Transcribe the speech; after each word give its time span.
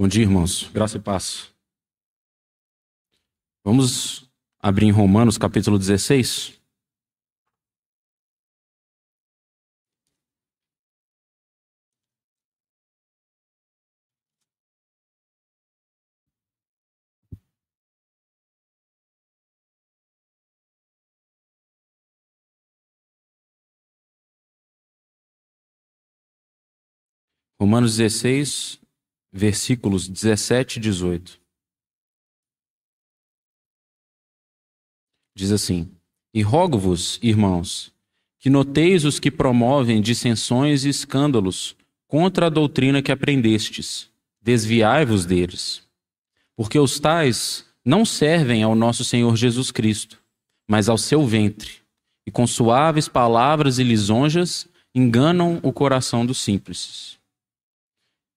Bom 0.00 0.08
dia, 0.08 0.22
irmãos. 0.22 0.66
Graça 0.72 0.96
e 0.96 1.00
paz. 1.00 1.54
Vamos 3.62 4.32
abrir 4.58 4.86
em 4.86 4.90
Romanos 4.90 5.36
capítulo 5.36 5.78
16. 5.78 6.58
Romanos 27.60 27.98
16, 27.98 28.79
versículos 29.32 30.08
17 30.08 30.78
e 30.78 30.80
18. 30.80 31.40
Diz 35.34 35.52
assim: 35.52 35.90
E 36.34 36.42
rogo-vos, 36.42 37.18
irmãos, 37.22 37.92
que 38.38 38.50
noteis 38.50 39.04
os 39.04 39.20
que 39.20 39.30
promovem 39.30 40.00
dissensões 40.00 40.84
e 40.84 40.88
escândalos 40.88 41.76
contra 42.08 42.46
a 42.46 42.50
doutrina 42.50 43.02
que 43.02 43.12
aprendestes. 43.12 44.10
Desviai-vos 44.42 45.26
deles. 45.26 45.86
Porque 46.56 46.78
os 46.78 46.98
tais 46.98 47.66
não 47.84 48.04
servem 48.04 48.62
ao 48.62 48.74
nosso 48.74 49.04
Senhor 49.04 49.36
Jesus 49.36 49.70
Cristo, 49.70 50.18
mas 50.66 50.88
ao 50.88 50.98
seu 50.98 51.26
ventre, 51.26 51.76
e 52.26 52.30
com 52.30 52.46
suaves 52.46 53.08
palavras 53.08 53.78
e 53.78 53.84
lisonjas 53.84 54.66
enganam 54.94 55.60
o 55.62 55.72
coração 55.72 56.24
dos 56.24 56.38
simples. 56.38 57.19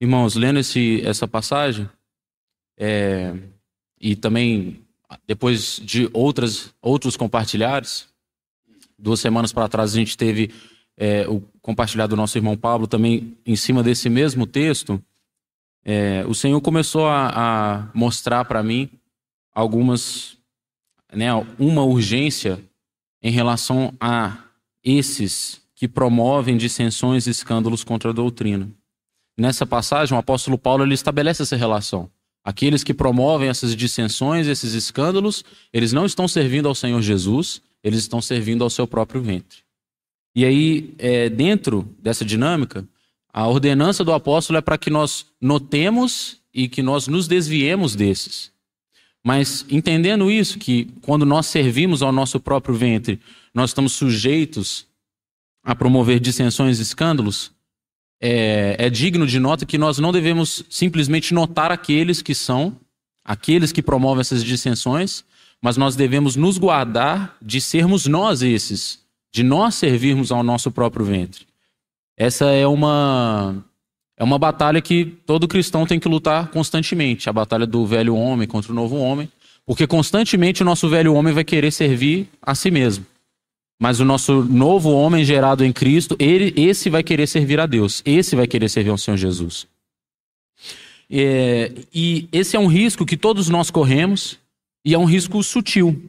Irmãos, 0.03 0.35
lendo 0.35 0.59
esse, 0.59 1.01
essa 1.05 1.25
passagem, 1.25 1.89
é, 2.77 3.33
e 3.97 4.17
também 4.17 4.81
depois 5.25 5.79
de 5.81 6.09
outras, 6.11 6.75
outros 6.81 7.15
compartilhares, 7.15 8.09
duas 8.99 9.21
semanas 9.21 9.53
para 9.53 9.69
trás 9.69 9.93
a 9.93 9.97
gente 9.97 10.17
teve 10.17 10.51
é, 10.97 11.25
o 11.29 11.39
compartilhado 11.61 12.09
do 12.09 12.17
nosso 12.17 12.37
irmão 12.37 12.57
Pablo 12.57 12.85
também 12.85 13.37
em 13.45 13.55
cima 13.55 13.81
desse 13.81 14.09
mesmo 14.09 14.45
texto, 14.45 15.01
é, 15.85 16.25
o 16.27 16.33
Senhor 16.33 16.59
começou 16.59 17.07
a, 17.07 17.29
a 17.29 17.89
mostrar 17.93 18.43
para 18.43 18.61
mim 18.61 18.89
algumas, 19.55 20.37
né, 21.13 21.29
uma 21.57 21.85
urgência 21.85 22.61
em 23.21 23.31
relação 23.31 23.93
a 24.01 24.37
esses 24.83 25.61
que 25.73 25.87
promovem 25.87 26.57
dissensões 26.57 27.25
e 27.25 27.29
escândalos 27.29 27.85
contra 27.85 28.09
a 28.09 28.13
doutrina 28.13 28.69
nessa 29.37 29.65
passagem, 29.65 30.15
o 30.15 30.19
apóstolo 30.19 30.57
Paulo 30.57 30.83
ele 30.83 30.93
estabelece 30.93 31.43
essa 31.43 31.55
relação. 31.55 32.09
Aqueles 32.43 32.83
que 32.83 32.93
promovem 32.93 33.49
essas 33.49 33.75
dissensões, 33.75 34.47
esses 34.47 34.73
escândalos, 34.73 35.45
eles 35.71 35.93
não 35.93 36.05
estão 36.05 36.27
servindo 36.27 36.67
ao 36.67 36.75
Senhor 36.75 37.01
Jesus, 37.01 37.61
eles 37.83 37.99
estão 37.99 38.21
servindo 38.21 38.63
ao 38.63 38.69
seu 38.69 38.85
próprio 38.85 39.21
ventre. 39.21 39.59
E 40.35 40.45
aí, 40.45 40.93
é, 40.97 41.29
dentro 41.29 41.87
dessa 41.99 42.25
dinâmica, 42.25 42.85
a 43.31 43.47
ordenança 43.47 44.03
do 44.03 44.11
apóstolo 44.11 44.57
é 44.57 44.61
para 44.61 44.77
que 44.77 44.89
nós 44.89 45.25
notemos 45.39 46.37
e 46.53 46.67
que 46.67 46.81
nós 46.81 47.07
nos 47.07 47.27
desviemos 47.27 47.95
desses. 47.95 48.51
Mas 49.23 49.65
entendendo 49.69 50.29
isso, 50.29 50.59
que 50.59 50.89
quando 51.01 51.25
nós 51.25 51.45
servimos 51.45 52.01
ao 52.01 52.11
nosso 52.11 52.39
próprio 52.39 52.75
ventre, 52.75 53.19
nós 53.53 53.69
estamos 53.69 53.93
sujeitos 53.93 54.85
a 55.63 55.73
promover 55.73 56.19
dissensões 56.19 56.79
e 56.79 56.81
escândalos, 56.81 57.51
é, 58.25 58.77
é 58.79 58.89
digno 58.89 59.27
de 59.27 59.37
nota 59.37 59.65
que 59.65 59.77
nós 59.77 59.99
não 59.99 60.13
devemos 60.13 60.63
simplesmente 60.69 61.33
notar 61.33 61.73
aqueles 61.73 62.21
que 62.21 62.33
são, 62.33 62.77
aqueles 63.25 63.73
que 63.73 63.81
promovem 63.81 64.21
essas 64.21 64.41
dissensões, 64.41 65.25
mas 65.61 65.75
nós 65.75 65.97
devemos 65.97 66.37
nos 66.37 66.57
guardar 66.57 67.35
de 67.41 67.59
sermos 67.59 68.07
nós 68.07 68.41
esses, 68.41 68.99
de 69.29 69.43
nós 69.43 69.75
servirmos 69.75 70.31
ao 70.31 70.41
nosso 70.41 70.71
próprio 70.71 71.05
ventre. 71.05 71.45
Essa 72.15 72.45
é 72.45 72.65
uma 72.65 73.61
é 74.15 74.23
uma 74.23 74.39
batalha 74.39 74.79
que 74.79 75.03
todo 75.25 75.47
cristão 75.47 75.85
tem 75.85 75.99
que 75.99 76.07
lutar 76.07 76.47
constantemente, 76.47 77.29
a 77.29 77.33
batalha 77.33 77.67
do 77.67 77.85
velho 77.85 78.15
homem 78.15 78.47
contra 78.47 78.71
o 78.71 78.75
novo 78.75 78.95
homem, 78.95 79.29
porque 79.65 79.85
constantemente 79.85 80.61
o 80.61 80.65
nosso 80.65 80.87
velho 80.87 81.13
homem 81.13 81.33
vai 81.33 81.43
querer 81.43 81.71
servir 81.71 82.29
a 82.41 82.55
si 82.55 82.71
mesmo. 82.71 83.05
Mas 83.83 83.99
o 83.99 84.05
nosso 84.05 84.45
novo 84.45 84.93
homem 84.93 85.25
gerado 85.25 85.65
em 85.65 85.73
Cristo, 85.73 86.15
ele, 86.17 86.53
esse 86.55 86.89
vai 86.89 87.03
querer 87.03 87.27
servir 87.27 87.59
a 87.59 87.65
Deus. 87.65 88.01
Esse 88.05 88.33
vai 88.33 88.47
querer 88.47 88.69
servir 88.69 88.91
ao 88.91 88.97
Senhor 88.97 89.17
Jesus. 89.17 89.67
É, 91.11 91.69
e 91.93 92.29
esse 92.31 92.55
é 92.55 92.59
um 92.61 92.67
risco 92.67 93.05
que 93.05 93.17
todos 93.17 93.49
nós 93.49 93.69
corremos, 93.69 94.39
e 94.85 94.93
é 94.93 94.97
um 94.97 95.03
risco 95.03 95.43
sutil. 95.43 96.01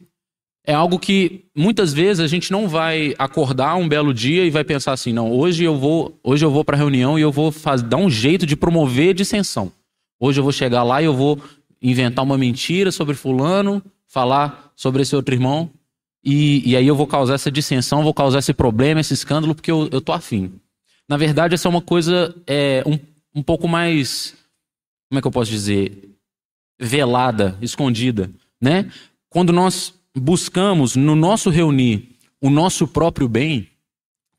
É 0.65 0.73
algo 0.73 0.97
que 0.97 1.43
muitas 1.53 1.91
vezes 1.91 2.21
a 2.21 2.27
gente 2.27 2.49
não 2.49 2.69
vai 2.69 3.13
acordar 3.19 3.75
um 3.75 3.89
belo 3.89 4.13
dia 4.13 4.45
e 4.45 4.49
vai 4.49 4.63
pensar 4.63 4.93
assim, 4.93 5.11
não, 5.11 5.29
hoje 5.33 5.65
eu 5.65 5.77
vou, 5.77 6.17
hoje 6.23 6.45
eu 6.45 6.51
vou 6.51 6.63
para 6.63 6.77
a 6.77 6.79
reunião 6.79 7.19
e 7.19 7.23
eu 7.23 7.31
vou 7.31 7.51
fazer, 7.51 7.83
dar 7.83 7.97
um 7.97 8.09
jeito 8.09 8.45
de 8.45 8.55
promover 8.55 9.13
dissensão. 9.13 9.69
Hoje 10.17 10.39
eu 10.39 10.45
vou 10.45 10.53
chegar 10.53 10.83
lá 10.83 11.01
e 11.01 11.05
eu 11.05 11.13
vou 11.13 11.37
inventar 11.81 12.23
uma 12.23 12.37
mentira 12.37 12.89
sobre 12.89 13.15
fulano, 13.15 13.83
falar 14.07 14.71
sobre 14.77 15.01
esse 15.01 15.13
outro 15.13 15.35
irmão 15.35 15.69
e, 16.25 16.71
e 16.71 16.75
aí 16.75 16.87
eu 16.87 16.95
vou 16.95 17.05
causar 17.05 17.35
essa 17.35 17.51
dissensão, 17.51 18.03
vou 18.03 18.13
causar 18.13 18.39
esse 18.39 18.53
problema, 18.53 18.99
esse 18.99 19.13
escândalo, 19.13 19.53
porque 19.53 19.69
eu, 19.69 19.87
eu 19.91 20.01
tô 20.01 20.11
afim. 20.11 20.59
Na 21.07 21.17
verdade, 21.17 21.53
essa 21.53 21.67
é 21.67 21.69
uma 21.69 21.81
coisa 21.81 22.35
é, 22.47 22.83
um, 22.85 22.97
um 23.39 23.43
pouco 23.43 23.67
mais. 23.67 24.35
Como 25.07 25.19
é 25.19 25.21
que 25.21 25.27
eu 25.27 25.31
posso 25.31 25.51
dizer? 25.51 26.09
Velada, 26.79 27.55
escondida. 27.61 28.31
Né? 28.59 28.91
Quando 29.29 29.53
nós 29.53 29.93
buscamos 30.17 30.95
no 30.95 31.15
nosso 31.15 31.51
reunir 31.51 32.09
o 32.41 32.49
nosso 32.49 32.87
próprio 32.87 33.29
bem, 33.29 33.69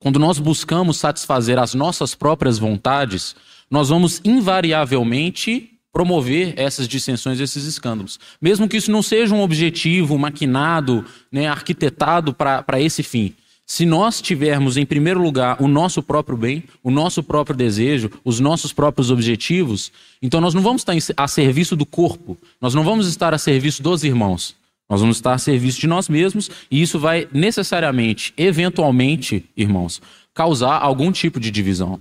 quando 0.01 0.19
nós 0.19 0.41
buscamos 0.41 0.97
satisfazer 0.97 1.59
as 1.59 1.73
nossas 1.73 2.15
próprias 2.15 2.59
vontades, 2.59 3.37
nós 3.71 3.91
vamos 3.91 4.21
invariavelmente 4.25 5.76
promover 5.97 6.53
essas 6.59 6.87
dissensões, 6.87 7.41
esses 7.41 7.65
escândalos. 7.65 8.21
Mesmo 8.39 8.69
que 8.69 8.77
isso 8.77 8.91
não 8.91 9.03
seja 9.03 9.35
um 9.35 9.41
objetivo 9.41 10.19
maquinado, 10.19 11.03
né, 11.33 11.49
arquitetado 11.49 12.35
para 12.35 12.79
esse 12.79 13.03
fim. 13.03 13.33
Se 13.65 13.87
nós 13.87 14.21
tivermos, 14.21 14.77
em 14.77 14.85
primeiro 14.85 15.23
lugar, 15.23 15.57
o 15.59 15.67
nosso 15.67 16.03
próprio 16.03 16.37
bem, 16.37 16.65
o 16.83 16.91
nosso 16.91 17.23
próprio 17.23 17.57
desejo, 17.57 18.11
os 18.23 18.39
nossos 18.39 18.75
próprios 18.75 19.11
objetivos, 19.11 19.91
então 20.21 20.39
nós 20.39 20.53
não 20.53 20.61
vamos 20.61 20.83
estar 20.83 20.93
a 21.17 21.27
serviço 21.27 21.75
do 21.75 21.87
corpo, 21.87 22.37
nós 22.61 22.75
não 22.75 22.85
vamos 22.85 23.09
estar 23.09 23.33
a 23.33 23.39
serviço 23.39 23.83
dos 23.83 24.05
irmãos. 24.05 24.55
Nós 24.91 25.01
vamos 25.01 25.17
estar 25.17 25.33
a 25.33 25.39
serviço 25.39 25.81
de 25.81 25.87
nós 25.87 26.11
mesmos 26.11 26.51
e 26.71 26.83
isso 26.83 26.99
vai 26.99 27.27
necessariamente, 27.33 28.35
eventualmente, 28.37 29.47
irmãos, 29.57 30.03
causar 30.35 30.77
algum 30.77 31.11
tipo 31.11 31.41
de 31.41 31.51
divisão. 31.51 31.99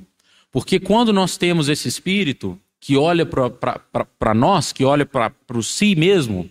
Porque 0.52 0.82
quando 0.82 1.14
nós 1.14 1.38
temos 1.38 1.70
esse 1.70 1.88
espírito, 1.88 2.60
que 2.86 2.96
olha 2.96 3.26
para 3.26 4.34
nós, 4.36 4.72
que 4.72 4.86
olha 4.86 5.08
para 5.08 5.34
o 5.56 5.64
si 5.64 5.96
mesmo, 5.96 6.48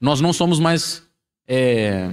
nós 0.00 0.20
não 0.20 0.32
somos 0.32 0.60
mais. 0.60 1.02
É, 1.48 2.08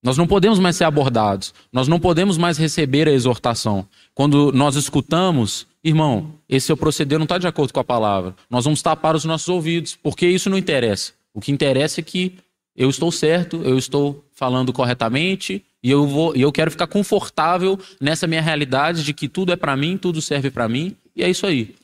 nós 0.00 0.16
não 0.16 0.24
podemos 0.24 0.60
mais 0.60 0.76
ser 0.76 0.84
abordados, 0.84 1.52
nós 1.72 1.88
não 1.88 1.98
podemos 1.98 2.38
mais 2.38 2.56
receber 2.56 3.08
a 3.08 3.12
exortação. 3.12 3.88
Quando 4.14 4.52
nós 4.52 4.76
escutamos, 4.76 5.66
irmão, 5.82 6.32
esse 6.48 6.68
seu 6.68 6.76
proceder 6.76 7.18
não 7.18 7.24
está 7.24 7.38
de 7.38 7.48
acordo 7.48 7.72
com 7.72 7.80
a 7.80 7.84
palavra, 7.84 8.36
nós 8.48 8.66
vamos 8.66 8.80
tapar 8.80 9.16
os 9.16 9.24
nossos 9.24 9.48
ouvidos, 9.48 9.98
porque 10.00 10.28
isso 10.28 10.48
não 10.48 10.56
interessa. 10.56 11.12
O 11.34 11.40
que 11.40 11.50
interessa 11.50 11.98
é 11.98 12.04
que 12.04 12.38
eu 12.76 12.88
estou 12.88 13.10
certo, 13.10 13.62
eu 13.64 13.78
estou 13.78 14.24
falando 14.32 14.72
corretamente 14.72 15.64
e 15.82 15.90
eu 15.90 16.06
vou, 16.06 16.36
e 16.36 16.42
eu 16.42 16.52
quero 16.52 16.70
ficar 16.70 16.86
confortável 16.86 17.76
nessa 18.00 18.28
minha 18.28 18.40
realidade 18.40 19.02
de 19.02 19.12
que 19.12 19.28
tudo 19.28 19.50
é 19.50 19.56
para 19.56 19.76
mim, 19.76 19.98
tudo 19.98 20.22
serve 20.22 20.52
para 20.52 20.68
mim 20.68 20.94
e 21.16 21.24
é 21.24 21.28
isso 21.28 21.44
aí. 21.48 21.74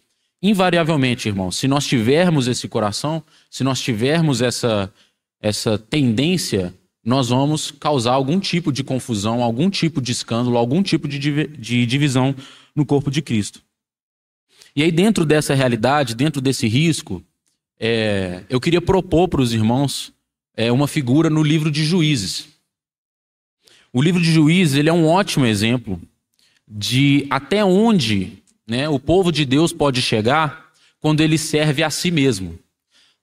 Invariavelmente, 0.42 1.28
irmão, 1.28 1.50
se 1.50 1.66
nós 1.66 1.86
tivermos 1.86 2.46
esse 2.46 2.68
coração, 2.68 3.22
se 3.50 3.64
nós 3.64 3.80
tivermos 3.80 4.42
essa, 4.42 4.92
essa 5.40 5.78
tendência, 5.78 6.74
nós 7.04 7.30
vamos 7.30 7.70
causar 7.70 8.12
algum 8.12 8.38
tipo 8.38 8.70
de 8.70 8.84
confusão, 8.84 9.42
algum 9.42 9.70
tipo 9.70 10.00
de 10.00 10.12
escândalo, 10.12 10.58
algum 10.58 10.82
tipo 10.82 11.08
de, 11.08 11.18
de 11.46 11.86
divisão 11.86 12.34
no 12.74 12.84
corpo 12.84 13.10
de 13.10 13.22
Cristo. 13.22 13.62
E 14.74 14.82
aí, 14.82 14.92
dentro 14.92 15.24
dessa 15.24 15.54
realidade, 15.54 16.14
dentro 16.14 16.40
desse 16.40 16.68
risco, 16.68 17.24
é, 17.80 18.44
eu 18.50 18.60
queria 18.60 18.80
propor 18.80 19.28
para 19.28 19.40
os 19.40 19.54
irmãos 19.54 20.12
é, 20.54 20.70
uma 20.70 20.86
figura 20.86 21.30
no 21.30 21.42
livro 21.42 21.70
de 21.70 21.84
Juízes. 21.84 22.48
O 23.92 24.02
livro 24.02 24.20
de 24.20 24.30
Juízes 24.30 24.76
ele 24.76 24.90
é 24.90 24.92
um 24.92 25.06
ótimo 25.06 25.46
exemplo 25.46 26.00
de 26.68 27.26
até 27.30 27.64
onde 27.64 28.42
né, 28.66 28.88
o 28.88 28.98
povo 28.98 29.30
de 29.30 29.44
Deus 29.44 29.72
pode 29.72 30.02
chegar 30.02 30.66
quando 31.00 31.20
ele 31.20 31.38
serve 31.38 31.82
a 31.82 31.90
si 31.90 32.10
mesmo. 32.10 32.58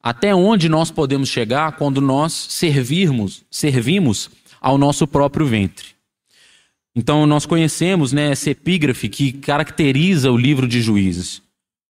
Até 0.02 0.34
onde 0.34 0.70
nós 0.70 0.92
podemos 0.92 1.30
chegar 1.30 1.74
quando 1.74 2.00
nós 2.02 2.34
servirmos, 2.34 3.44
servimos 3.50 4.30
ao 4.62 4.78
nosso 4.78 5.06
próprio 5.08 5.46
ventre. 5.46 5.88
Então 6.96 7.26
nós 7.26 7.46
conhecemos 7.46 8.14
né, 8.14 8.32
essa 8.32 8.52
epígrafe 8.52 9.10
que 9.10 9.34
caracteriza 9.34 10.32
o 10.32 10.38
livro 10.38 10.68
de 10.68 10.82
Juízes. 10.82 11.42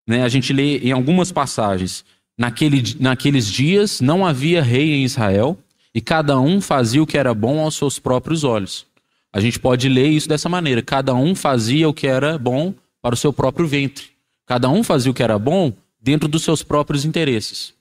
Né? 0.07 0.23
A 0.23 0.29
gente 0.29 0.53
lê 0.53 0.79
em 0.79 0.91
algumas 0.91 1.31
passagens. 1.31 2.05
Naquele, 2.37 2.81
naqueles 2.99 3.47
dias 3.47 4.01
não 4.01 4.25
havia 4.25 4.63
rei 4.63 4.93
em 4.93 5.03
Israel 5.03 5.57
e 5.93 6.01
cada 6.01 6.39
um 6.39 6.59
fazia 6.59 7.03
o 7.03 7.05
que 7.05 7.17
era 7.17 7.33
bom 7.33 7.59
aos 7.59 7.75
seus 7.75 7.99
próprios 7.99 8.43
olhos. 8.43 8.87
A 9.31 9.39
gente 9.39 9.59
pode 9.59 9.87
ler 9.87 10.07
isso 10.07 10.27
dessa 10.27 10.49
maneira: 10.49 10.81
cada 10.81 11.13
um 11.13 11.35
fazia 11.35 11.87
o 11.87 11.93
que 11.93 12.07
era 12.07 12.37
bom 12.37 12.73
para 13.03 13.13
o 13.13 13.17
seu 13.17 13.33
próprio 13.33 13.67
ventre. 13.67 14.05
Cada 14.45 14.69
um 14.69 14.81
fazia 14.81 15.11
o 15.11 15.13
que 15.13 15.21
era 15.21 15.37
bom 15.37 15.73
dentro 16.01 16.29
dos 16.29 16.41
seus 16.41 16.63
próprios 16.63 17.03
interesses. 17.03 17.73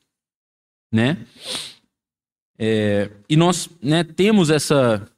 Né? 0.91 1.17
É, 2.59 3.09
e 3.29 3.37
nós 3.37 3.71
né, 3.81 4.03
temos 4.03 4.51
essa, 4.51 5.09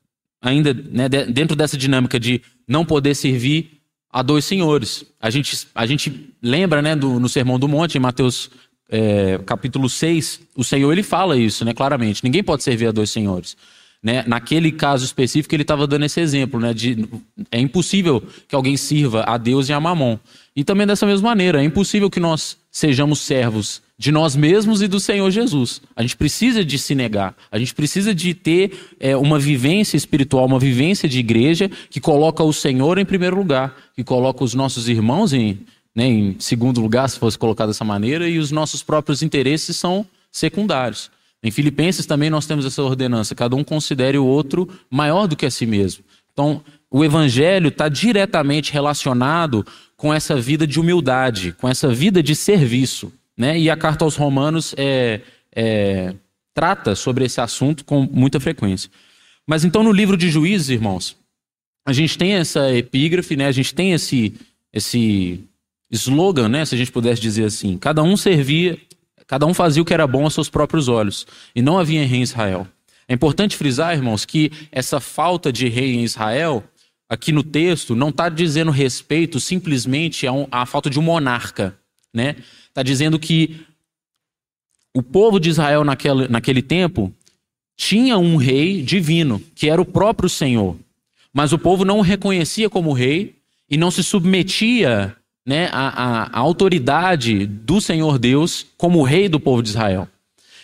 ainda 0.42 0.74
né, 0.74 1.08
dentro 1.08 1.56
dessa 1.56 1.78
dinâmica 1.78 2.20
de 2.20 2.42
não 2.68 2.84
poder 2.84 3.14
servir 3.14 3.80
a 4.10 4.22
dois 4.22 4.44
senhores. 4.44 5.06
A 5.18 5.30
gente, 5.30 5.66
a 5.74 5.86
gente 5.86 6.34
lembra 6.42 6.82
né, 6.82 6.94
do, 6.94 7.18
no 7.18 7.28
Sermão 7.28 7.58
do 7.58 7.66
Monte, 7.66 7.96
em 7.96 8.00
Mateus 8.00 8.50
é, 8.90 9.38
capítulo 9.38 9.88
6, 9.88 10.40
o 10.54 10.62
Senhor 10.62 10.92
ele 10.92 11.02
fala 11.02 11.38
isso 11.38 11.64
né, 11.64 11.72
claramente. 11.72 12.22
Ninguém 12.22 12.44
pode 12.44 12.62
servir 12.62 12.88
a 12.88 12.92
dois 12.92 13.10
senhores. 13.10 13.56
Né? 14.04 14.22
Naquele 14.26 14.70
caso 14.70 15.02
específico, 15.02 15.54
ele 15.54 15.62
estava 15.62 15.86
dando 15.86 16.04
esse 16.04 16.20
exemplo. 16.20 16.60
Né, 16.60 16.74
de, 16.74 17.08
é 17.50 17.58
impossível 17.58 18.22
que 18.46 18.54
alguém 18.54 18.76
sirva 18.76 19.24
a 19.26 19.38
Deus 19.38 19.70
e 19.70 19.72
a 19.72 19.80
Mamon. 19.80 20.18
E 20.54 20.62
também 20.62 20.86
dessa 20.86 21.06
mesma 21.06 21.30
maneira, 21.30 21.62
é 21.62 21.64
impossível 21.64 22.10
que 22.10 22.20
nós 22.20 22.58
sejamos 22.70 23.20
servos 23.20 23.82
de 23.96 24.12
nós 24.12 24.36
mesmos 24.36 24.82
e 24.82 24.88
do 24.88 25.00
Senhor 25.00 25.30
Jesus. 25.30 25.80
A 25.96 26.02
gente 26.02 26.18
precisa 26.18 26.62
de 26.62 26.78
se 26.78 26.94
negar. 26.94 27.34
A 27.50 27.58
gente 27.58 27.74
precisa 27.74 28.14
de 28.14 28.34
ter 28.34 28.72
é, 29.00 29.16
uma 29.16 29.38
vivência 29.38 29.96
espiritual, 29.96 30.44
uma 30.44 30.58
vivência 30.58 31.08
de 31.08 31.18
igreja 31.18 31.70
que 31.88 31.98
coloca 31.98 32.44
o 32.44 32.52
Senhor 32.52 32.98
em 32.98 33.06
primeiro 33.06 33.36
lugar, 33.36 33.74
que 33.96 34.04
coloca 34.04 34.44
os 34.44 34.52
nossos 34.52 34.86
irmãos 34.86 35.32
em, 35.32 35.60
né, 35.94 36.06
em 36.06 36.36
segundo 36.38 36.78
lugar, 36.78 37.08
se 37.08 37.18
fosse 37.18 37.38
colocado 37.38 37.68
dessa 37.68 37.84
maneira, 37.84 38.28
e 38.28 38.38
os 38.38 38.50
nossos 38.50 38.82
próprios 38.82 39.22
interesses 39.22 39.78
são 39.78 40.04
secundários. 40.30 41.10
Em 41.44 41.50
Filipenses 41.50 42.06
também 42.06 42.30
nós 42.30 42.46
temos 42.46 42.64
essa 42.64 42.82
ordenança: 42.82 43.34
cada 43.34 43.54
um 43.54 43.62
considere 43.62 44.16
o 44.16 44.24
outro 44.24 44.66
maior 44.90 45.26
do 45.26 45.36
que 45.36 45.44
a 45.44 45.50
si 45.50 45.66
mesmo. 45.66 46.02
Então, 46.32 46.64
o 46.90 47.04
evangelho 47.04 47.68
está 47.68 47.88
diretamente 47.88 48.72
relacionado 48.72 49.64
com 49.96 50.12
essa 50.12 50.36
vida 50.36 50.66
de 50.66 50.80
humildade, 50.80 51.52
com 51.52 51.68
essa 51.68 51.88
vida 51.88 52.22
de 52.22 52.34
serviço. 52.34 53.12
Né? 53.36 53.58
E 53.58 53.68
a 53.68 53.76
carta 53.76 54.04
aos 54.04 54.16
Romanos 54.16 54.74
é, 54.78 55.20
é, 55.54 56.14
trata 56.54 56.94
sobre 56.94 57.24
esse 57.24 57.40
assunto 57.40 57.84
com 57.84 58.08
muita 58.10 58.40
frequência. 58.40 58.90
Mas 59.46 59.64
então 59.64 59.82
no 59.82 59.92
livro 59.92 60.16
de 60.16 60.30
Juízes, 60.30 60.70
irmãos, 60.70 61.16
a 61.86 61.92
gente 61.92 62.16
tem 62.16 62.32
essa 62.32 62.72
epígrafe, 62.72 63.36
né? 63.36 63.46
a 63.46 63.52
gente 63.52 63.74
tem 63.74 63.92
esse, 63.92 64.34
esse 64.72 65.40
slogan, 65.90 66.48
né? 66.48 66.64
se 66.64 66.74
a 66.74 66.78
gente 66.78 66.90
pudesse 66.90 67.20
dizer 67.20 67.44
assim: 67.44 67.76
cada 67.76 68.02
um 68.02 68.16
servia, 68.16 68.78
cada 69.26 69.46
um 69.46 69.54
fazia 69.54 69.82
o 69.82 69.84
que 69.84 69.94
era 69.94 70.06
bom 70.06 70.24
aos 70.24 70.34
seus 70.34 70.48
próprios 70.48 70.88
olhos, 70.88 71.26
e 71.54 71.62
não 71.62 71.78
havia 71.78 72.06
rei 72.06 72.18
em 72.18 72.22
Israel. 72.22 72.66
É 73.06 73.14
importante 73.14 73.56
frisar, 73.56 73.94
irmãos, 73.94 74.24
que 74.24 74.50
essa 74.72 75.00
falta 75.00 75.52
de 75.52 75.68
rei 75.68 75.94
em 75.94 76.04
Israel, 76.04 76.64
aqui 77.08 77.32
no 77.32 77.42
texto, 77.42 77.94
não 77.94 78.08
está 78.08 78.28
dizendo 78.28 78.70
respeito 78.70 79.38
simplesmente 79.38 80.26
à 80.50 80.64
falta 80.64 80.88
de 80.88 80.98
um 80.98 81.02
monarca, 81.02 81.78
né? 82.12 82.36
Está 82.68 82.82
dizendo 82.82 83.18
que 83.18 83.60
o 84.94 85.02
povo 85.02 85.38
de 85.38 85.50
Israel 85.50 85.84
naquele, 85.84 86.28
naquele 86.28 86.62
tempo 86.62 87.12
tinha 87.76 88.16
um 88.16 88.36
rei 88.36 88.82
divino, 88.82 89.42
que 89.54 89.68
era 89.68 89.82
o 89.82 89.84
próprio 89.84 90.28
Senhor. 90.28 90.76
Mas 91.32 91.52
o 91.52 91.58
povo 91.58 91.84
não 91.84 91.98
o 91.98 92.02
reconhecia 92.02 92.70
como 92.70 92.92
rei 92.92 93.34
e 93.68 93.76
não 93.76 93.90
se 93.90 94.02
submetia 94.02 95.16
né, 95.46 95.68
à, 95.72 95.88
à, 95.88 96.22
à 96.24 96.38
autoridade 96.38 97.46
do 97.46 97.80
Senhor 97.80 98.18
Deus 98.18 98.66
como 98.76 99.02
rei 99.02 99.28
do 99.28 99.38
povo 99.38 99.62
de 99.62 99.68
Israel. 99.70 100.08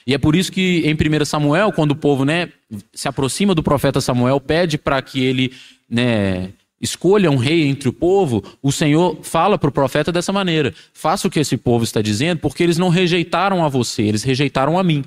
E 0.07 0.15
é 0.15 0.19
por 0.19 0.35
isso 0.35 0.51
que 0.51 0.83
em 0.85 0.95
1 0.95 1.25
Samuel, 1.25 1.73
quando 1.73 1.93
o 1.93 1.97
povo 1.97 2.25
né, 2.25 2.49
se 2.93 3.07
aproxima 3.07 3.55
do 3.55 3.63
profeta 3.63 4.01
Samuel, 4.01 4.41
pede 4.41 4.79
para 4.79 5.01
que 5.03 5.23
ele 5.23 5.53
né, 5.89 6.51
escolha 6.81 7.31
um 7.31 7.37
rei 7.37 7.67
entre 7.67 7.89
o 7.89 7.93
povo, 7.93 8.43
o 8.63 8.73
Senhor 8.73 9.19
fala 9.23 9.59
para 9.59 9.69
o 9.69 9.73
profeta 9.73 10.11
dessa 10.11 10.33
maneira: 10.33 10.75
faça 10.95 11.29
o 11.29 11.31
que 11.31 11.39
esse 11.39 11.57
povo 11.57 11.85
está 11.85 12.01
dizendo, 12.01 12.39
porque 12.39 12.63
eles 12.63 12.79
não 12.79 12.89
rejeitaram 12.89 13.65
a 13.65 13.69
você, 13.69 14.03
eles 14.03 14.23
rejeitaram 14.23 14.79
a 14.79 14.83
mim. 14.83 15.05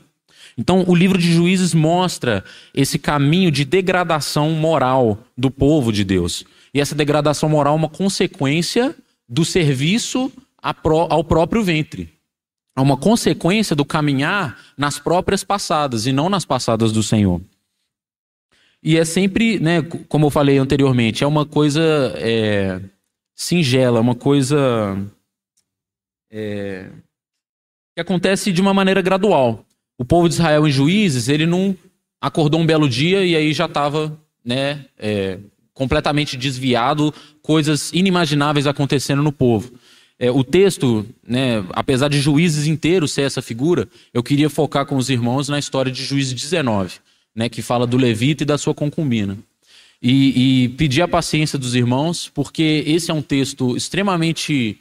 Então, 0.56 0.86
o 0.88 0.94
livro 0.94 1.18
de 1.18 1.32
Juízes 1.32 1.74
mostra 1.74 2.44
esse 2.76 3.00
caminho 3.00 3.50
de 3.50 3.66
degradação 3.66 4.52
moral 4.52 5.18
do 5.36 5.50
povo 5.50 5.92
de 5.92 6.04
Deus. 6.04 6.46
E 6.72 6.80
essa 6.80 6.94
degradação 6.94 7.50
moral 7.50 7.74
é 7.74 7.78
uma 7.78 7.90
consequência 7.90 8.96
do 9.28 9.44
serviço 9.44 10.32
ao 10.62 11.24
próprio 11.24 11.64
ventre. 11.64 12.14
É 12.76 12.82
uma 12.82 12.98
consequência 12.98 13.76
do 13.76 13.86
caminhar 13.86 14.58
nas 14.78 14.98
próprias 14.98 15.44
passadas 15.44 16.06
e 16.08 16.12
não 16.12 16.30
nas 16.30 16.46
passadas 16.46 16.92
do 16.92 17.04
Senhor. 17.04 17.42
E 18.82 18.98
é 18.98 19.06
sempre, 19.06 19.60
né, 19.60 19.82
como 20.10 20.26
eu 20.26 20.30
falei 20.30 20.58
anteriormente, 20.58 21.24
é 21.24 21.28
uma 21.28 21.46
coisa 21.46 21.82
é, 22.18 22.82
singela, 23.36 24.02
uma 24.02 24.16
coisa 24.16 24.98
é, 26.32 26.90
que 27.96 28.02
acontece 28.02 28.52
de 28.52 28.60
uma 28.60 28.74
maneira 28.74 29.02
gradual. 29.02 29.64
O 29.98 30.04
povo 30.04 30.28
de 30.28 30.36
Israel 30.36 30.68
em 30.68 30.72
Juízes, 30.72 31.30
ele 31.30 31.46
não 31.46 31.78
acordou 32.20 32.60
um 32.60 32.66
belo 32.66 32.90
dia 32.90 33.24
e 33.24 33.36
aí 33.36 33.54
já 33.54 33.66
estava 33.66 34.20
né, 34.44 34.86
é, 34.98 35.40
completamente 35.74 36.38
desviado, 36.38 37.14
coisas 37.42 37.92
inimagináveis 37.94 38.68
acontecendo 38.68 39.24
no 39.24 39.32
povo. 39.32 39.72
É, 40.20 40.30
o 40.30 40.44
texto, 40.44 41.06
né, 41.28 41.66
apesar 41.72 42.08
de 42.08 42.22
Juízes 42.22 42.68
inteiro 42.68 43.08
ser 43.08 43.24
essa 43.24 43.42
figura, 43.42 43.88
eu 44.14 44.22
queria 44.22 44.50
focar 44.50 44.86
com 44.86 44.96
os 44.96 45.10
irmãos 45.10 45.50
na 45.50 45.58
história 45.58 45.92
de 45.92 46.04
Juízes 46.04 46.34
19 46.34 47.00
né, 47.36 47.50
que 47.50 47.62
fala 47.62 47.88
do 47.88 47.98
levita 47.98 48.44
e 48.44 48.46
da 48.46 48.58
sua 48.58 48.74
concubina. 48.74 49.38
E, 50.02 50.66
e 50.66 50.70
pedir 50.70 51.02
a 51.02 51.08
paciência 51.08 51.58
dos 51.58 51.76
irmãos, 51.76 52.30
porque 52.30 52.84
esse 52.86 53.10
é 53.10 53.14
um 53.14 53.22
texto 53.22 53.76
extremamente 53.76 54.78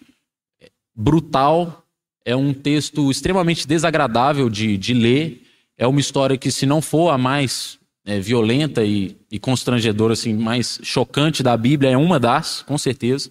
brutal, 0.94 1.85
é 2.25 2.35
um 2.35 2.53
texto 2.53 3.11
extremamente 3.11 3.67
desagradável 3.67 4.50
de, 4.50 4.77
de 4.77 4.93
ler, 4.93 5.43
é 5.79 5.87
uma 5.87 6.01
história 6.01 6.37
que, 6.37 6.51
se 6.51 6.67
não 6.67 6.82
for 6.82 7.11
a 7.11 7.19
mais 7.19 7.79
é, 8.05 8.19
violenta 8.21 8.85
e, 8.85 9.17
e 9.31 9.39
constrangedora, 9.39 10.13
assim, 10.13 10.35
mais 10.35 10.81
chocante 10.82 11.43
da 11.43 11.56
Bíblia, 11.56 11.91
é 11.91 11.97
uma 11.97 12.19
das, 12.19 12.63
com 12.63 12.77
certeza. 12.77 13.31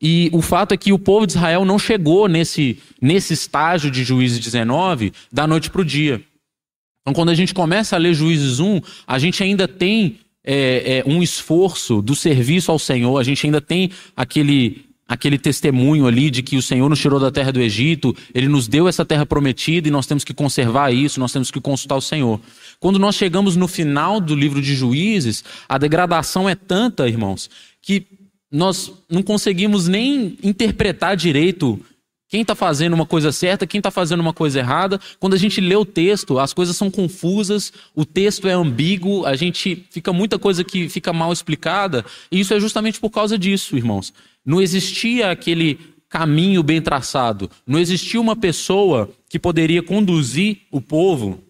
E 0.00 0.28
o 0.32 0.42
fato 0.42 0.72
é 0.72 0.76
que 0.76 0.92
o 0.92 0.98
povo 0.98 1.26
de 1.26 1.32
Israel 1.32 1.64
não 1.64 1.78
chegou 1.78 2.28
nesse, 2.28 2.78
nesse 3.00 3.32
estágio 3.32 3.90
de 3.90 4.04
Juízes 4.04 4.38
19 4.38 5.12
da 5.32 5.46
noite 5.46 5.70
para 5.70 5.80
o 5.80 5.84
dia. 5.84 6.22
Então, 7.00 7.14
quando 7.14 7.30
a 7.30 7.34
gente 7.34 7.54
começa 7.54 7.96
a 7.96 7.98
ler 7.98 8.12
Juízes 8.12 8.60
1, 8.60 8.80
a 9.06 9.18
gente 9.18 9.42
ainda 9.42 9.66
tem 9.66 10.18
é, 10.44 10.98
é, 10.98 11.04
um 11.06 11.22
esforço 11.22 12.02
do 12.02 12.14
serviço 12.14 12.70
ao 12.70 12.78
Senhor, 12.78 13.18
a 13.18 13.22
gente 13.22 13.46
ainda 13.46 13.60
tem 13.60 13.90
aquele, 14.14 14.84
aquele 15.08 15.38
testemunho 15.38 16.06
ali 16.06 16.30
de 16.30 16.42
que 16.42 16.56
o 16.56 16.62
Senhor 16.62 16.88
nos 16.88 16.98
tirou 16.98 17.20
da 17.20 17.30
terra 17.30 17.52
do 17.52 17.60
Egito, 17.60 18.14
ele 18.34 18.48
nos 18.48 18.66
deu 18.66 18.88
essa 18.88 19.04
terra 19.04 19.24
prometida 19.24 19.86
e 19.88 19.90
nós 19.90 20.06
temos 20.06 20.24
que 20.24 20.34
conservar 20.34 20.92
isso, 20.92 21.20
nós 21.20 21.32
temos 21.32 21.50
que 21.50 21.60
consultar 21.60 21.96
o 21.96 22.00
Senhor. 22.00 22.40
Quando 22.80 22.98
nós 22.98 23.14
chegamos 23.14 23.56
no 23.56 23.68
final 23.68 24.20
do 24.20 24.34
livro 24.34 24.60
de 24.60 24.74
Juízes, 24.74 25.44
a 25.68 25.78
degradação 25.78 26.48
é 26.48 26.54
tanta, 26.54 27.08
irmãos, 27.08 27.48
que 27.80 28.06
nós 28.50 28.92
não 29.08 29.22
conseguimos 29.22 29.86
nem 29.86 30.36
interpretar 30.42 31.16
direito 31.16 31.80
quem 32.28 32.42
está 32.42 32.56
fazendo 32.56 32.94
uma 32.94 33.06
coisa 33.06 33.30
certa, 33.30 33.66
quem 33.66 33.78
está 33.78 33.90
fazendo 33.90 34.20
uma 34.20 34.32
coisa 34.32 34.58
errada. 34.58 35.00
Quando 35.20 35.34
a 35.34 35.38
gente 35.38 35.60
lê 35.60 35.76
o 35.76 35.84
texto, 35.84 36.38
as 36.38 36.52
coisas 36.52 36.76
são 36.76 36.90
confusas, 36.90 37.72
o 37.94 38.04
texto 38.04 38.48
é 38.48 38.52
ambíguo, 38.52 39.24
a 39.24 39.36
gente 39.36 39.86
fica 39.90 40.12
muita 40.12 40.38
coisa 40.38 40.64
que 40.64 40.88
fica 40.88 41.12
mal 41.12 41.32
explicada, 41.32 42.04
e 42.30 42.40
isso 42.40 42.52
é 42.52 42.58
justamente 42.58 42.98
por 42.98 43.10
causa 43.10 43.38
disso, 43.38 43.76
irmãos. 43.76 44.12
Não 44.46 44.62
existia 44.62 45.30
aquele 45.32 45.96
caminho 46.08 46.62
bem 46.62 46.80
traçado, 46.80 47.50
não 47.66 47.80
existia 47.80 48.20
uma 48.20 48.36
pessoa 48.36 49.10
que 49.28 49.40
poderia 49.40 49.82
conduzir 49.82 50.62
o 50.70 50.80
povo 50.80 51.42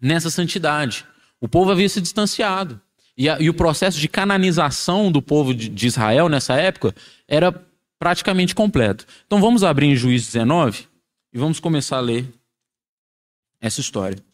nessa 0.00 0.30
santidade. 0.30 1.04
O 1.40 1.48
povo 1.48 1.72
havia 1.72 1.88
se 1.88 2.00
distanciado. 2.00 2.80
E, 3.16 3.28
a, 3.28 3.40
e 3.40 3.50
o 3.50 3.54
processo 3.54 3.98
de 3.98 4.08
cananização 4.08 5.10
do 5.10 5.20
povo 5.20 5.52
de, 5.52 5.68
de 5.68 5.86
Israel 5.88 6.28
nessa 6.28 6.54
época 6.54 6.94
era 7.26 7.52
praticamente 7.98 8.54
completo. 8.54 9.04
Então 9.26 9.40
vamos 9.40 9.64
abrir 9.64 9.86
em 9.86 9.96
Juízes 9.96 10.32
19 10.32 10.86
e 11.32 11.38
vamos 11.38 11.58
começar 11.58 11.96
a 11.96 12.00
ler 12.00 12.32
essa 13.60 13.80
história. 13.80 14.27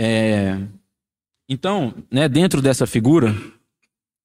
É, 0.00 0.56
então, 1.48 1.92
né, 2.08 2.28
dentro 2.28 2.62
dessa 2.62 2.86
figura 2.86 3.34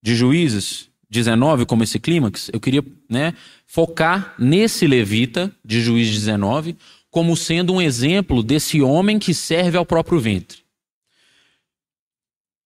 de 0.03 0.15
Juízes 0.15 0.87
19 1.09 1.65
como 1.65 1.83
esse 1.83 1.99
clímax, 1.99 2.51
eu 2.53 2.59
queria 2.59 2.85
né, 3.09 3.33
focar 3.65 4.35
nesse 4.37 4.85
levita 4.85 5.51
de 5.65 5.81
Juízes 5.81 6.13
19, 6.13 6.77
como 7.09 7.35
sendo 7.35 7.73
um 7.73 7.81
exemplo 7.81 8.43
desse 8.43 8.83
homem 8.83 9.17
que 9.17 9.33
serve 9.33 9.75
ao 9.75 9.85
próprio 9.85 10.19
ventre. 10.19 10.59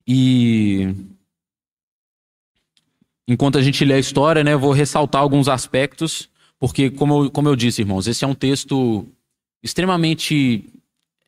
E 0.05 0.93
enquanto 3.25 3.57
a 3.57 3.61
gente 3.61 3.85
lê 3.85 3.93
a 3.93 3.99
história, 3.99 4.43
né, 4.43 4.55
vou 4.55 4.71
ressaltar 4.73 5.21
alguns 5.21 5.47
aspectos, 5.47 6.29
porque, 6.59 6.89
como 6.89 7.25
eu, 7.25 7.31
como 7.31 7.47
eu 7.47 7.55
disse, 7.55 7.81
irmãos, 7.81 8.07
esse 8.07 8.25
é 8.25 8.27
um 8.27 8.35
texto 8.35 9.07
extremamente 9.63 10.65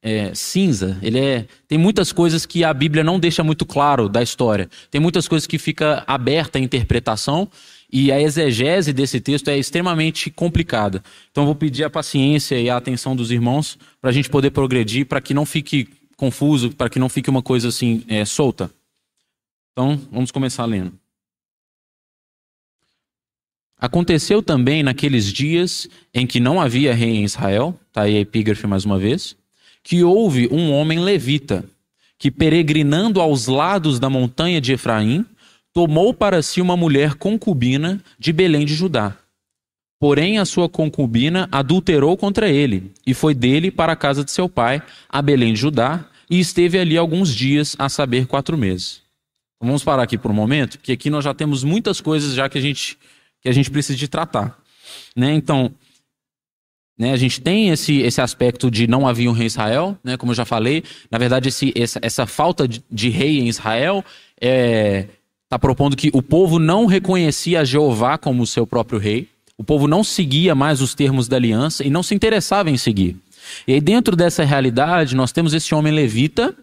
é, 0.02 0.34
cinza. 0.34 0.98
Ele 1.02 1.20
é, 1.20 1.46
tem 1.68 1.78
muitas 1.78 2.12
coisas 2.12 2.46
que 2.46 2.64
a 2.64 2.74
Bíblia 2.74 3.04
não 3.04 3.20
deixa 3.20 3.44
muito 3.44 3.66
claro 3.66 4.08
da 4.08 4.22
história. 4.22 4.70
Tem 4.90 5.00
muitas 5.00 5.28
coisas 5.28 5.46
que 5.46 5.58
fica 5.58 6.04
aberta 6.08 6.58
à 6.58 6.62
interpretação 6.62 7.50
e 7.92 8.12
a 8.12 8.22
exegese 8.22 8.94
desse 8.94 9.20
texto 9.20 9.48
é 9.50 9.58
extremamente 9.58 10.30
complicada. 10.30 11.04
Então, 11.32 11.46
vou 11.46 11.56
pedir 11.56 11.84
a 11.84 11.90
paciência 11.90 12.60
e 12.60 12.70
a 12.70 12.78
atenção 12.78 13.16
dos 13.16 13.32
irmãos 13.32 13.78
para 14.00 14.12
a 14.12 14.14
gente 14.14 14.30
poder 14.30 14.52
progredir, 14.52 15.08
para 15.08 15.20
que 15.20 15.34
não 15.34 15.46
fique 15.46 15.90
confuso, 16.16 16.70
para 16.72 16.90
que 16.90 17.00
não 17.00 17.10
fique 17.10 17.30
uma 17.30 17.42
coisa 17.42 17.70
assim 17.70 18.04
é, 18.08 18.24
solta. 18.26 18.70
Então, 19.72 20.00
vamos 20.12 20.32
começar 20.32 20.66
lendo. 20.66 20.94
Aconteceu 23.80 24.44
também 24.44 24.84
naqueles 24.84 25.32
dias 25.32 25.88
em 26.14 26.28
que 26.28 26.40
não 26.40 26.60
havia 26.60 26.94
rei 26.94 27.16
em 27.16 27.24
Israel, 27.24 27.80
tá 27.94 28.02
aí 28.02 28.18
a 28.18 28.20
epígrafe 28.20 28.68
mais 28.68 28.84
uma 28.84 29.00
vez, 29.00 29.38
que 29.90 30.04
houve 30.04 30.48
um 30.52 30.72
homem 30.72 31.00
levita, 31.00 31.66
que 32.20 32.30
peregrinando 32.30 33.20
aos 33.20 33.48
lados 33.48 34.00
da 34.00 34.08
montanha 34.08 34.62
de 34.62 34.74
Efraim, 34.74 35.26
tomou 35.74 36.14
para 36.14 36.44
si 36.44 36.62
uma 36.62 36.78
mulher 36.78 37.16
concubina 37.16 38.00
de 38.20 38.32
Belém 38.32 38.68
de 38.68 38.76
Judá. 38.76 39.18
Porém, 40.00 40.38
a 40.38 40.46
sua 40.46 40.70
concubina 40.70 41.50
adulterou 41.52 42.16
contra 42.16 42.48
ele, 42.48 42.92
e 43.04 43.16
foi 43.16 43.34
dele 43.34 43.72
para 43.72 43.94
a 43.94 43.96
casa 43.96 44.24
de 44.24 44.30
seu 44.30 44.48
pai, 44.48 44.80
a 45.10 45.24
Belém 45.24 45.54
de 45.54 45.60
Judá, 45.60 46.06
e 46.30 46.40
esteve 46.40 46.78
ali 46.78 46.96
alguns 46.96 47.34
dias, 47.34 47.76
a 47.80 47.90
saber, 47.90 48.28
quatro 48.28 48.56
meses. 48.56 49.02
Vamos 49.60 49.84
parar 49.84 50.04
aqui 50.04 50.20
por 50.20 50.30
um 50.30 50.36
momento, 50.36 50.78
porque 50.78 50.92
aqui 50.92 51.10
nós 51.10 51.26
já 51.26 51.34
temos 51.34 51.64
muitas 51.64 52.00
coisas 52.00 52.36
já 52.36 52.48
que 52.48 52.60
a 52.60 52.62
gente 52.62 52.96
que 53.42 53.50
a 53.50 53.52
gente 53.52 53.72
precisa 53.72 53.98
de 53.98 54.08
tratar. 54.08 54.56
Né? 55.16 55.34
Então, 55.34 55.74
né, 57.00 57.14
a 57.14 57.18
gente 57.18 57.40
tem 57.40 57.70
esse, 57.70 58.00
esse 58.00 58.20
aspecto 58.20 58.70
de 58.70 58.86
não 58.86 59.08
havia 59.08 59.30
um 59.30 59.34
rei 59.34 59.46
em 59.46 59.48
Israel, 59.48 59.98
né, 60.04 60.18
como 60.18 60.34
eu 60.34 60.36
já 60.36 60.44
falei. 60.44 60.84
Na 61.10 61.18
verdade, 61.18 61.48
esse, 61.48 61.72
essa, 61.74 61.98
essa 62.04 62.28
falta 62.28 62.68
de, 62.68 62.84
de, 62.92 63.10
rei 63.10 63.40
em 63.40 63.48
Israel 63.48 64.04
está 64.36 64.42
é, 64.42 65.08
tá 65.48 65.58
propondo 65.58 65.96
que 65.96 66.12
o 66.14 66.22
povo 66.22 66.60
não 66.60 66.86
reconhecia 66.86 67.64
Jeová 67.64 68.18
como 68.18 68.46
seu 68.46 68.68
próprio 68.68 69.00
rei. 69.00 69.30
O 69.58 69.64
povo 69.64 69.88
não 69.88 70.04
seguia 70.04 70.54
mais 70.54 70.82
os 70.82 70.94
termos 70.94 71.30
da 71.30 71.38
aliança 71.38 71.86
e 71.86 71.90
não 71.90 72.04
se 72.04 72.14
interessava 72.14 72.70
em 72.70 72.78
seguir. 72.78 73.16
E 73.66 73.74
aí, 73.74 73.80
dentro 73.80 74.14
dessa 74.14 74.44
realidade, 74.44 75.16
nós 75.16 75.32
temos 75.32 75.54
esse 75.54 75.74
homem 75.74 75.94
levita, 75.94 76.54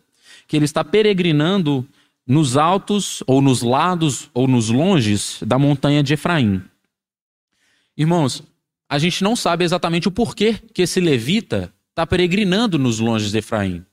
que 0.47 0.55
ele 0.55 0.67
está 0.67 0.85
peregrinando 0.85 1.87
nos 2.27 2.59
altos, 2.59 3.23
ou 3.27 3.41
nos 3.41 3.63
lados, 3.63 4.29
ou 4.35 4.47
nos 4.47 4.69
longes 4.69 5.39
da 5.47 5.59
montanha 5.59 6.03
de 6.03 6.13
Efraim. 6.13 6.63
Irmãos, 7.97 8.43
a 8.89 8.99
gente 8.99 9.23
não 9.23 9.35
sabe 9.35 9.65
exatamente 9.65 10.09
o 10.09 10.11
porquê 10.11 10.57
que 10.73 10.83
esse 10.83 11.01
levita 11.01 11.73
está 11.91 12.07
peregrinando 12.07 12.79
nos 12.79 12.99
longes 12.99 13.31
de 13.31 13.39
Efraim. 13.39 13.85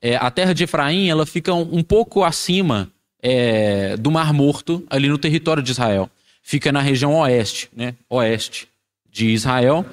É, 0.00 0.16
a 0.16 0.30
terra 0.30 0.52
de 0.52 0.64
Efraim 0.64 1.08
ela 1.08 1.24
fica 1.24 1.54
um, 1.54 1.82
pouco 1.82 2.22
acima 2.22 2.90
é, 3.22 3.96
do 3.96 4.10
Mar 4.10 4.32
Morto, 4.32 4.84
ali 4.90 5.08
no 5.08 5.16
território 5.16 5.62
de 5.62 5.70
Israel. 5.70 6.10
Fica 6.42 6.70
na 6.70 6.80
região 6.80 7.14
oeste, 7.14 7.68
né? 7.74 7.94
Oeste 8.08 8.68
de 9.10 9.28
Israel. 9.30 9.86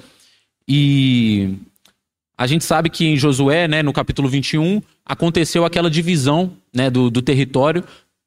E 0.68 1.54
a 2.36 2.46
gente 2.46 2.64
sabe 2.64 2.90
que 2.90 3.06
em 3.06 3.16
Josué, 3.16 3.66
né, 3.66 3.82
no 3.82 3.92
capítulo 3.92 4.28
21, 4.28 4.82
aconteceu 5.04 5.64
aquela 5.64 5.90
divisão 5.90 6.56
né, 6.72 6.90
do, 6.90 7.10
do 7.10 7.22
território 7.22 7.84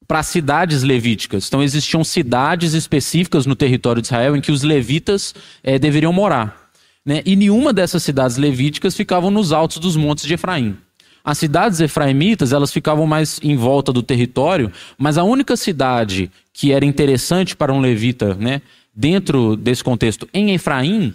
para 0.08 0.22
cidades 0.22 0.82
levíticas. 0.82 1.46
Então 1.46 1.62
existiam 1.62 2.02
cidades 2.02 2.72
específicas 2.72 3.44
no 3.44 3.54
território 3.54 4.00
de 4.00 4.08
Israel 4.08 4.34
em 4.34 4.40
que 4.40 4.50
os 4.50 4.62
levitas 4.62 5.34
é, 5.62 5.78
deveriam 5.78 6.12
morar. 6.12 6.70
Né? 7.04 7.22
E 7.26 7.36
nenhuma 7.36 7.72
dessas 7.72 8.02
cidades 8.02 8.38
levíticas 8.38 8.96
ficavam 8.96 9.30
nos 9.30 9.52
altos 9.52 9.78
dos 9.78 9.96
montes 9.96 10.24
de 10.24 10.32
Efraim. 10.32 10.76
As 11.22 11.36
cidades 11.36 11.78
efraimitas, 11.80 12.54
elas 12.54 12.72
ficavam 12.72 13.06
mais 13.06 13.38
em 13.42 13.54
volta 13.54 13.92
do 13.92 14.02
território, 14.02 14.72
mas 14.96 15.18
a 15.18 15.24
única 15.24 15.56
cidade 15.58 16.30
que 16.54 16.72
era 16.72 16.86
interessante 16.86 17.54
para 17.54 17.72
um 17.72 17.80
levita, 17.80 18.34
né, 18.34 18.62
dentro 18.94 19.54
desse 19.54 19.84
contexto, 19.84 20.26
em 20.32 20.54
Efraim, 20.54 21.14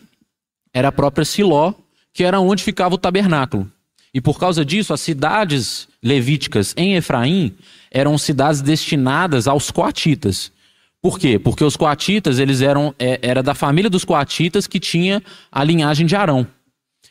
era 0.71 0.89
a 0.89 0.91
própria 0.91 1.25
Siló, 1.25 1.73
que 2.13 2.23
era 2.23 2.39
onde 2.39 2.63
ficava 2.63 2.93
o 2.93 2.97
tabernáculo. 2.97 3.69
E 4.13 4.21
por 4.21 4.39
causa 4.39 4.63
disso, 4.63 4.93
as 4.93 5.01
cidades 5.01 5.87
levíticas 6.01 6.73
em 6.77 6.95
Efraim 6.95 7.53
eram 7.89 8.17
cidades 8.17 8.61
destinadas 8.61 9.47
aos 9.47 9.71
coatitas. 9.71 10.51
Por 11.01 11.19
quê? 11.19 11.39
Porque 11.39 11.63
os 11.63 11.75
coatitas, 11.75 12.39
eles 12.39 12.61
eram 12.61 12.93
é, 12.99 13.19
era 13.21 13.41
da 13.41 13.53
família 13.53 13.89
dos 13.89 14.05
coatitas 14.05 14.67
que 14.67 14.79
tinha 14.79 15.21
a 15.51 15.63
linhagem 15.63 16.05
de 16.05 16.15
Arão. 16.15 16.47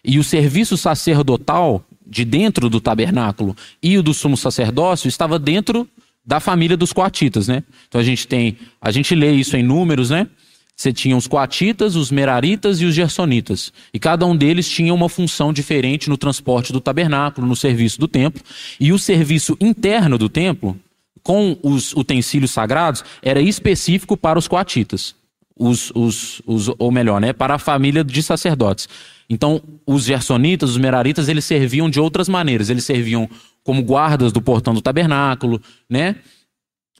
E 0.04 0.18
o 0.18 0.25
serviço 0.25 0.76
sacerdotal 0.76 1.85
de 2.06 2.25
dentro 2.25 2.71
do 2.71 2.80
tabernáculo 2.80 3.56
e 3.82 3.99
o 3.99 4.02
do 4.02 4.14
sumo 4.14 4.37
sacerdócio 4.37 5.09
estava 5.09 5.38
dentro 5.38 5.88
da 6.25 6.40
família 6.40 6.76
dos 6.76 6.92
coatitas, 6.92 7.49
né? 7.49 7.64
Então 7.88 8.00
a 8.00 8.04
gente 8.04 8.26
tem, 8.26 8.56
a 8.80 8.90
gente 8.90 9.14
lê 9.14 9.32
isso 9.32 9.56
em 9.56 9.62
números, 9.62 10.11
né? 10.11 10.28
Você 10.76 10.92
tinha 10.92 11.16
os 11.16 11.26
coatitas, 11.26 11.94
os 11.94 12.10
meraritas 12.10 12.80
e 12.80 12.84
os 12.84 12.94
gersonitas. 12.94 13.72
E 13.92 13.98
cada 13.98 14.26
um 14.26 14.36
deles 14.36 14.68
tinha 14.68 14.92
uma 14.92 15.08
função 15.08 15.52
diferente 15.52 16.08
no 16.08 16.16
transporte 16.16 16.72
do 16.72 16.80
tabernáculo, 16.80 17.46
no 17.46 17.54
serviço 17.54 18.00
do 18.00 18.08
templo. 18.08 18.42
E 18.80 18.92
o 18.92 18.98
serviço 18.98 19.56
interno 19.60 20.18
do 20.18 20.28
templo, 20.28 20.76
com 21.22 21.56
os 21.62 21.92
utensílios 21.92 22.50
sagrados, 22.50 23.04
era 23.22 23.40
específico 23.40 24.16
para 24.16 24.38
os 24.38 24.48
coatitas. 24.48 25.14
Os, 25.54 25.92
os, 25.94 26.42
os, 26.46 26.70
ou 26.78 26.90
melhor, 26.90 27.20
né, 27.20 27.32
para 27.32 27.54
a 27.54 27.58
família 27.58 28.02
de 28.02 28.22
sacerdotes. 28.22 28.88
Então, 29.28 29.62
os 29.86 30.04
gersonitas, 30.04 30.70
os 30.70 30.78
meraritas, 30.78 31.28
eles 31.28 31.44
serviam 31.44 31.88
de 31.88 32.00
outras 32.00 32.28
maneiras. 32.28 32.70
Eles 32.70 32.84
serviam 32.84 33.28
como 33.62 33.82
guardas 33.82 34.32
do 34.32 34.42
portão 34.42 34.74
do 34.74 34.82
tabernáculo, 34.82 35.60
né? 35.88 36.16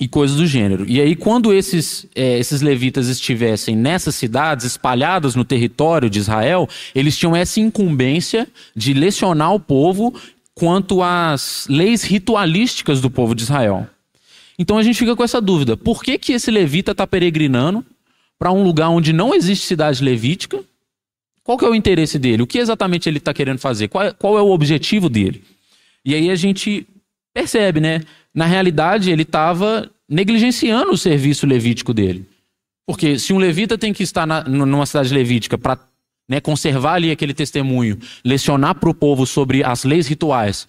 E 0.01 0.09
coisas 0.09 0.37
do 0.37 0.47
gênero. 0.47 0.85
E 0.89 1.01
aí, 1.01 1.15
quando 1.15 1.53
esses, 1.53 2.07
é, 2.15 2.39
esses 2.39 2.61
levitas 2.61 3.09
estivessem 3.09 3.77
nessas 3.77 4.15
cidades, 4.15 4.65
espalhadas 4.65 5.35
no 5.35 5.45
território 5.45 6.11
de 6.11 6.19
Israel, 6.19 6.69
eles 6.95 7.17
tinham 7.17 7.37
essa 7.37 7.61
incumbência 7.61 8.49
de 8.75 8.95
lecionar 8.95 9.55
o 9.55 9.61
povo 9.61 10.13
quanto 10.55 11.03
às 11.03 11.67
leis 11.69 12.03
ritualísticas 12.03 13.01
do 13.01 13.11
povo 13.11 13.35
de 13.35 13.43
Israel. 13.43 13.87
Então 14.59 14.79
a 14.79 14.83
gente 14.83 14.99
fica 14.99 15.17
com 15.17 15.25
essa 15.25 15.41
dúvida: 15.41 15.77
por 15.77 16.03
que, 16.03 16.19
que 16.19 16.33
esse 16.33 16.51
levita 16.51 16.93
está 16.93 17.07
peregrinando 17.07 17.85
para 18.39 18.53
um 18.53 18.63
lugar 18.63 18.89
onde 18.89 19.13
não 19.13 19.35
existe 19.35 19.67
cidade 19.67 20.03
levítica? 20.03 20.63
Qual 21.45 21.59
que 21.59 21.65
é 21.65 21.69
o 21.69 21.75
interesse 21.75 22.19
dele? 22.19 22.43
O 22.43 22.47
que 22.47 22.59
exatamente 22.59 23.09
ele 23.09 23.19
está 23.19 23.35
querendo 23.35 23.59
fazer? 23.59 23.89
Qual 23.89 24.05
é, 24.05 24.13
qual 24.13 24.39
é 24.39 24.43
o 24.43 24.51
objetivo 24.51 25.09
dele? 25.09 25.43
E 26.05 26.15
aí 26.15 26.31
a 26.31 26.37
gente 26.37 26.87
percebe, 27.35 27.81
né? 27.81 28.03
Na 28.35 28.47
realidade, 28.47 29.11
ele 29.11 29.23
estava 29.23 29.91
negligenciando 30.09 30.93
o 30.93 30.99
serviço 30.99 31.47
levítico 31.47 31.93
dele. 31.93 32.29
Porque 32.87 33.19
se 33.19 33.33
um 33.33 33.39
levita 33.39 33.79
tem 33.79 33.93
que 33.93 34.03
estar 34.03 34.27
na, 34.27 34.43
numa 34.45 34.87
cidade 34.87 35.13
levítica 35.13 35.57
para 35.57 35.79
né, 36.29 36.41
conservar 36.41 36.95
ali 36.95 37.11
aquele 37.11 37.35
testemunho, 37.35 37.99
lecionar 38.25 38.75
para 38.75 38.91
o 38.91 38.95
povo 38.95 39.27
sobre 39.27 39.63
as 39.63 39.85
leis 39.85 40.07
rituais, 40.07 40.67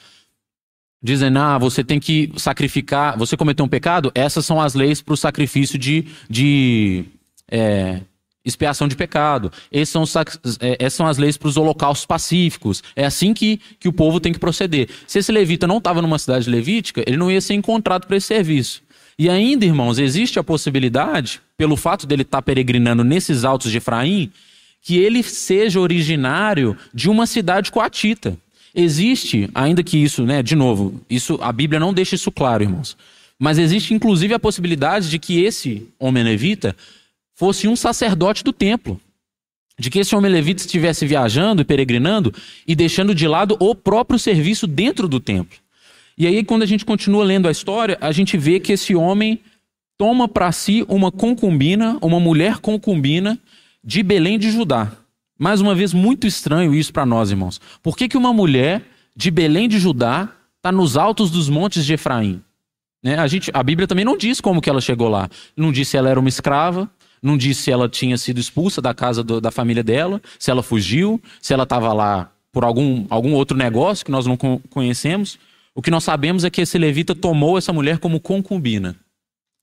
dizendo, 1.01 1.39
ah, 1.39 1.57
você 1.57 1.83
tem 1.83 1.99
que 1.99 2.31
sacrificar, 2.37 3.17
você 3.17 3.35
cometeu 3.35 3.65
um 3.65 3.69
pecado, 3.69 4.11
essas 4.15 4.45
são 4.45 4.61
as 4.61 4.73
leis 4.73 5.01
para 5.01 5.13
o 5.13 5.17
sacrifício 5.17 5.77
de, 5.77 6.05
de 6.29 7.05
é, 7.49 8.01
expiação 8.43 8.87
de 8.87 8.95
pecado. 8.95 9.51
Essas 9.71 10.09
são, 10.09 10.23
é, 10.59 10.77
essas 10.79 10.93
são 10.93 11.07
as 11.07 11.17
leis 11.17 11.37
para 11.37 11.47
os 11.47 11.57
holocaustos 11.57 12.05
pacíficos. 12.05 12.83
É 12.95 13.05
assim 13.05 13.33
que, 13.33 13.59
que 13.79 13.87
o 13.87 13.93
povo 13.93 14.19
tem 14.19 14.33
que 14.33 14.39
proceder. 14.39 14.89
Se 15.07 15.19
esse 15.19 15.31
levita 15.31 15.67
não 15.67 15.77
estava 15.77 16.01
numa 16.01 16.19
cidade 16.19 16.49
levítica, 16.49 17.03
ele 17.07 17.17
não 17.17 17.31
ia 17.31 17.41
ser 17.41 17.53
encontrado 17.53 18.05
para 18.05 18.17
esse 18.17 18.27
serviço. 18.27 18.81
E 19.17 19.29
ainda, 19.29 19.65
irmãos, 19.65 19.99
existe 19.99 20.39
a 20.39 20.43
possibilidade, 20.43 21.39
pelo 21.55 21.75
fato 21.75 22.07
dele 22.07 22.23
estar 22.23 22.39
tá 22.39 22.41
peregrinando 22.41 23.03
nesses 23.03 23.43
altos 23.43 23.71
de 23.71 23.77
Efraim, 23.77 24.31
que 24.81 24.97
ele 24.97 25.23
seja 25.23 25.79
originário 25.79 26.75
de 26.93 27.09
uma 27.09 27.25
cidade 27.25 27.71
coatita. 27.71 28.37
Existe, 28.75 29.49
ainda 29.53 29.83
que 29.83 29.97
isso, 29.97 30.25
né, 30.25 30.41
de 30.41 30.55
novo, 30.55 30.99
isso 31.09 31.37
a 31.41 31.51
Bíblia 31.51 31.79
não 31.79 31.93
deixa 31.93 32.15
isso 32.15 32.31
claro, 32.31 32.63
irmãos. 32.63 32.97
Mas 33.37 33.57
existe 33.59 33.93
inclusive 33.93 34.33
a 34.33 34.39
possibilidade 34.39 35.09
de 35.09 35.19
que 35.19 35.43
esse 35.43 35.87
homem 35.99 36.23
levita 36.23 36.75
fosse 37.43 37.67
um 37.67 37.75
sacerdote 37.75 38.41
do 38.41 38.53
templo. 38.53 38.97
De 39.77 39.89
que 39.89 39.99
esse 39.99 40.15
homem 40.15 40.31
levita 40.31 40.61
estivesse 40.61 41.05
viajando 41.05 41.61
e 41.61 41.65
peregrinando 41.65 42.33
e 42.65 42.73
deixando 42.73 43.13
de 43.13 43.27
lado 43.27 43.57
o 43.59 43.75
próprio 43.75 44.17
serviço 44.17 44.65
dentro 44.65 45.09
do 45.09 45.19
templo. 45.19 45.57
E 46.17 46.25
aí, 46.25 46.41
quando 46.45 46.63
a 46.63 46.65
gente 46.65 46.85
continua 46.85 47.25
lendo 47.25 47.49
a 47.49 47.51
história, 47.51 47.97
a 47.99 48.13
gente 48.13 48.37
vê 48.37 48.61
que 48.61 48.71
esse 48.71 48.95
homem 48.95 49.41
toma 49.97 50.25
para 50.25 50.53
si 50.53 50.85
uma 50.87 51.11
concubina, 51.11 51.97
uma 52.01 52.17
mulher 52.17 52.59
concubina 52.59 53.37
de 53.83 54.01
Belém 54.03 54.39
de 54.39 54.49
Judá. 54.49 54.93
Mais 55.37 55.59
uma 55.59 55.75
vez, 55.75 55.91
muito 55.91 56.25
estranho 56.25 56.73
isso 56.73 56.93
para 56.93 57.05
nós, 57.05 57.29
irmãos. 57.29 57.59
Por 57.81 57.97
que, 57.97 58.07
que 58.07 58.15
uma 58.15 58.31
mulher 58.31 58.83
de 59.13 59.29
Belém 59.29 59.67
de 59.67 59.79
Judá 59.79 60.29
está 60.55 60.71
nos 60.71 60.95
altos 60.95 61.29
dos 61.29 61.49
montes 61.49 61.83
de 61.85 61.95
Efraim? 61.95 62.41
Né? 63.03 63.19
A, 63.19 63.27
gente, 63.27 63.51
a 63.53 63.61
Bíblia 63.61 63.85
também 63.85 64.05
não 64.05 64.15
diz 64.15 64.39
como 64.39 64.61
que 64.61 64.69
ela 64.69 64.79
chegou 64.79 65.09
lá. 65.09 65.29
Não 65.57 65.73
diz 65.73 65.89
se 65.89 65.97
ela 65.97 66.09
era 66.09 66.17
uma 66.17 66.29
escrava, 66.29 66.89
não 67.23 67.37
diz 67.37 67.57
se 67.57 67.71
ela 67.71 67.87
tinha 67.87 68.17
sido 68.17 68.39
expulsa 68.39 68.81
da 68.81 68.93
casa 68.93 69.23
do, 69.23 69.39
da 69.39 69.49
família 69.49 69.81
dela, 69.81 70.21
se 70.37 70.51
ela 70.51 70.61
fugiu, 70.61 71.21
se 71.41 71.53
ela 71.53 71.63
estava 71.63 71.93
lá 71.93 72.29
por 72.51 72.65
algum, 72.65 73.05
algum 73.09 73.33
outro 73.33 73.57
negócio 73.57 74.05
que 74.05 74.11
nós 74.11 74.27
não 74.27 74.37
conhecemos. 74.69 75.39
O 75.73 75.81
que 75.81 75.89
nós 75.89 76.03
sabemos 76.03 76.43
é 76.43 76.49
que 76.49 76.61
esse 76.61 76.77
levita 76.77 77.15
tomou 77.15 77.57
essa 77.57 77.71
mulher 77.71 77.97
como 77.97 78.19
concubina. 78.19 78.95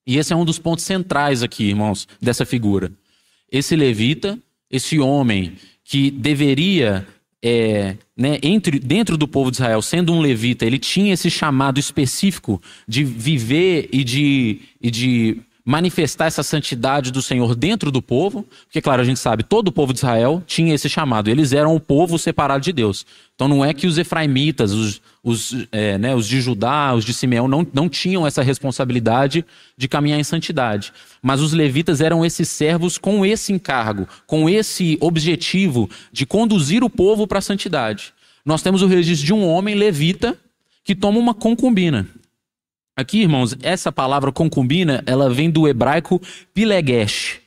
E 0.07 0.17
esse 0.17 0.33
é 0.33 0.37
um 0.37 0.45
dos 0.45 0.59
pontos 0.59 0.85
centrais 0.85 1.43
aqui, 1.43 1.65
irmãos, 1.65 2.09
dessa 2.21 2.47
figura. 2.47 2.91
Esse 3.53 3.77
levita, 3.77 4.39
esse 4.71 4.99
homem 4.99 5.53
que 5.85 6.11
deveria, 6.11 7.07
é, 7.43 7.97
né, 8.17 8.39
entre, 8.43 8.79
dentro 8.79 9.17
do 9.17 9.29
povo 9.29 9.51
de 9.51 9.59
Israel, 9.59 9.83
sendo 9.83 10.13
um 10.13 10.21
levita, 10.21 10.65
ele 10.65 10.79
tinha 10.79 11.13
esse 11.13 11.31
chamado 11.31 11.79
específico 11.79 12.61
de 12.89 13.05
viver 13.05 13.89
e 13.93 14.03
de, 14.03 14.61
e 14.81 14.91
de 14.91 15.43
manifestar 15.65 16.27
essa 16.27 16.43
santidade 16.43 17.11
do 17.11 17.21
Senhor 17.21 17.55
dentro 17.55 17.91
do 17.91 18.01
povo, 18.01 18.47
porque, 18.65 18.81
claro, 18.81 19.03
a 19.03 19.05
gente 19.05 19.21
sabe, 19.21 19.43
todo 19.43 19.69
o 19.69 19.73
povo 19.73 19.93
de 19.93 19.99
Israel 19.99 20.43
tinha 20.47 20.75
esse 20.75 20.89
chamado, 20.89 21.31
eles 21.31 21.53
eram 21.53 21.75
o 21.75 21.81
povo 21.81 22.19
separado 22.19 22.65
de 22.65 22.73
Deus. 22.73 23.07
Então 23.35 23.49
não 23.49 23.65
é 23.65 23.73
que 23.73 23.87
os 23.87 23.99
efraimitas, 23.99 24.73
os, 24.73 25.01
os, 25.23 25.67
é, 25.73 25.97
né, 25.99 26.15
os 26.15 26.27
de 26.27 26.41
Judá, 26.41 26.95
os 26.95 27.05
de 27.05 27.15
Simeão, 27.15 27.49
não, 27.49 27.67
não 27.73 27.89
tinham 27.89 28.27
essa 28.27 28.43
responsabilidade 28.43 29.45
de 29.77 29.89
caminhar 29.89 30.19
em 30.19 30.25
santidade. 30.25 30.93
Mas 31.23 31.41
os 31.41 31.53
levitas 31.53 32.01
eram 32.01 32.25
esses 32.25 32.49
servos 32.49 32.99
com 32.99 33.25
esse 33.25 33.53
encargo, 33.53 34.07
com 34.27 34.49
esse 34.49 34.99
objetivo 35.01 35.89
de 36.13 36.27
conduzir 36.27 36.85
o 36.85 36.91
povo 36.91 37.27
para 37.27 37.39
a 37.39 37.43
santidade. 37.43 38.13
Nós 38.45 38.63
temos 38.63 38.83
o 38.83 38.87
registro 38.87 39.27
de 39.27 39.33
um 39.33 39.47
homem 39.47 39.75
levita 39.75 40.37
que 40.85 40.95
toma 40.95 41.19
uma 41.19 41.35
concubina. 41.35 42.07
Aqui, 42.97 43.21
irmãos, 43.23 43.57
essa 43.63 43.91
palavra 43.91 44.31
concubina, 44.31 45.03
ela 45.07 45.31
vem 45.31 45.51
do 45.51 45.67
hebraico 45.67 46.21
pilegesh. 46.53 47.41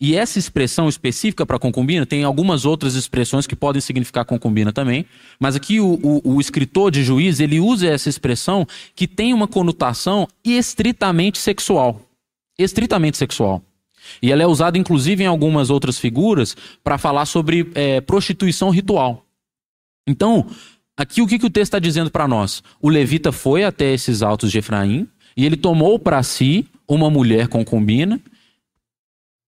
E 0.00 0.14
essa 0.14 0.38
expressão 0.38 0.88
específica 0.88 1.44
para 1.44 1.58
concubina, 1.58 2.06
tem 2.06 2.22
algumas 2.22 2.64
outras 2.64 2.94
expressões 2.94 3.46
que 3.46 3.56
podem 3.56 3.80
significar 3.80 4.24
concubina 4.24 4.72
também, 4.72 5.04
mas 5.40 5.56
aqui 5.56 5.80
o, 5.80 5.98
o, 6.02 6.34
o, 6.34 6.40
escritor 6.40 6.90
de 6.92 7.02
juiz, 7.02 7.40
ele 7.40 7.58
usa 7.58 7.88
essa 7.88 8.08
expressão 8.08 8.66
que 8.94 9.08
tem 9.08 9.34
uma 9.34 9.48
conotação 9.48 10.28
estritamente 10.44 11.38
sexual. 11.38 12.00
Estritamente 12.56 13.16
sexual. 13.16 13.62
E 14.22 14.30
ela 14.30 14.42
é 14.42 14.46
usada, 14.46 14.78
inclusive, 14.78 15.24
em 15.24 15.26
algumas 15.26 15.68
outras 15.68 15.98
figuras 15.98 16.56
para 16.84 16.96
falar 16.96 17.26
sobre 17.26 17.70
é, 17.74 18.00
prostituição 18.00 18.70
ritual. 18.70 19.24
Então, 20.06 20.46
Aqui 20.98 21.22
o 21.22 21.28
que, 21.28 21.38
que 21.38 21.46
o 21.46 21.50
texto 21.50 21.68
está 21.68 21.78
dizendo 21.78 22.10
para 22.10 22.26
nós? 22.26 22.60
O 22.82 22.88
levita 22.88 23.30
foi 23.30 23.62
até 23.62 23.94
esses 23.94 24.20
altos 24.20 24.50
de 24.50 24.58
Efraim 24.58 25.06
e 25.36 25.46
ele 25.46 25.56
tomou 25.56 25.96
para 25.96 26.20
si 26.24 26.66
uma 26.88 27.08
mulher 27.08 27.46
concubina 27.46 28.20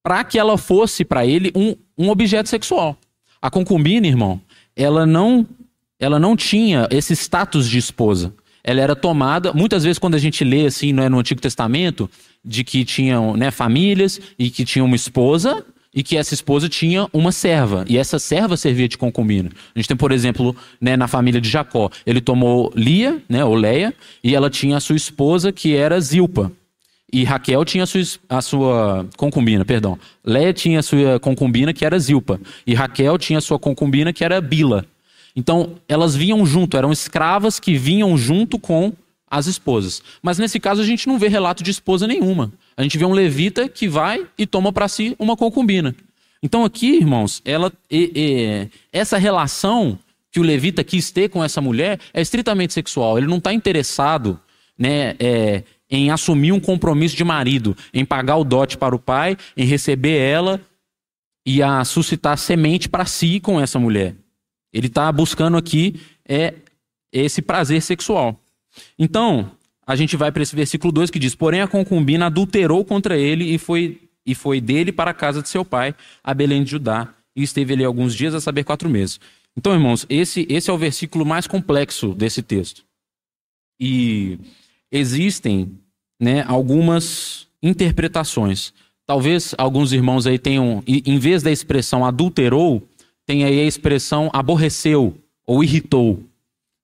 para 0.00 0.23
que 0.23 0.38
ela 0.38 0.57
fosse 0.57 1.04
para 1.04 1.26
ele 1.26 1.50
um, 1.57 1.75
um 1.99 2.09
objeto 2.09 2.49
sexual. 2.49 2.97
A 3.42 3.50
concubina, 3.50 4.07
irmão, 4.07 4.40
ela 4.76 5.04
não, 5.04 5.45
ela 5.99 6.21
não 6.21 6.37
tinha 6.37 6.87
esse 6.88 7.14
status 7.14 7.69
de 7.69 7.78
esposa. 7.78 8.33
Ela 8.62 8.80
era 8.80 8.95
tomada, 8.95 9.52
muitas 9.52 9.83
vezes 9.83 9.99
quando 9.99 10.14
a 10.14 10.19
gente 10.19 10.45
lê 10.45 10.66
assim 10.66 10.97
é, 11.00 11.09
no 11.09 11.19
Antigo 11.19 11.40
Testamento, 11.40 12.09
de 12.45 12.62
que 12.62 12.85
tinham 12.85 13.37
né, 13.37 13.50
famílias 13.50 14.21
e 14.38 14.50
que 14.50 14.64
tinham 14.64 14.87
uma 14.87 14.95
esposa, 14.95 15.66
e 15.95 16.03
que 16.03 16.17
essa 16.17 16.35
esposa 16.35 16.69
tinha 16.69 17.09
uma 17.13 17.33
serva, 17.33 17.85
e 17.89 17.99
essa 17.99 18.19
serva 18.19 18.57
servia 18.57 18.89
de 18.89 18.97
concubina. 18.97 19.50
A 19.75 19.79
gente 19.79 19.89
tem, 19.89 19.97
por 19.97 20.13
exemplo, 20.13 20.55
né, 20.81 20.97
na 20.97 21.09
família 21.09 21.41
de 21.41 21.49
Jacó, 21.49 21.91
ele 22.07 22.21
tomou 22.21 22.73
Lia, 22.76 23.21
né, 23.29 23.45
ou 23.45 23.55
Leia, 23.55 23.93
e 24.23 24.35
ela 24.35 24.49
tinha 24.49 24.76
a 24.76 24.81
sua 24.81 24.97
esposa 24.97 25.53
que 25.53 25.75
era 25.75 26.00
Zilpa. 26.00 26.53
E 27.13 27.25
Raquel 27.25 27.65
tinha 27.65 27.83
a 27.83 27.87
sua, 27.87 28.03
a 28.29 28.41
sua 28.41 29.07
concubina, 29.17 29.65
perdão. 29.65 29.99
Leia 30.25 30.53
tinha 30.53 30.79
a 30.79 30.83
sua 30.83 31.19
concubina 31.19 31.73
que 31.73 31.85
era 31.85 31.99
Zilpa, 31.99 32.41
e 32.65 32.73
Raquel 32.73 33.19
tinha 33.19 33.39
a 33.39 33.43
sua 33.43 33.59
concubina 33.59 34.13
que 34.13 34.23
era 34.23 34.41
Bila. 34.41 34.87
Então, 35.35 35.76
elas 35.89 36.15
vinham 36.15 36.45
junto, 36.45 36.76
eram 36.76 36.93
escravas 36.93 37.59
que 37.59 37.76
vinham 37.76 38.17
junto 38.17 38.59
com 38.59 38.93
as 39.30 39.47
esposas. 39.47 40.02
Mas 40.21 40.38
nesse 40.38 40.58
caso 40.58 40.82
a 40.82 40.84
gente 40.84 41.06
não 41.06 41.19
vê 41.19 41.28
relato 41.28 41.62
de 41.62 41.71
esposa 41.71 42.06
nenhuma. 42.06 42.52
A 42.76 42.82
gente 42.82 42.99
vê 42.99 43.04
um 43.04 43.12
levita 43.12 43.69
que 43.69 43.88
vai 43.88 44.26
e 44.36 44.47
toma 44.47 44.73
para 44.73 44.88
si 44.88 45.14
uma 45.19 45.36
concubina. 45.36 45.95
Então 46.43 46.64
aqui, 46.64 46.97
irmãos, 46.97 47.40
ela, 47.45 47.73
e, 47.90 48.12
e, 48.14 48.69
essa 48.93 49.19
relação 49.19 49.99
que 50.32 50.40
o 50.40 50.43
levita 50.43 50.82
quis 50.82 51.10
ter 51.10 51.28
com 51.28 51.45
essa 51.45 51.60
mulher 51.60 52.00
é 52.12 52.21
estritamente 52.21 52.73
sexual. 52.73 53.16
Ele 53.16 53.26
não 53.26 53.38
está 53.38 53.52
interessado 53.52 54.40
né, 54.76 55.14
é, 55.21 55.62
em 55.88 56.10
assumir 56.10 56.52
um 56.52 56.60
compromisso 56.60 57.16
de 57.16 57.25
marido, 57.25 57.76
em 57.93 58.04
pagar 58.04 58.36
o 58.36 58.45
dote 58.45 58.78
para 58.78 58.95
o 58.95 58.99
pai, 58.99 59.36
em 59.56 59.64
receber 59.64 60.19
ela 60.19 60.60
e 61.45 61.62
a 61.62 61.84
suscitar 61.84 62.38
semente 62.38 62.88
para 62.88 63.04
si 63.04 63.40
com 63.40 63.60
essa 63.60 63.78
mulher. 63.78 64.14
Ele 64.73 64.86
está 64.86 65.10
buscando 65.10 65.56
aqui 65.56 66.00
é, 66.26 66.54
esse 67.12 67.43
prazer 67.43 67.82
sexual. 67.82 68.40
Então, 68.99 69.50
a 69.87 69.97
gente 69.97 70.17
vai 70.17 70.30
para 70.30 70.43
esse 70.43 70.54
versículo 70.54 70.93
2 70.93 71.11
que 71.11 71.19
diz: 71.19 71.35
Porém, 71.35 71.61
a 71.61 71.69
concubina 71.69 72.26
adulterou 72.26 72.85
contra 72.85 73.19
ele 73.19 73.45
e 73.45 73.59
foi, 73.59 74.00
e 74.25 74.35
foi 74.35 74.61
dele 74.61 74.93
para 74.93 75.11
a 75.11 75.15
casa 75.15 75.43
de 75.43 75.49
seu 75.49 75.65
pai, 75.65 75.95
a 76.23 76.33
Belém 76.33 76.63
de 76.63 76.71
Judá, 76.71 77.13
e 77.35 77.43
esteve 77.43 77.73
ali 77.73 77.85
alguns 77.85 78.15
dias, 78.15 78.35
a 78.35 78.41
saber, 78.41 78.65
quatro 78.65 78.89
meses. 78.89 79.19
Então, 79.56 79.73
irmãos, 79.73 80.06
esse, 80.09 80.47
esse 80.49 80.71
é 80.71 80.73
o 80.73 80.78
versículo 80.78 81.26
mais 81.26 81.47
complexo 81.47 82.15
desse 82.15 82.43
texto. 82.43 82.85
E 83.78 84.39
existem 84.93 85.73
né, 86.21 86.45
algumas 86.47 87.49
interpretações. 87.63 88.73
Talvez 89.06 89.54
alguns 89.59 89.93
irmãos 89.93 90.26
aí 90.26 90.39
tenham, 90.39 90.85
em 90.87 91.19
vez 91.19 91.43
da 91.43 91.50
expressão 91.50 92.04
adulterou, 92.04 92.87
tem 93.26 93.45
aí 93.45 93.61
a 93.61 93.65
expressão 93.65 94.30
aborreceu 94.33 95.17
ou 95.47 95.65
irritou. 95.65 96.23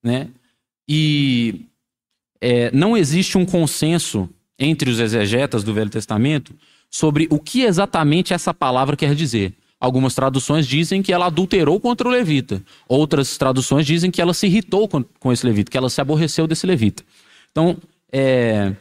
Né? 0.02 0.28
E 0.88 1.66
é, 2.40 2.70
não 2.72 2.96
existe 2.96 3.38
um 3.38 3.44
consenso 3.44 4.28
entre 4.58 4.90
os 4.90 5.00
exegetas 5.00 5.62
do 5.62 5.74
Velho 5.74 5.90
Testamento 5.90 6.54
sobre 6.90 7.26
o 7.30 7.38
que 7.38 7.62
exatamente 7.62 8.32
essa 8.32 8.54
palavra 8.54 8.96
quer 8.96 9.14
dizer. 9.14 9.54
Algumas 9.78 10.14
traduções 10.14 10.66
dizem 10.66 11.02
que 11.02 11.12
ela 11.12 11.26
adulterou 11.26 11.78
contra 11.78 12.08
o 12.08 12.10
levita. 12.10 12.62
Outras 12.88 13.36
traduções 13.36 13.86
dizem 13.86 14.10
que 14.10 14.22
ela 14.22 14.32
se 14.32 14.46
irritou 14.46 14.88
com, 14.88 15.02
com 15.02 15.32
esse 15.32 15.44
levita, 15.44 15.70
que 15.70 15.76
ela 15.76 15.90
se 15.90 16.00
aborreceu 16.00 16.46
desse 16.46 16.66
levita. 16.66 17.02
Então, 17.52 17.76
é, 18.10 18.74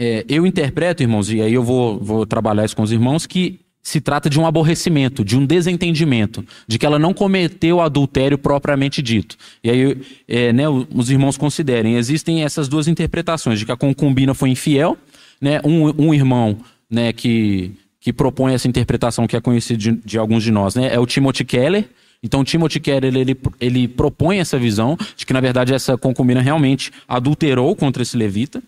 é, 0.00 0.24
eu 0.28 0.46
interpreto, 0.46 1.02
irmãos, 1.02 1.30
e 1.30 1.42
aí 1.42 1.52
eu 1.52 1.62
vou, 1.62 2.00
vou 2.00 2.26
trabalhar 2.26 2.64
isso 2.64 2.74
com 2.74 2.82
os 2.82 2.90
irmãos, 2.92 3.26
que 3.26 3.60
se 3.84 4.00
trata 4.00 4.30
de 4.30 4.40
um 4.40 4.46
aborrecimento, 4.46 5.22
de 5.22 5.36
um 5.36 5.44
desentendimento, 5.44 6.42
de 6.66 6.78
que 6.78 6.86
ela 6.86 6.98
não 6.98 7.12
cometeu 7.12 7.82
adultério 7.82 8.38
propriamente 8.38 9.02
dito. 9.02 9.36
E 9.62 9.70
aí 9.70 9.98
é, 10.26 10.54
né, 10.54 10.64
os 10.68 11.10
irmãos 11.10 11.36
considerem, 11.36 11.96
existem 11.96 12.42
essas 12.42 12.66
duas 12.66 12.88
interpretações, 12.88 13.58
de 13.58 13.66
que 13.66 13.72
a 13.72 13.76
concubina 13.76 14.32
foi 14.32 14.48
infiel, 14.48 14.96
né, 15.38 15.60
um, 15.62 16.06
um 16.06 16.14
irmão 16.14 16.56
né, 16.90 17.12
que, 17.12 17.72
que 18.00 18.10
propõe 18.10 18.54
essa 18.54 18.66
interpretação 18.66 19.26
que 19.26 19.36
é 19.36 19.40
conhecida 19.40 19.78
de, 19.78 19.92
de 19.92 20.18
alguns 20.18 20.42
de 20.42 20.50
nós, 20.50 20.74
né, 20.74 20.92
é 20.92 20.98
o 20.98 21.06
Timothy 21.06 21.44
Keller, 21.44 21.84
então, 22.22 22.42
Timothy 22.42 22.80
Keller 22.80 23.14
ele, 23.14 23.36
ele 23.60 23.86
propõe 23.86 24.38
essa 24.38 24.58
visão 24.58 24.96
de 25.14 25.26
que, 25.26 25.34
na 25.34 25.42
verdade, 25.42 25.74
essa 25.74 25.98
concubina 25.98 26.40
realmente 26.40 26.90
adulterou 27.06 27.76
contra 27.76 28.02
esse 28.02 28.16
levita, 28.16 28.62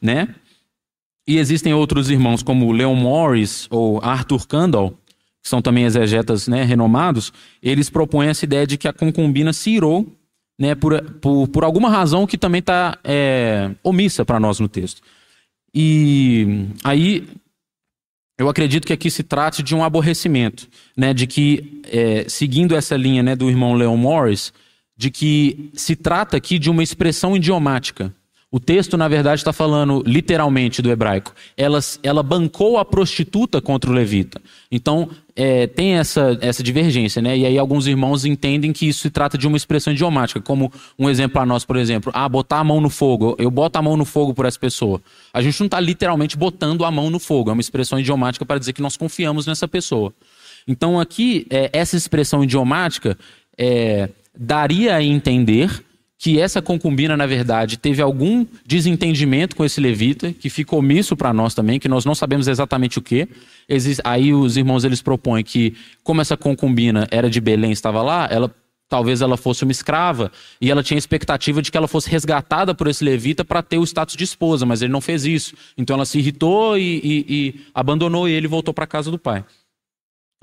né? 0.00 0.28
E 1.26 1.38
existem 1.38 1.72
outros 1.72 2.10
irmãos, 2.10 2.42
como 2.42 2.70
Leon 2.72 2.94
Morris 2.94 3.66
ou 3.70 4.00
Arthur 4.02 4.46
Kandal, 4.46 4.90
que 5.42 5.48
são 5.48 5.62
também 5.62 5.84
exegetas 5.84 6.48
né, 6.48 6.64
renomados, 6.64 7.32
eles 7.62 7.90
propõem 7.90 8.28
essa 8.28 8.44
ideia 8.44 8.66
de 8.66 8.76
que 8.78 8.88
a 8.88 8.92
concubina 8.92 9.52
se 9.52 9.70
irou 9.70 10.06
né, 10.58 10.74
por, 10.74 11.02
por, 11.20 11.48
por 11.48 11.64
alguma 11.64 11.88
razão 11.88 12.26
que 12.26 12.38
também 12.38 12.60
está 12.60 12.98
é, 13.04 13.70
omissa 13.82 14.24
para 14.24 14.40
nós 14.40 14.60
no 14.60 14.68
texto. 14.68 15.02
E 15.74 16.66
aí 16.82 17.26
eu 18.38 18.48
acredito 18.48 18.86
que 18.86 18.92
aqui 18.92 19.10
se 19.10 19.22
trate 19.22 19.62
de 19.62 19.74
um 19.74 19.84
aborrecimento, 19.84 20.68
né, 20.96 21.12
de 21.12 21.26
que, 21.26 21.82
é, 21.84 22.28
seguindo 22.28 22.74
essa 22.74 22.96
linha 22.96 23.22
né, 23.22 23.36
do 23.36 23.48
irmão 23.48 23.74
Leon 23.74 23.96
Morris, 23.96 24.52
de 24.96 25.10
que 25.10 25.70
se 25.74 25.96
trata 25.96 26.36
aqui 26.36 26.58
de 26.58 26.70
uma 26.70 26.82
expressão 26.82 27.36
idiomática. 27.36 28.14
O 28.54 28.60
texto, 28.60 28.96
na 28.96 29.08
verdade, 29.08 29.40
está 29.40 29.52
falando 29.52 30.00
literalmente 30.06 30.80
do 30.80 30.88
hebraico. 30.88 31.34
Ela, 31.56 31.80
ela 32.04 32.22
bancou 32.22 32.78
a 32.78 32.84
prostituta 32.84 33.60
contra 33.60 33.90
o 33.90 33.92
levita. 33.92 34.40
Então, 34.70 35.10
é, 35.34 35.66
tem 35.66 35.94
essa, 35.94 36.38
essa 36.40 36.62
divergência, 36.62 37.20
né? 37.20 37.36
E 37.36 37.44
aí 37.44 37.58
alguns 37.58 37.88
irmãos 37.88 38.24
entendem 38.24 38.72
que 38.72 38.86
isso 38.86 39.00
se 39.00 39.10
trata 39.10 39.36
de 39.36 39.48
uma 39.48 39.56
expressão 39.56 39.92
idiomática, 39.92 40.40
como 40.40 40.72
um 40.96 41.10
exemplo 41.10 41.40
a 41.40 41.44
nós, 41.44 41.64
por 41.64 41.74
exemplo, 41.74 42.12
ah, 42.14 42.28
botar 42.28 42.60
a 42.60 42.64
mão 42.64 42.80
no 42.80 42.88
fogo. 42.88 43.34
Eu 43.40 43.50
boto 43.50 43.76
a 43.76 43.82
mão 43.82 43.96
no 43.96 44.04
fogo 44.04 44.32
por 44.32 44.46
essa 44.46 44.60
pessoa. 44.60 45.02
A 45.32 45.42
gente 45.42 45.58
não 45.58 45.66
está 45.66 45.80
literalmente 45.80 46.36
botando 46.36 46.84
a 46.84 46.92
mão 46.92 47.10
no 47.10 47.18
fogo. 47.18 47.50
É 47.50 47.54
uma 47.54 47.60
expressão 47.60 47.98
idiomática 47.98 48.46
para 48.46 48.60
dizer 48.60 48.72
que 48.72 48.80
nós 48.80 48.96
confiamos 48.96 49.48
nessa 49.48 49.66
pessoa. 49.66 50.14
Então, 50.68 51.00
aqui, 51.00 51.44
é, 51.50 51.70
essa 51.72 51.96
expressão 51.96 52.44
idiomática 52.44 53.18
é, 53.58 54.10
daria 54.32 54.94
a 54.94 55.02
entender 55.02 55.83
que 56.24 56.40
essa 56.40 56.62
concubina, 56.62 57.18
na 57.18 57.26
verdade, 57.26 57.76
teve 57.76 58.00
algum 58.00 58.46
desentendimento 58.64 59.54
com 59.54 59.62
esse 59.62 59.78
levita, 59.78 60.32
que 60.32 60.48
ficou 60.48 60.78
omisso 60.78 61.14
para 61.14 61.34
nós 61.34 61.52
também, 61.52 61.78
que 61.78 61.86
nós 61.86 62.06
não 62.06 62.14
sabemos 62.14 62.48
exatamente 62.48 62.98
o 62.98 63.02
que. 63.02 63.28
Aí 64.02 64.32
os 64.32 64.56
irmãos 64.56 64.84
eles 64.84 65.02
propõem 65.02 65.44
que, 65.44 65.76
como 66.02 66.22
essa 66.22 66.34
concubina 66.34 67.06
era 67.10 67.28
de 67.28 67.42
Belém 67.42 67.72
estava 67.72 68.00
lá, 68.00 68.26
ela 68.30 68.50
talvez 68.88 69.20
ela 69.20 69.36
fosse 69.36 69.64
uma 69.64 69.72
escrava 69.72 70.32
e 70.58 70.70
ela 70.70 70.82
tinha 70.82 70.96
expectativa 70.96 71.60
de 71.60 71.70
que 71.70 71.76
ela 71.76 71.86
fosse 71.86 72.08
resgatada 72.08 72.74
por 72.74 72.86
esse 72.88 73.04
levita 73.04 73.44
para 73.44 73.62
ter 73.62 73.76
o 73.76 73.84
status 73.84 74.16
de 74.16 74.24
esposa, 74.24 74.64
mas 74.64 74.80
ele 74.80 74.90
não 74.94 75.02
fez 75.02 75.26
isso. 75.26 75.54
Então 75.76 75.92
ela 75.92 76.06
se 76.06 76.18
irritou 76.18 76.78
e, 76.78 77.02
e, 77.04 77.26
e 77.28 77.60
abandonou 77.74 78.26
ele 78.26 78.46
e 78.46 78.48
voltou 78.48 78.72
para 78.72 78.84
a 78.84 78.86
casa 78.88 79.10
do 79.10 79.18
pai. 79.18 79.44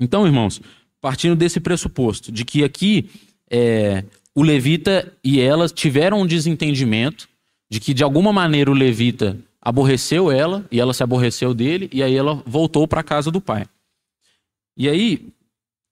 Então, 0.00 0.24
irmãos, 0.26 0.60
partindo 1.00 1.34
desse 1.34 1.58
pressuposto 1.58 2.30
de 2.30 2.44
que 2.44 2.62
aqui 2.62 3.10
é, 3.50 4.04
o 4.34 4.42
levita 4.42 5.12
e 5.22 5.40
ela 5.40 5.68
tiveram 5.68 6.20
um 6.20 6.26
desentendimento 6.26 7.28
de 7.70 7.80
que 7.80 7.94
de 7.94 8.02
alguma 8.02 8.32
maneira 8.32 8.70
o 8.70 8.74
levita 8.74 9.36
aborreceu 9.60 10.30
ela 10.30 10.64
e 10.70 10.80
ela 10.80 10.92
se 10.92 11.02
aborreceu 11.02 11.54
dele 11.54 11.88
e 11.92 12.02
aí 12.02 12.14
ela 12.14 12.42
voltou 12.46 12.88
para 12.88 13.00
a 13.00 13.04
casa 13.04 13.30
do 13.30 13.40
pai. 13.40 13.64
E 14.76 14.88
aí 14.88 15.32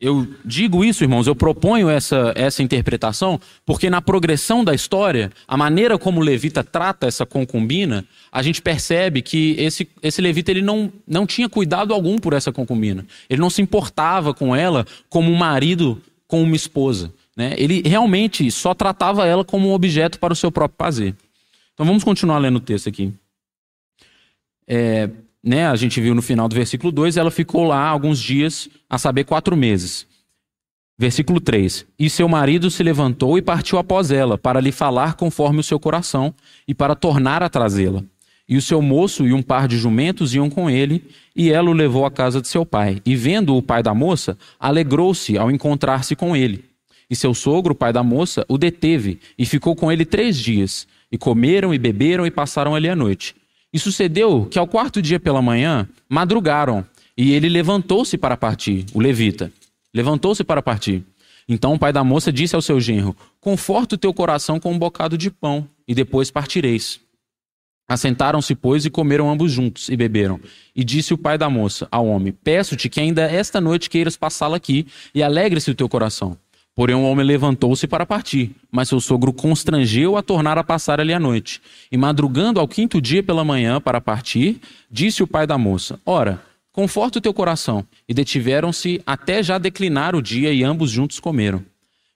eu 0.00 0.26
digo 0.44 0.83
isso, 0.83 1.05
irmãos, 1.05 1.26
eu 1.26 1.37
proponho 1.37 1.90
essa, 1.90 2.33
essa 2.35 2.62
interpretação 2.62 3.38
porque 3.66 3.90
na 3.90 4.00
progressão 4.00 4.64
da 4.64 4.74
história, 4.74 5.31
a 5.46 5.59
maneira 5.59 5.98
como 5.98 6.20
o 6.20 6.24
levita 6.24 6.64
trata 6.64 7.07
essa 7.07 7.26
concubina, 7.26 8.07
a 8.33 8.42
gente 8.42 8.62
percebe 8.62 9.20
que 9.20 9.55
esse, 9.59 9.87
esse 10.03 10.22
levita 10.22 10.50
ele 10.50 10.62
não, 10.62 10.90
não 11.07 11.26
tinha 11.26 11.50
cuidado 11.50 11.92
algum 11.92 12.18
por 12.18 12.33
essa 12.33 12.50
concubina. 12.50 13.07
Ele 13.29 13.42
não 13.42 13.50
se 13.50 13.61
importava 13.61 14.33
com 14.33 14.57
ela 14.57 14.87
como 15.11 15.31
um 15.31 15.37
marido 15.37 16.00
com 16.26 16.42
uma 16.42 16.57
esposa. 16.57 17.12
Né? 17.40 17.55
Ele 17.57 17.81
realmente 17.87 18.50
só 18.50 18.74
tratava 18.74 19.26
ela 19.26 19.42
como 19.42 19.70
um 19.70 19.72
objeto 19.72 20.18
para 20.18 20.35
o 20.35 20.37
seu 20.37 20.53
próprio 20.53 20.76
prazer. 20.76 21.16
Então 21.72 21.87
vamos 21.87 22.05
continuar 22.05 22.37
lendo 22.37 22.57
o 22.57 22.61
texto 22.61 22.90
aqui. 22.90 23.14
É, 24.68 25.09
né, 25.42 25.66
a 25.66 25.74
gente 25.74 25.98
viu 26.03 26.14
no 26.14 26.20
final 26.20 26.46
do 26.48 26.55
versículo 26.55 26.92
2, 26.92 27.16
ela 27.16 27.31
ficou 27.31 27.64
lá 27.64 27.88
alguns 27.88 28.20
dias, 28.20 28.68
a 28.90 28.98
saber, 28.98 29.24
quatro 29.24 29.57
meses. 29.57 30.07
Versículo 30.98 31.40
3: 31.40 31.87
E 31.98 32.11
seu 32.11 32.29
marido 32.29 32.70
se 32.70 32.83
levantou 32.83 33.38
e 33.38 33.42
partiu 33.42 33.79
após 33.79 34.11
ela, 34.11 34.37
para 34.37 34.61
lhe 34.61 34.70
falar 34.70 35.14
conforme 35.14 35.61
o 35.61 35.64
seu 35.64 35.81
coração, 35.81 36.35
e 36.68 36.74
para 36.74 36.94
tornar 36.94 37.42
a 37.42 37.48
trazê-la. 37.48 38.05
E 38.46 38.59
o 38.59 38.61
seu 38.61 38.83
moço 38.83 39.26
e 39.26 39.33
um 39.33 39.40
par 39.40 39.66
de 39.66 39.79
jumentos 39.79 40.35
iam 40.35 40.50
com 40.50 40.68
ele, 40.68 41.03
e 41.35 41.50
ela 41.50 41.70
o 41.70 41.72
levou 41.72 42.05
à 42.05 42.11
casa 42.11 42.42
de 42.42 42.48
seu 42.48 42.66
pai. 42.66 43.00
E 43.07 43.16
vendo 43.16 43.57
o 43.57 43.62
pai 43.62 43.83
da 43.83 43.94
moça, 43.94 44.37
alegrou-se 44.59 45.38
ao 45.38 45.50
encontrar-se 45.50 46.14
com 46.14 46.37
ele. 46.37 46.68
E 47.11 47.16
seu 47.16 47.35
sogro, 47.35 47.75
pai 47.75 47.92
da 47.92 48.05
moça, 48.05 48.46
o 48.49 48.57
deteve 48.57 49.18
e 49.37 49.44
ficou 49.44 49.75
com 49.75 49.90
ele 49.90 50.05
três 50.05 50.38
dias. 50.38 50.87
E 51.11 51.18
comeram 51.18 51.75
e 51.75 51.79
beberam 51.79 52.25
e 52.25 52.31
passaram 52.31 52.75
ali 52.75 52.88
a 52.88 52.94
noite. 52.94 53.35
E 53.73 53.79
sucedeu 53.79 54.46
que 54.46 54.59
ao 54.59 54.66
quarto 54.66 55.03
dia 55.03 55.18
pela 55.18 55.42
manhã 55.42 55.88
madrugaram, 56.09 56.87
e 57.16 57.33
ele 57.33 57.49
levantou-se 57.49 58.16
para 58.16 58.37
partir, 58.37 58.87
o 58.94 59.01
levita. 59.01 59.53
Levantou-se 59.92 60.44
para 60.44 60.62
partir. 60.62 61.05
Então 61.49 61.75
o 61.75 61.79
pai 61.79 61.92
da 61.92 62.05
moça 62.05 62.33
disse 62.33 62.55
ao 62.55 62.62
seu 62.62 62.81
genro: 62.81 63.16
Conforta 63.40 63.96
o 63.96 63.99
teu 63.99 64.14
coração 64.14 64.61
com 64.61 64.73
um 64.73 64.79
bocado 64.79 65.18
de 65.18 65.31
pão, 65.31 65.66
e 65.87 65.94
depois 65.94 66.31
partireis. 66.31 67.01
Assentaram-se, 67.88 68.55
pois, 68.55 68.85
e 68.85 68.90
comeram 68.90 69.29
ambos 69.29 69.51
juntos 69.51 69.88
e 69.88 69.96
beberam. 69.96 70.38
E 70.77 70.85
disse 70.85 71.12
o 71.12 71.18
pai 71.18 71.37
da 71.37 71.51
moça 71.51 71.88
ao 71.90 72.07
homem: 72.07 72.33
Peço-te 72.33 72.88
que 72.88 73.01
ainda 73.01 73.23
esta 73.23 73.61
noite 73.61 73.90
queiras 73.90 74.16
passá-la 74.16 74.57
aqui, 74.57 74.87
e 75.12 75.25
alegre-se 75.25 75.73
o 75.73 75.75
teu 75.75 75.88
coração. 75.88 76.38
Porém, 76.81 76.97
o 76.97 77.03
homem 77.03 77.27
levantou-se 77.27 77.87
para 77.87 78.07
partir, 78.07 78.53
mas 78.73 78.88
seu 78.88 79.03
sogro 79.03 79.35
constrangeu 79.35 80.16
a 80.16 80.23
tornar 80.23 80.57
a 80.57 80.64
passar 80.64 80.99
ali 80.99 81.12
a 81.12 81.21
noite. 81.21 81.61
E 81.93 81.97
madrugando 81.99 82.59
ao 82.59 82.66
quinto 82.66 83.03
dia 83.03 83.23
pela 83.23 83.45
manhã 83.45 83.79
para 83.79 84.01
partir, 84.01 84.62
disse 84.90 85.23
o 85.23 85.27
pai 85.27 85.47
da 85.47 85.59
moça: 85.59 86.01
Ora, 86.07 86.43
conforta 86.73 87.19
o 87.19 87.21
teu 87.21 87.35
coração. 87.35 87.85
E 88.09 88.14
detiveram-se 88.14 88.99
até 89.05 89.43
já 89.43 89.59
declinar 89.59 90.16
o 90.16 90.23
dia, 90.23 90.55
e 90.55 90.64
ambos 90.64 90.90
juntos 90.90 91.21
comeram. 91.21 91.62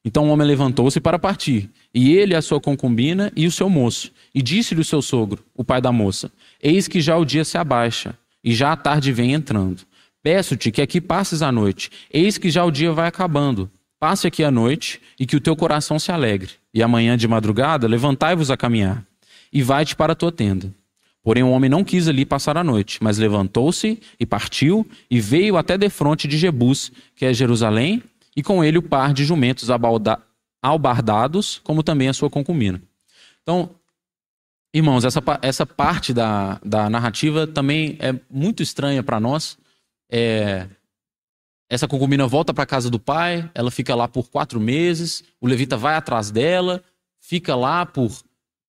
Então 0.03 0.25
o 0.25 0.31
homem 0.31 0.47
levantou-se 0.47 0.99
para 0.99 1.19
partir, 1.19 1.69
e 1.95 2.15
ele, 2.15 2.35
a 2.35 2.41
sua 2.41 2.59
concubina 2.59 3.31
e 3.37 3.47
o 3.47 3.53
seu 3.53 3.69
moço. 3.69 4.11
E 4.35 4.41
disse-lhe 4.41 4.81
o 4.81 4.85
seu 4.85 5.03
sogro, 5.03 5.45
o 5.55 5.63
pai 5.63 5.83
da 5.83 5.93
moça: 5.93 6.33
Eis 6.63 6.89
que 6.89 7.03
já 7.03 7.19
o 7.19 7.27
dia 7.27 7.45
se 7.45 7.59
abaixa, 7.59 8.17
e 8.43 8.55
já 8.55 8.73
a 8.73 8.77
tarde 8.79 9.13
vem 9.13 9.35
entrando. 9.35 9.83
Peço-te 10.23 10.71
que 10.71 10.81
aqui 10.81 11.03
passes 11.03 11.43
a 11.43 11.53
noite, 11.53 11.91
eis 12.11 12.39
que 12.39 12.49
já 12.49 12.65
o 12.65 12.71
dia 12.71 12.95
vai 12.95 13.07
acabando. 13.07 13.71
Passe 14.05 14.27
aqui 14.27 14.45
a 14.45 14.51
noite 14.51 15.01
e 15.19 15.25
que 15.25 15.35
o 15.35 15.41
teu 15.41 15.57
coração 15.57 15.99
se 15.99 16.13
alegre. 16.13 16.51
E 16.75 16.83
amanhã 16.83 17.17
de 17.17 17.27
madrugada, 17.27 17.89
levantai-vos 17.89 18.51
a 18.51 18.57
caminhar 18.57 19.03
e 19.51 19.63
vai-te 19.63 19.97
para 19.97 20.13
a 20.13 20.15
tua 20.15 20.31
tenda. 20.31 20.71
Porém, 21.23 21.43
o 21.43 21.49
homem 21.49 21.71
não 21.71 21.83
quis 21.83 22.07
ali 22.07 22.27
passar 22.27 22.59
a 22.59 22.63
noite, 22.63 22.99
mas 23.01 23.17
levantou-se 23.17 23.99
e 24.21 24.27
partiu 24.27 24.87
e 25.11 25.19
veio 25.23 25.57
até 25.57 25.79
defronte 25.79 26.29
de 26.29 26.37
Jebus, 26.37 26.93
que 27.17 27.25
é 27.25 27.33
Jerusalém, 27.33 28.03
e 28.37 28.43
com 28.43 28.63
ele 28.63 28.77
o 28.77 28.83
par 28.83 29.15
de 29.15 29.25
jumentos 29.25 29.71
albardados, 30.63 31.63
como 31.65 31.83
também 31.83 32.11
a 32.11 32.13
sua 32.13 32.29
concubina. 32.29 32.83
Então, 33.43 33.71
irmãos, 34.75 35.07
essa, 35.07 35.23
essa 35.41 35.65
parte 35.65 36.13
da, 36.13 36.61
da 36.63 36.91
narrativa 36.91 37.47
também 37.47 37.97
é 37.99 38.15
muito 38.31 38.63
estranha 38.63 39.03
para 39.03 39.19
nós. 39.19 39.57
É, 40.11 40.69
essa 41.75 41.89
concubina 41.89 42.27
volta 42.27 42.55
para 42.55 42.65
casa 42.65 42.89
do 42.89 42.99
pai, 42.99 43.51
ela 43.55 43.71
fica 43.71 43.95
lá 43.95 44.07
por 44.07 44.31
quatro 44.31 44.61
meses, 44.61 45.25
o 45.41 45.47
levita 45.47 45.77
vai 45.77 45.97
atrás 45.97 46.31
dela, 46.31 46.83
fica 47.21 47.55
lá 47.57 47.85
por 47.85 48.17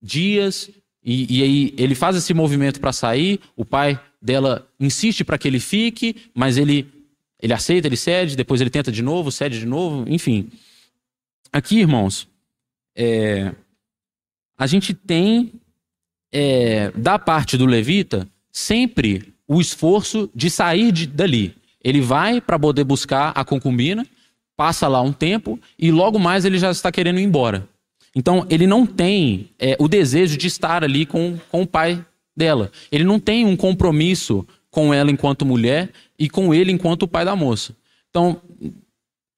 dias, 0.02 0.70
e, 1.04 1.38
e 1.38 1.44
aí 1.44 1.74
ele 1.78 1.94
faz 1.94 2.16
esse 2.16 2.34
movimento 2.34 2.80
para 2.80 2.92
sair, 2.92 3.40
o 3.56 3.64
pai 3.64 4.00
dela 4.20 4.68
insiste 4.80 5.24
para 5.24 5.38
que 5.38 5.48
ele 5.48 5.60
fique, 5.60 6.16
mas 6.34 6.58
ele, 6.58 6.88
ele 7.40 7.54
aceita, 7.54 7.88
ele 7.88 7.96
cede, 7.96 8.36
depois 8.36 8.60
ele 8.60 8.72
tenta 8.72 8.92
de 8.92 9.04
novo, 9.04 9.32
cede 9.32 9.60
de 9.60 9.68
novo, 9.68 10.04
enfim. 10.12 10.50
Aqui, 11.54 11.80
irmãos, 11.80 12.28
é, 12.96 13.54
a 14.58 14.66
gente 14.66 14.96
tem, 14.96 15.54
é, 16.32 16.90
da 16.92 17.20
parte 17.20 17.56
do 17.56 17.68
levita, 17.68 18.28
sempre 18.52 19.32
o 19.48 19.62
esforço 19.62 20.28
de 20.34 20.50
sair 20.50 20.92
de, 20.92 21.06
dali. 21.06 21.56
Ele 21.86 22.02
vai 22.02 22.42
para 22.42 22.58
poder 22.58 22.84
buscar 22.84 23.32
a 23.36 23.46
concubina, 23.46 24.08
passa 24.58 24.88
lá 24.88 25.00
um 25.04 25.14
tempo 25.14 25.60
e 25.78 25.92
logo 25.92 26.18
mais 26.18 26.44
ele 26.44 26.58
já 26.58 26.72
está 26.72 26.92
querendo 26.92 27.20
ir 27.20 27.24
embora. 27.24 27.70
Então 28.16 28.44
ele 28.50 28.66
não 28.66 28.88
tem 28.88 29.52
é, 29.60 29.78
o 29.80 29.88
desejo 29.88 30.36
de 30.36 30.48
estar 30.48 30.84
ali 30.84 31.06
com, 31.06 31.38
com 31.52 31.62
o 31.62 31.68
pai 31.68 32.04
dela. 32.36 32.72
Ele 32.92 33.04
não 33.04 33.20
tem 33.20 33.46
um 33.46 33.56
compromisso 33.56 34.44
com 34.72 34.92
ela 34.92 35.12
enquanto 35.12 35.46
mulher 35.46 35.92
e 36.18 36.28
com 36.28 36.52
ele 36.56 36.72
enquanto 36.72 37.08
pai 37.08 37.24
da 37.24 37.36
moça. 37.36 37.76
Então, 38.10 38.42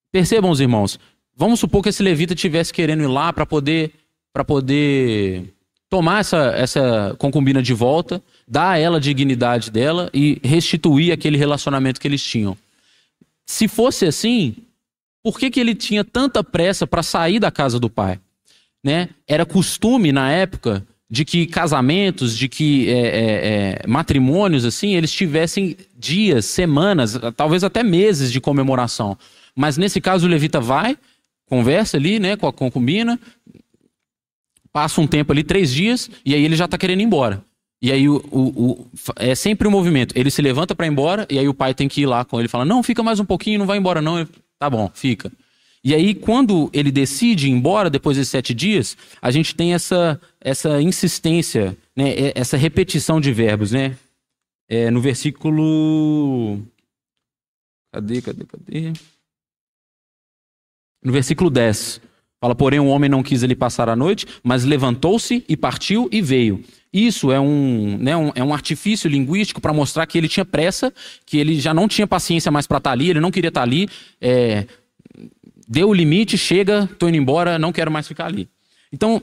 percebam 0.10 0.50
os 0.50 0.62
irmãos, 0.62 0.98
vamos 1.36 1.60
supor 1.60 1.84
que 1.84 1.90
esse 1.90 2.02
levita 2.02 2.34
tivesse 2.34 2.72
querendo 2.72 3.04
ir 3.04 3.08
lá 3.08 3.34
para 3.34 3.46
poder 3.46 3.92
para 4.32 4.46
poder 4.46 5.54
tomar 5.90 6.20
essa, 6.20 6.54
essa 6.56 7.16
concubina 7.18 7.62
de 7.62 7.74
volta, 7.74 8.22
dar 8.48 8.72
a 8.72 8.78
ela 8.78 8.98
a 8.98 9.02
dignidade 9.02 9.72
dela 9.72 10.10
e 10.14 10.40
restituir 10.44 11.12
aquele 11.12 11.38
relacionamento 11.38 12.00
que 12.00 12.08
eles 12.08 12.22
tinham. 12.22 12.58
Se 13.46 13.68
fosse 13.68 14.06
assim, 14.06 14.56
por 15.24 15.40
que, 15.40 15.50
que 15.50 15.60
ele 15.60 15.74
tinha 15.74 16.04
tanta 16.04 16.44
pressa 16.44 16.86
para 16.86 17.04
sair 17.04 17.40
da 17.40 17.52
casa 17.52 17.80
do 17.80 17.90
pai? 17.90 18.20
Né? 18.84 19.10
Era 19.28 19.46
costume 19.46 20.12
na 20.12 20.32
época 20.32 20.86
de 21.10 21.24
que 21.24 21.48
casamentos, 21.48 22.38
de 22.38 22.50
que 22.50 22.90
é, 22.90 22.94
é, 22.94 23.82
é, 23.84 23.88
matrimônios, 23.88 24.66
assim, 24.66 24.96
eles 24.96 25.12
tivessem 25.12 25.78
dias, 25.98 26.46
semanas, 26.46 27.18
talvez 27.36 27.64
até 27.64 27.82
meses 27.82 28.32
de 28.32 28.42
comemoração. 28.42 29.18
Mas 29.56 29.78
nesse 29.78 30.02
caso 30.02 30.28
o 30.28 30.30
levita 30.30 30.60
vai, 30.60 30.98
conversa 31.46 31.96
ali, 31.96 32.20
né, 32.20 32.36
com 32.36 32.46
a 32.46 32.54
concubina, 32.54 33.18
passa 34.78 35.02
um 35.02 35.08
tempo 35.08 35.32
ali, 35.32 35.44
três 35.44 35.74
dias, 35.74 36.08
e 36.24 36.36
aí 36.36 36.46
ele 36.46 36.56
já 36.56 36.66
está 36.66 36.78
querendo 36.78 37.00
ir 37.00 37.04
embora. 37.04 37.44
E 37.82 37.92
aí 37.92 38.08
o, 38.08 38.18
o, 38.32 38.42
o, 38.42 38.88
é 39.16 39.34
sempre 39.34 39.68
o 39.68 39.72
um 39.72 39.72
movimento. 39.72 40.16
Ele 40.16 40.30
se 40.30 40.40
levanta 40.40 40.76
para 40.76 40.86
ir 40.86 40.90
embora, 40.92 41.26
e 41.32 41.40
aí 41.40 41.50
o 41.50 41.54
pai 41.54 41.74
tem 41.74 41.88
que 41.88 42.02
ir 42.02 42.06
lá 42.06 42.24
com 42.24 42.40
ele 42.40 42.48
fala: 42.48 42.64
Não, 42.64 42.84
fica 42.84 43.02
mais 43.02 43.20
um 43.20 43.26
pouquinho, 43.26 43.58
não 43.58 43.66
vai 43.66 43.80
embora, 43.80 44.04
não. 44.04 44.28
Tá 44.60 44.70
bom, 44.70 44.88
fica. 44.94 45.32
E 45.84 45.96
aí, 45.96 46.14
quando 46.14 46.70
ele 46.72 46.92
decide 46.92 47.48
ir 47.48 47.52
embora, 47.52 47.90
depois 47.90 48.18
desses 48.18 48.30
sete 48.30 48.54
dias, 48.54 48.96
a 49.20 49.32
gente 49.32 49.56
tem 49.56 49.74
essa, 49.74 50.22
essa 50.40 50.80
insistência, 50.80 51.76
né, 51.96 52.32
essa 52.36 52.56
repetição 52.56 53.20
de 53.20 53.34
verbos, 53.34 53.72
né? 53.72 53.98
É, 54.70 54.92
no 54.92 55.02
versículo. 55.02 56.62
Cadê, 57.92 58.22
cadê, 58.22 58.46
cadê? 58.46 58.94
No 61.04 61.12
versículo 61.12 61.50
10. 61.50 62.00
Fala, 62.40 62.54
porém, 62.54 62.80
o 62.80 62.86
homem 62.86 63.10
não 63.10 63.24
quis 63.24 63.42
ele 63.42 63.56
passar 63.56 63.90
a 63.90 63.96
noite, 63.96 64.26
mas 64.44 64.64
levantou-se 64.64 65.44
e 65.50 65.58
partiu 65.58 66.08
e 66.12 66.22
veio. 66.22 66.64
Isso 66.94 67.32
é 67.32 67.40
um, 67.40 67.98
né, 68.00 68.16
um, 68.16 68.32
é 68.36 68.44
um 68.44 68.54
artifício 68.54 69.10
linguístico 69.10 69.60
para 69.60 69.74
mostrar 69.74 70.06
que 70.06 70.18
ele 70.18 70.28
tinha 70.28 70.46
pressa, 70.46 70.94
que 71.26 71.38
ele 71.38 71.60
já 71.60 71.74
não 71.74 71.88
tinha 71.88 72.06
paciência 72.06 72.52
mais 72.52 72.68
para 72.68 72.78
estar 72.78 72.92
tá 72.92 72.94
ali, 72.94 73.10
ele 73.10 73.20
não 73.20 73.32
queria 73.32 73.50
estar 73.50 73.62
tá 73.62 73.66
ali. 73.66 73.90
É, 74.22 74.66
deu 75.68 75.90
o 75.90 75.94
limite, 75.94 76.38
chega, 76.38 76.88
estou 76.92 77.10
indo 77.10 77.18
embora, 77.18 77.60
não 77.60 77.72
quero 77.72 77.92
mais 77.92 78.08
ficar 78.08 78.26
ali. 78.26 78.48
Então, 78.94 79.22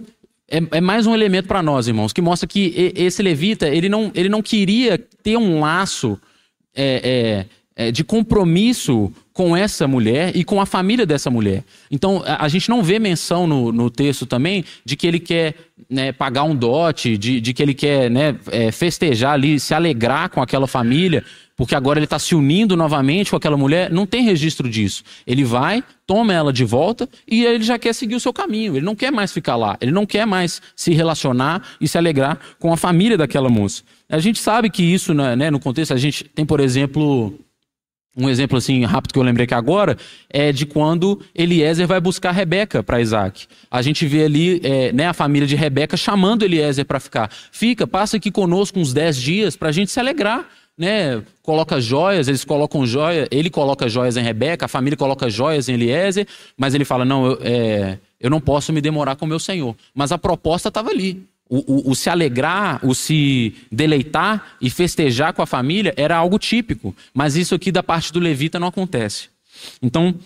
é, 0.49 0.59
é 0.73 0.81
mais 0.81 1.07
um 1.07 1.15
elemento 1.15 1.49
para 1.49 1.63
nós, 1.63 1.89
irmãos, 1.89 2.13
que 2.13 2.21
mostra 2.21 2.47
que 2.49 2.93
esse 2.97 3.23
levita 3.23 3.69
ele 3.69 3.89
não, 3.89 4.11
ele 4.15 4.29
não 4.29 4.43
queria 4.43 4.99
ter 4.99 5.37
um 5.37 5.61
laço 5.61 6.21
é, 6.75 7.47
é, 7.77 7.91
de 7.91 8.05
compromisso 8.05 9.13
com 9.33 9.57
essa 9.57 9.89
mulher 9.89 10.37
e 10.37 10.45
com 10.45 10.61
a 10.61 10.67
família 10.67 11.05
dessa 11.05 11.29
mulher. 11.29 11.65
Então, 11.91 12.23
a, 12.25 12.45
a 12.45 12.49
gente 12.49 12.69
não 12.69 12.83
vê 12.83 12.99
menção 12.99 13.47
no, 13.47 13.73
no, 13.73 13.91
texto 13.91 14.27
também 14.27 14.65
de 14.85 14.97
que 14.97 15.07
ele 15.07 15.19
quer 15.19 15.55
né, 15.91 16.13
pagar 16.13 16.45
um 16.45 16.55
dote, 16.55 17.19
de, 17.19 17.41
de 17.41 17.53
que 17.53 17.63
ele 17.63 17.75
quer 17.75 18.09
né, 18.11 18.37
é, 18.53 18.71
festejar 18.71 19.33
ali, 19.33 19.59
se 19.59 19.75
alegrar 19.75 20.31
com 20.31 20.41
aquela 20.41 20.67
família 20.67 21.25
porque 21.57 21.75
agora 21.75 21.99
ele 21.99 22.05
está 22.05 22.19
se 22.19 22.35
unindo 22.35 22.77
novamente 22.77 23.31
com 23.31 23.37
aquela 23.37 23.57
mulher, 23.57 23.91
não 23.91 24.07
tem 24.07 24.25
registro 24.25 24.69
disso. 24.69 25.05
Ele 25.27 25.45
vai, 25.45 25.85
toma 26.07 26.33
ela 26.33 26.53
de 26.53 26.65
volta 26.65 27.09
e 27.29 27.45
ele 27.45 27.63
já 27.63 27.79
quer 27.79 27.93
seguir 27.95 28.17
o 28.17 28.21
seu 28.21 28.33
caminho. 28.33 28.77
Ele 28.77 28.85
não 28.85 28.97
quer 28.97 29.13
mais 29.13 29.33
ficar 29.33 29.57
lá, 29.57 29.77
ele 29.81 29.93
não 29.93 30.05
quer 30.05 30.27
mais 30.27 30.61
se 30.75 30.93
relacionar 30.93 31.63
e 31.81 31.87
se 31.87 31.97
alegrar 31.97 32.39
com 32.59 32.73
a 32.73 32.77
família 32.77 33.17
daquela 33.17 33.49
moça. 33.49 33.83
A 34.09 34.19
gente 34.19 34.41
sabe 34.41 34.69
que 34.69 34.83
isso, 34.83 35.15
né, 35.15 35.37
né 35.37 35.51
no 35.51 35.61
contexto, 35.61 35.95
a 35.95 35.97
gente 35.97 36.25
tem, 36.25 36.45
por 36.45 36.59
exemplo, 36.61 37.33
um 38.17 38.29
exemplo 38.29 38.59
assim 38.59 38.85
rápido 38.85 39.13
que 39.13 39.19
eu 39.19 39.23
lembrei 39.23 39.47
que 39.47 39.55
agora 39.55 39.97
é 40.31 40.53
de 40.53 40.67
quando 40.67 41.21
Eliezer 41.35 41.87
vai 41.87 42.01
buscar 42.01 42.31
Rebeca 42.31 42.83
para 42.83 43.01
Isaac. 43.01 43.47
A 43.71 43.83
gente 43.83 44.07
vê 44.07 44.25
ali 44.25 44.61
é, 44.63 44.93
né, 44.93 45.07
a 45.09 45.13
família 45.13 45.49
de 45.49 45.57
Rebeca 45.57 45.97
chamando 45.97 46.45
Eliezer 46.45 46.85
para 46.85 47.01
ficar. 47.01 47.31
Fica, 47.51 47.87
passa 47.87 48.17
aqui 48.17 48.31
conosco 48.31 48.79
uns 48.79 48.93
10 48.93 49.17
dias 49.17 49.57
para 49.57 49.69
a 49.69 49.73
gente 49.73 49.91
se 49.91 49.99
alegrar 49.99 50.49
né, 50.77 51.23
coloca 51.43 51.81
joias, 51.81 52.27
eles 52.27 52.45
colocam 52.45 52.85
joias, 52.85 53.29
ele 53.31 53.49
coloca 53.49 53.89
joias 53.89 54.17
em 54.17 54.23
Rebeca, 54.23 54.65
a 54.65 54.69
família 54.69 54.97
coloca 54.97 55.31
joias 55.31 55.69
em 55.69 55.75
Eliezer, 55.75 56.27
mas 56.57 56.75
ele 56.75 56.85
fala: 56.85 57.05
não, 57.05 57.27
eu, 57.27 57.39
é, 57.43 57.99
eu 58.21 58.29
não 58.29 58.41
posso 58.41 58.73
me 58.73 58.81
demorar 58.81 59.17
com 59.17 59.27
meu 59.27 59.39
senhor. 59.39 59.77
Mas 59.95 60.11
a 60.11 60.19
proposta 60.19 60.69
estava 60.69 60.91
ali. 60.91 61.25
O, 61.55 61.59
o, 61.59 61.91
o, 61.93 61.95
se 61.95 62.11
alegrar, 62.11 62.85
o 62.85 62.97
se 62.97 63.55
deleitar 63.71 64.57
e 64.61 64.69
festejar 64.69 65.33
com 65.33 65.41
a 65.41 65.47
família 65.47 65.95
era 65.97 66.17
algo 66.17 66.37
típico, 66.37 66.93
mas 67.15 67.37
isso 67.37 67.55
aqui 67.55 67.71
da 67.71 67.81
parte 67.81 68.13
do 68.13 68.19
levita 68.19 68.59
não 68.59 68.67
acontece. 68.67 69.29
Então, 69.81 70.19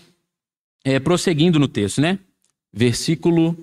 é, 0.82 0.98
prosseguindo 0.98 1.58
no 1.58 1.68
texto, 1.68 2.00
né? 2.00 2.18
Versículo 2.72 3.54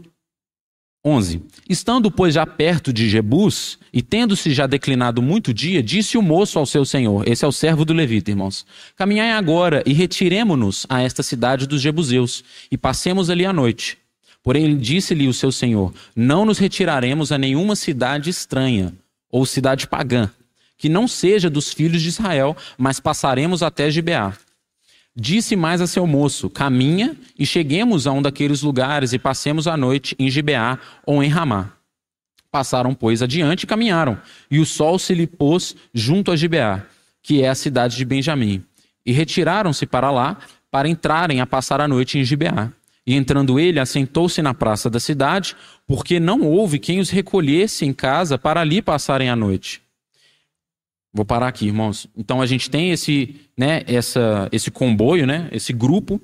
11. 1.04 1.41
Estando, 1.67 2.12
pois, 2.12 2.36
já 2.36 2.45
perto 2.45 2.93
de 2.93 3.10
Jebus, 3.10 3.80
e 3.91 4.04
tendo-se 4.04 4.54
já 4.54 4.67
declinado 4.67 5.19
muito 5.19 5.51
dia, 5.51 5.82
disse 5.82 6.19
o 6.19 6.21
moço 6.21 6.60
ao 6.60 6.67
seu 6.67 6.86
senhor: 6.86 7.28
Esse 7.28 7.45
é 7.45 7.47
o 7.47 7.51
servo 7.51 7.84
do 7.84 7.93
levita, 7.93 8.30
irmãos. 8.30 8.63
Caminhai 8.95 9.32
agora 9.32 9.82
e 9.88 9.93
retiremo-nos 9.93 10.86
a 10.88 11.01
esta 11.01 11.23
cidade 11.23 11.65
dos 11.65 11.82
Jebuseus, 11.82 12.43
e 12.71 12.78
passemos 12.78 13.32
ali 13.32 13.43
a 13.43 13.51
noite. 13.51 14.05
Porém, 14.46 14.78
disse-lhe 14.78 15.28
o 15.28 15.34
seu 15.34 15.52
senhor: 15.52 15.92
Não 16.16 16.46
nos 16.46 16.60
retiraremos 16.60 17.32
a 17.32 17.38
nenhuma 17.38 17.76
cidade 17.76 18.30
estranha, 18.30 18.94
ou 19.32 19.44
cidade 19.44 19.88
pagã, 19.88 20.30
que 20.78 20.88
não 20.88 21.08
seja 21.08 21.50
dos 21.50 21.74
filhos 21.74 22.00
de 22.00 22.10
Israel, 22.10 22.56
mas 22.78 23.00
passaremos 23.00 23.64
até 23.64 23.90
Gibeá. 23.90 24.38
Disse 25.16 25.56
mais 25.56 25.82
a 25.82 25.88
seu 25.88 26.06
moço: 26.06 26.48
Caminha 26.48 27.18
e 27.40 27.44
cheguemos 27.44 28.06
a 28.06 28.12
um 28.12 28.22
daqueles 28.22 28.62
lugares 28.62 29.14
e 29.14 29.18
passemos 29.18 29.66
a 29.66 29.76
noite 29.76 30.16
em 30.20 30.30
Gibeá 30.30 30.78
ou 31.08 31.24
em 31.24 31.28
Ramá. 31.28 31.72
Passaram, 32.52 32.94
pois, 32.94 33.24
adiante 33.24 33.64
e 33.64 33.68
caminharam, 33.68 34.16
e 34.52 34.60
o 34.60 34.66
sol 34.66 35.00
se 35.00 35.16
lhe 35.16 35.26
pôs 35.26 35.76
junto 35.92 36.32
a 36.32 36.36
Gibeá, 36.36 36.86
que 37.24 37.42
é 37.42 37.50
a 37.50 37.56
cidade 37.56 37.98
de 37.98 38.06
Benjamim. 38.06 38.64
E 39.04 39.12
retiraram-se 39.12 39.88
para 39.88 40.12
lá, 40.12 40.38
para 40.70 40.88
entrarem 40.88 41.42
a 41.42 41.48
passar 41.48 41.82
a 41.82 41.88
noite 41.88 42.20
em 42.20 42.24
Gibeá. 42.24 42.72
E 43.06 43.13
entrando 43.13 43.60
ele, 43.60 43.80
assentou-se 43.80 44.41
na 44.41 44.54
praça 44.54 44.89
da 44.89 45.00
cidade, 45.00 45.56
porque 45.86 46.20
não 46.20 46.41
houve 46.41 46.80
quem 46.80 47.00
os 47.00 47.10
recolhesse 47.10 47.86
em 47.86 47.94
casa 47.94 48.38
para 48.38 48.62
ali 48.62 48.82
passarem 48.82 49.30
a 49.30 49.36
noite. 49.36 49.82
Vou 51.13 51.24
parar 51.24 51.48
aqui, 51.48 51.68
irmãos. 51.68 52.08
Então 52.18 52.41
a 52.41 52.46
gente 52.46 52.70
tem 52.70 52.91
esse, 52.91 53.39
né, 53.58 53.84
essa, 53.88 54.50
esse 54.52 54.72
comboio, 54.72 55.26
né, 55.26 55.48
esse 55.52 55.72
grupo. 55.72 56.20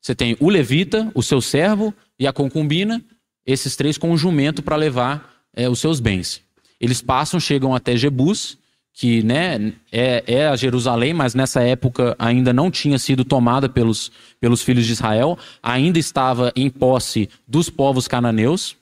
Você 0.00 0.14
tem 0.14 0.36
o 0.38 0.48
levita, 0.48 1.10
o 1.14 1.22
seu 1.22 1.40
servo 1.40 1.92
e 2.18 2.26
a 2.26 2.32
concubina, 2.32 3.02
esses 3.44 3.74
três 3.74 3.98
com 3.98 4.12
o 4.12 4.16
jumento 4.16 4.62
para 4.62 4.76
levar 4.76 5.42
é, 5.54 5.68
os 5.68 5.80
seus 5.80 5.98
bens. 5.98 6.42
Eles 6.78 7.00
passam, 7.00 7.40
chegam 7.40 7.74
até 7.74 7.96
Jebus, 7.96 8.58
que 8.98 9.22
né, 9.22 9.74
é, 9.92 10.24
é 10.26 10.48
a 10.48 10.56
Jerusalém, 10.56 11.12
mas 11.12 11.34
nessa 11.34 11.60
época 11.60 12.16
ainda 12.18 12.50
não 12.50 12.70
tinha 12.70 12.98
sido 12.98 13.26
tomada 13.26 13.68
pelos, 13.68 14.10
pelos 14.40 14.62
filhos 14.62 14.86
de 14.86 14.92
Israel, 14.92 15.38
ainda 15.62 15.98
estava 15.98 16.50
em 16.56 16.70
posse 16.70 17.28
dos 17.46 17.68
povos 17.68 18.08
cananeus. 18.08 18.74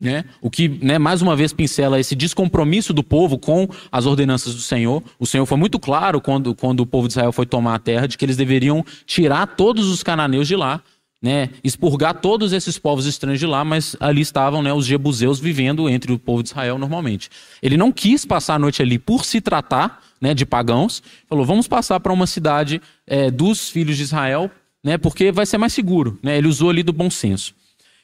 Né? 0.00 0.24
O 0.40 0.50
que, 0.50 0.68
né, 0.68 0.98
mais 0.98 1.20
uma 1.20 1.36
vez, 1.36 1.52
pincela 1.52 2.00
esse 2.00 2.16
descompromisso 2.16 2.94
do 2.94 3.04
povo 3.04 3.38
com 3.38 3.68
as 3.92 4.06
ordenanças 4.06 4.54
do 4.54 4.60
Senhor. 4.62 5.02
O 5.18 5.26
Senhor 5.26 5.44
foi 5.44 5.58
muito 5.58 5.78
claro 5.78 6.18
quando, 6.18 6.54
quando 6.54 6.80
o 6.80 6.86
povo 6.86 7.06
de 7.06 7.12
Israel 7.12 7.30
foi 7.30 7.44
tomar 7.44 7.74
a 7.74 7.78
terra 7.78 8.08
de 8.08 8.16
que 8.16 8.24
eles 8.24 8.38
deveriam 8.38 8.82
tirar 9.04 9.46
todos 9.48 9.86
os 9.88 10.02
cananeus 10.02 10.48
de 10.48 10.56
lá, 10.56 10.82
né, 11.22 11.50
expurgar 11.62 12.14
todos 12.14 12.52
esses 12.52 12.76
povos 12.78 13.06
estranhos 13.06 13.38
de 13.38 13.46
lá, 13.46 13.64
mas 13.64 13.94
ali 14.00 14.20
estavam 14.20 14.60
né, 14.60 14.72
os 14.72 14.84
jebuseus 14.84 15.38
vivendo 15.38 15.88
entre 15.88 16.12
o 16.12 16.18
povo 16.18 16.42
de 16.42 16.48
Israel 16.48 16.76
normalmente. 16.78 17.30
Ele 17.62 17.76
não 17.76 17.92
quis 17.92 18.24
passar 18.24 18.56
a 18.56 18.58
noite 18.58 18.82
ali 18.82 18.98
por 18.98 19.24
se 19.24 19.40
tratar 19.40 20.02
né, 20.20 20.34
de 20.34 20.44
pagãos, 20.44 21.00
falou: 21.28 21.44
vamos 21.44 21.68
passar 21.68 22.00
para 22.00 22.12
uma 22.12 22.26
cidade 22.26 22.82
é, 23.06 23.30
dos 23.30 23.70
filhos 23.70 23.96
de 23.96 24.02
Israel, 24.02 24.50
né, 24.82 24.98
porque 24.98 25.30
vai 25.30 25.46
ser 25.46 25.58
mais 25.58 25.72
seguro. 25.72 26.18
Né? 26.20 26.38
Ele 26.38 26.48
usou 26.48 26.70
ali 26.70 26.82
do 26.82 26.92
bom 26.92 27.08
senso. 27.08 27.54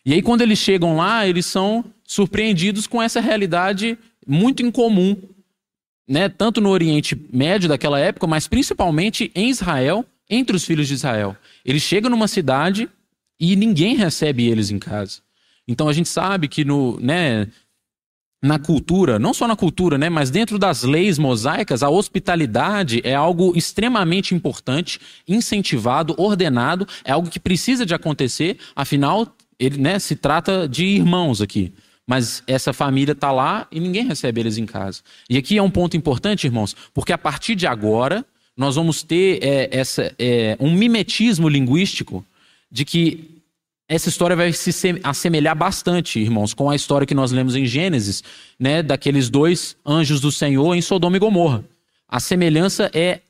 E 0.07 0.13
aí, 0.13 0.23
quando 0.23 0.43
eles 0.43 0.59
chegam 0.59 0.97
lá, 0.97 1.27
eles 1.27 1.45
são 1.45 1.85
surpreendidos 2.05 2.87
com 2.87 3.03
essa 3.03 3.21
realidade 3.21 3.99
muito 4.27 4.63
incomum, 4.63 5.17
né? 6.09 6.29
tanto 6.29 6.61
no 6.61 6.71
Oriente 6.71 7.19
Médio 7.33 7.69
daquela 7.69 7.99
época, 7.99 8.27
mas 8.27 8.47
principalmente 8.47 9.31
em 9.35 9.51
Israel, 9.51 10.05
entre 10.31 10.55
os 10.57 10.65
filhos 10.65 10.87
de 10.87 10.95
Israel. 10.95 11.37
Eles 11.65 11.83
chegam 11.83 12.11
numa 12.11 12.29
cidade 12.29 12.89
e 13.39 13.55
ninguém 13.57 13.97
recebe 13.97 14.47
eles 14.47 14.71
em 14.71 14.79
casa. 14.79 15.21
Então 15.67 15.89
a 15.89 15.93
gente 15.93 16.09
sabe 16.09 16.49
que 16.49 16.65
no, 16.65 16.99
né, 17.01 17.47
na 18.43 18.59
cultura, 18.59 19.19
não 19.19 19.35
só 19.35 19.47
na 19.47 19.57
cultura, 19.57 19.99
né, 19.99 20.09
mas 20.09 20.31
dentro 20.31 20.59
das 20.59 20.83
leis 20.83 21.19
mosaicas, 21.19 21.83
a 21.83 21.91
hospitalidade 21.91 23.01
é 23.05 23.15
algo 23.15 23.53
extremamente 23.57 24.35
importante, 24.35 25.01
incentivado, 25.27 26.15
ordenado, 26.17 26.87
é 27.05 27.13
algo 27.13 27.29
que 27.29 27.41
precisa 27.41 27.85
de 27.85 27.95
acontecer, 27.95 28.59
afinal 28.75 29.27
ele, 29.59 29.79
né, 29.79 29.99
se 29.99 30.15
trata 30.17 30.69
de 30.69 30.85
irmãos 30.85 31.43
aqui. 31.43 31.73
Mas 32.07 32.43
essa 32.47 32.73
família 32.73 33.13
está 33.13 33.31
lá 33.31 33.67
e 33.71 33.79
ninguém 33.79 34.07
recebe 34.07 34.41
eles 34.41 34.57
em 34.57 34.65
casa. 34.65 35.03
E 35.29 35.37
aqui 35.37 35.59
é 35.59 35.63
um 35.63 35.71
ponto 35.71 35.95
importante, 35.95 36.47
irmãos, 36.47 36.75
porque 36.95 37.13
a 37.13 37.19
partir 37.19 37.55
de 37.55 37.67
agora 37.67 38.25
nós 38.57 38.77
vamos 38.77 39.03
ter 39.03 39.41
é, 39.43 39.69
essa, 39.71 40.15
é, 40.19 40.57
um 40.59 40.73
mimetismo 40.73 41.49
linguístico 41.49 42.25
de 42.71 42.85
que 42.85 43.39
essa 43.89 44.09
história 44.09 44.37
vai 44.37 44.53
se 44.53 44.71
assemelhar 45.03 45.57
bastante, 45.57 46.21
irmãos, 46.21 46.53
com 46.53 46.69
a 46.69 46.77
história 46.77 47.07
que 47.07 47.15
nós 47.15 47.33
lemos 47.33 47.57
em 47.57 47.65
Gênesis, 47.65 48.23
né, 48.59 48.83
daqueles 48.83 49.31
dois 49.31 49.77
anjos 49.85 50.21
do 50.21 50.31
Senhor 50.31 50.75
em 50.75 50.83
Sodoma 50.83 51.17
e 51.17 51.21
Gomorra. 51.21 51.65
A 52.07 52.21
semelhança 52.21 52.91
é 52.93 53.21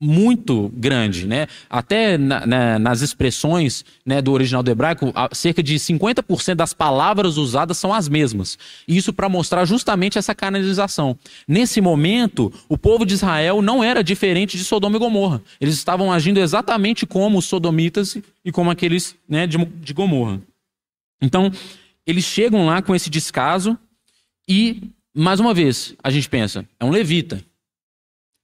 muito 0.00 0.70
grande, 0.74 1.26
né? 1.26 1.46
Até 1.70 2.18
na, 2.18 2.46
na, 2.46 2.78
nas 2.78 3.00
expressões 3.00 3.84
né, 4.04 4.20
do 4.20 4.32
original 4.32 4.62
do 4.62 4.70
hebraico, 4.70 5.12
cerca 5.32 5.62
de 5.62 5.76
50% 5.76 6.54
das 6.54 6.74
palavras 6.74 7.38
usadas 7.38 7.78
são 7.78 7.92
as 7.92 8.08
mesmas. 8.08 8.58
Isso 8.86 9.12
para 9.12 9.28
mostrar 9.28 9.64
justamente 9.64 10.18
essa 10.18 10.34
canalização. 10.34 11.18
Nesse 11.48 11.80
momento, 11.80 12.52
o 12.68 12.76
povo 12.76 13.06
de 13.06 13.14
Israel 13.14 13.62
não 13.62 13.82
era 13.82 14.04
diferente 14.04 14.58
de 14.58 14.64
Sodoma 14.64 14.96
e 14.96 14.98
Gomorra. 14.98 15.42
Eles 15.60 15.74
estavam 15.74 16.12
agindo 16.12 16.40
exatamente 16.40 17.06
como 17.06 17.38
os 17.38 17.46
sodomitas 17.46 18.18
e 18.44 18.52
como 18.52 18.70
aqueles 18.70 19.16
né, 19.26 19.46
de, 19.46 19.56
de 19.56 19.94
Gomorra. 19.94 20.40
Então, 21.22 21.50
eles 22.06 22.24
chegam 22.24 22.66
lá 22.66 22.82
com 22.82 22.94
esse 22.94 23.08
descaso 23.08 23.78
e, 24.46 24.90
mais 25.14 25.40
uma 25.40 25.54
vez, 25.54 25.94
a 26.02 26.10
gente 26.10 26.28
pensa, 26.28 26.66
é 26.78 26.84
um 26.84 26.90
levita 26.90 27.42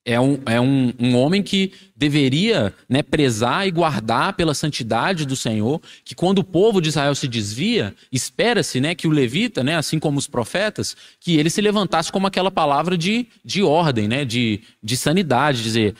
é 0.05 0.21
um, 0.21 0.38
é 0.47 0.61
um, 0.61 0.93
um 0.99 1.17
homem 1.17 1.43
que 1.43 1.73
deveria 1.95 2.75
né, 2.88 3.03
prezar 3.03 3.67
e 3.67 3.71
guardar 3.71 4.33
pela 4.35 4.55
santidade 4.55 5.25
do 5.25 5.37
Senhor, 5.37 5.81
que 6.05 6.15
quando 6.15 6.41
o 6.41 6.45
povo 6.45 6.81
de 6.81 6.88
Israel 6.88 7.15
se 7.15 7.29
desvia, 7.29 7.95
espera-se 8.11 8.81
né, 8.81 8.95
que 8.95 9.07
o 9.07 9.11
levita, 9.11 9.62
né, 9.62 9.77
assim 9.77 10.01
como 10.01 10.19
os 10.19 10.27
profetas, 10.27 10.97
que 11.21 11.37
ele 11.37 11.51
se 11.51 11.61
levantasse 11.61 12.11
como 12.11 12.27
aquela 12.27 12.51
palavra 12.51 12.99
de, 12.99 13.27
de 13.45 13.62
ordem, 13.62 14.09
né, 14.09 14.25
de, 14.25 14.61
de 14.83 14.97
sanidade, 14.97 15.62
dizer, 15.62 15.95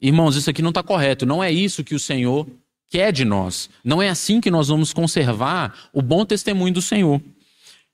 irmãos, 0.00 0.36
isso 0.36 0.50
aqui 0.50 0.60
não 0.60 0.70
está 0.70 0.82
correto, 0.82 1.24
não 1.24 1.42
é 1.42 1.50
isso 1.50 1.84
que 1.84 1.94
o 1.94 2.00
Senhor 2.00 2.46
quer 2.90 3.12
de 3.12 3.24
nós, 3.24 3.70
não 3.82 4.02
é 4.02 4.10
assim 4.10 4.40
que 4.40 4.50
nós 4.50 4.68
vamos 4.68 4.92
conservar 4.92 5.88
o 5.92 6.02
bom 6.02 6.24
testemunho 6.24 6.74
do 6.74 6.82
Senhor. 6.82 7.20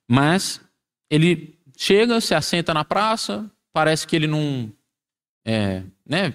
Mas 0.09 0.61
ele 1.09 1.55
chega, 1.77 2.21
se 2.21 2.35
assenta 2.35 2.75
na 2.75 2.85
praça, 2.85 3.49
parece 3.73 4.07
que 4.07 4.15
ele 4.17 4.27
não 4.27 4.71
é, 5.45 5.83
né, 6.07 6.35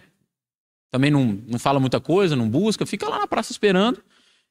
também 0.92 1.12
não, 1.12 1.38
não 1.48 1.60
fala 1.60 1.80
muita 1.80 2.00
coisa, 2.00 2.36
não 2.36 2.50
busca, 2.50 2.86
fica 2.86 3.08
lá 3.08 3.20
na 3.20 3.28
praça 3.28 3.52
esperando. 3.52 4.02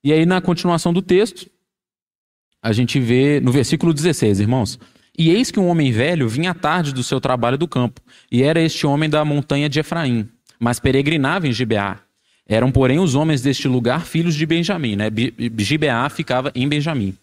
E 0.03 0.13
aí, 0.13 0.25
na 0.25 0.41
continuação 0.41 0.93
do 0.93 1.03
texto, 1.03 1.51
a 2.63 2.73
gente 2.73 3.01
vê 3.01 3.41
no 3.41 3.51
versículo 3.51 3.93
16, 3.93 4.41
irmãos. 4.41 4.79
E 5.19 5.31
eis 5.31 5.51
que 5.51 5.59
um 5.59 5.67
homem 5.67 5.91
velho 5.91 6.29
vinha 6.29 6.53
à 6.53 6.55
tarde 6.55 6.93
do 6.93 7.03
seu 7.03 7.21
trabalho 7.21 7.59
do 7.59 7.67
campo, 7.67 8.01
e 8.31 8.43
era 8.43 8.61
este 8.61 8.87
homem 8.87 9.11
da 9.11 9.25
montanha 9.25 9.69
de 9.69 9.81
Efraim, 9.81 10.29
mas 10.61 10.79
peregrinava 10.79 11.49
em 11.49 11.53
Gibeá. 11.53 12.01
Eram, 12.47 12.71
porém, 12.71 12.99
os 12.99 13.15
homens 13.15 13.43
deste 13.43 13.67
lugar 13.69 14.07
filhos 14.07 14.35
de 14.35 14.47
Benjamim, 14.47 14.97
né? 14.97 15.09
Gibeá 15.59 16.09
ficava 16.09 16.53
em 16.55 16.69
Benjamim. 16.69 17.17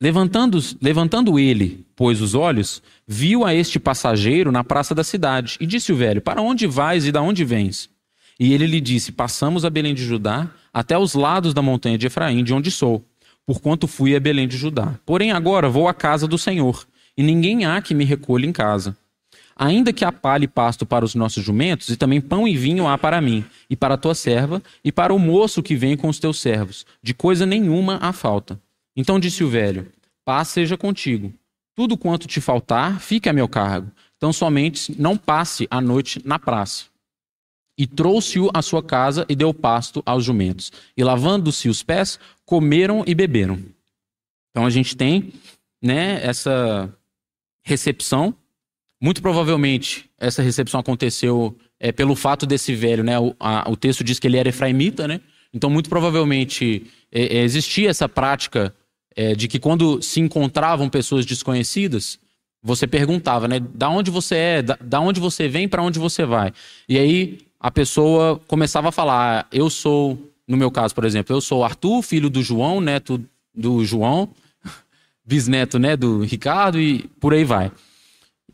Levantando, 0.00 0.58
levantando 0.80 1.38
ele, 1.38 1.84
pois, 1.96 2.20
os 2.20 2.34
olhos, 2.34 2.82
viu 3.06 3.44
a 3.44 3.54
este 3.54 3.80
passageiro 3.80 4.52
na 4.52 4.62
praça 4.62 4.94
da 4.94 5.02
cidade, 5.02 5.56
e 5.60 5.66
disse 5.66 5.92
o 5.92 5.96
velho: 5.96 6.20
Para 6.20 6.40
onde 6.40 6.66
vais 6.66 7.06
e 7.06 7.12
da 7.12 7.20
onde 7.20 7.44
vens? 7.44 7.90
E 8.38 8.52
ele 8.52 8.66
lhe 8.66 8.80
disse: 8.80 9.10
Passamos 9.10 9.64
a 9.64 9.70
Belém 9.70 9.94
de 9.94 10.04
Judá, 10.04 10.48
até 10.72 10.96
os 10.96 11.14
lados 11.14 11.52
da 11.52 11.62
montanha 11.62 11.98
de 11.98 12.06
Efraim, 12.06 12.44
de 12.44 12.54
onde 12.54 12.70
sou 12.70 13.04
porquanto 13.48 13.88
fui 13.88 14.14
a 14.14 14.20
Belém 14.20 14.46
de 14.46 14.58
Judá. 14.58 15.00
Porém, 15.06 15.32
agora 15.32 15.70
vou 15.70 15.88
à 15.88 15.94
casa 15.94 16.28
do 16.28 16.36
Senhor, 16.36 16.86
e 17.16 17.22
ninguém 17.22 17.64
há 17.64 17.80
que 17.80 17.94
me 17.94 18.04
recolha 18.04 18.44
em 18.44 18.52
casa. 18.52 18.94
Ainda 19.56 19.90
que 19.90 20.04
apale 20.04 20.46
pasto 20.46 20.84
para 20.84 21.02
os 21.02 21.14
nossos 21.14 21.42
jumentos, 21.42 21.88
e 21.88 21.96
também 21.96 22.20
pão 22.20 22.46
e 22.46 22.54
vinho 22.54 22.86
há 22.86 22.98
para 22.98 23.22
mim, 23.22 23.42
e 23.70 23.74
para 23.74 23.94
a 23.94 23.96
tua 23.96 24.14
serva, 24.14 24.62
e 24.84 24.92
para 24.92 25.14
o 25.14 25.18
moço 25.18 25.62
que 25.62 25.74
vem 25.74 25.96
com 25.96 26.10
os 26.10 26.18
teus 26.18 26.38
servos. 26.38 26.84
De 27.02 27.14
coisa 27.14 27.46
nenhuma 27.46 27.96
há 28.02 28.12
falta. 28.12 28.60
Então 28.98 29.20
disse 29.20 29.44
o 29.44 29.48
velho: 29.48 29.86
Paz 30.24 30.48
seja 30.48 30.76
contigo. 30.76 31.32
Tudo 31.72 31.96
quanto 31.96 32.26
te 32.26 32.40
faltar, 32.40 32.98
fique 32.98 33.28
a 33.28 33.32
meu 33.32 33.48
cargo. 33.48 33.92
Então 34.16 34.32
somente 34.32 35.00
não 35.00 35.16
passe 35.16 35.68
a 35.70 35.80
noite 35.80 36.20
na 36.24 36.36
praça. 36.36 36.86
E 37.78 37.86
trouxe-o 37.86 38.50
à 38.52 38.60
sua 38.60 38.82
casa 38.82 39.24
e 39.28 39.36
deu 39.36 39.54
pasto 39.54 40.02
aos 40.04 40.24
jumentos. 40.24 40.72
E 40.96 41.04
lavando-se 41.04 41.68
os 41.68 41.80
pés, 41.80 42.18
comeram 42.44 43.04
e 43.06 43.14
beberam. 43.14 43.62
Então 44.50 44.66
a 44.66 44.70
gente 44.70 44.96
tem 44.96 45.32
né, 45.80 46.20
essa 46.26 46.92
recepção. 47.62 48.34
Muito 49.00 49.22
provavelmente 49.22 50.10
essa 50.18 50.42
recepção 50.42 50.80
aconteceu 50.80 51.56
é, 51.78 51.92
pelo 51.92 52.16
fato 52.16 52.44
desse 52.44 52.74
velho, 52.74 53.04
né? 53.04 53.16
O, 53.16 53.32
a, 53.38 53.70
o, 53.70 53.76
texto 53.76 54.02
diz 54.02 54.18
que 54.18 54.26
ele 54.26 54.38
era 54.38 54.48
efraimita, 54.48 55.06
né? 55.06 55.20
Então 55.54 55.70
muito 55.70 55.88
provavelmente 55.88 56.90
é, 57.12 57.36
é, 57.36 57.42
existia 57.44 57.90
essa 57.90 58.08
prática 58.08 58.74
é, 59.18 59.34
de 59.34 59.48
que 59.48 59.58
quando 59.58 60.00
se 60.00 60.20
encontravam 60.20 60.88
pessoas 60.88 61.26
desconhecidas, 61.26 62.20
você 62.62 62.86
perguntava, 62.86 63.48
né? 63.48 63.58
Da 63.58 63.88
onde 63.88 64.12
você 64.12 64.36
é? 64.36 64.62
Da, 64.62 64.78
da 64.80 65.00
onde 65.00 65.18
você 65.18 65.48
vem? 65.48 65.68
Para 65.68 65.82
onde 65.82 65.98
você 65.98 66.24
vai? 66.24 66.52
E 66.88 66.96
aí 66.96 67.38
a 67.58 67.68
pessoa 67.68 68.40
começava 68.46 68.90
a 68.90 68.92
falar: 68.92 69.40
ah, 69.40 69.46
eu 69.50 69.68
sou 69.68 70.16
no 70.46 70.56
meu 70.56 70.70
caso, 70.70 70.94
por 70.94 71.04
exemplo, 71.04 71.34
eu 71.34 71.40
sou 71.40 71.64
Arthur, 71.64 72.00
filho 72.00 72.30
do 72.30 72.40
João, 72.44 72.80
neto 72.80 73.20
do 73.52 73.84
João, 73.84 74.28
bisneto 75.26 75.80
né, 75.80 75.96
do 75.96 76.22
Ricardo 76.22 76.80
e 76.80 77.00
por 77.18 77.34
aí 77.34 77.42
vai. 77.42 77.72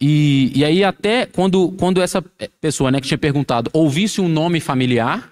E, 0.01 0.51
e 0.55 0.65
aí 0.65 0.83
até 0.83 1.27
quando, 1.27 1.73
quando 1.73 2.01
essa 2.01 2.25
pessoa 2.59 2.91
né, 2.91 3.03
que 3.03 3.07
tinha 3.07 3.19
perguntado 3.19 3.71
ouvisse 3.73 4.19
um 4.19 4.29
nome 4.29 4.61
familiar, 4.61 5.31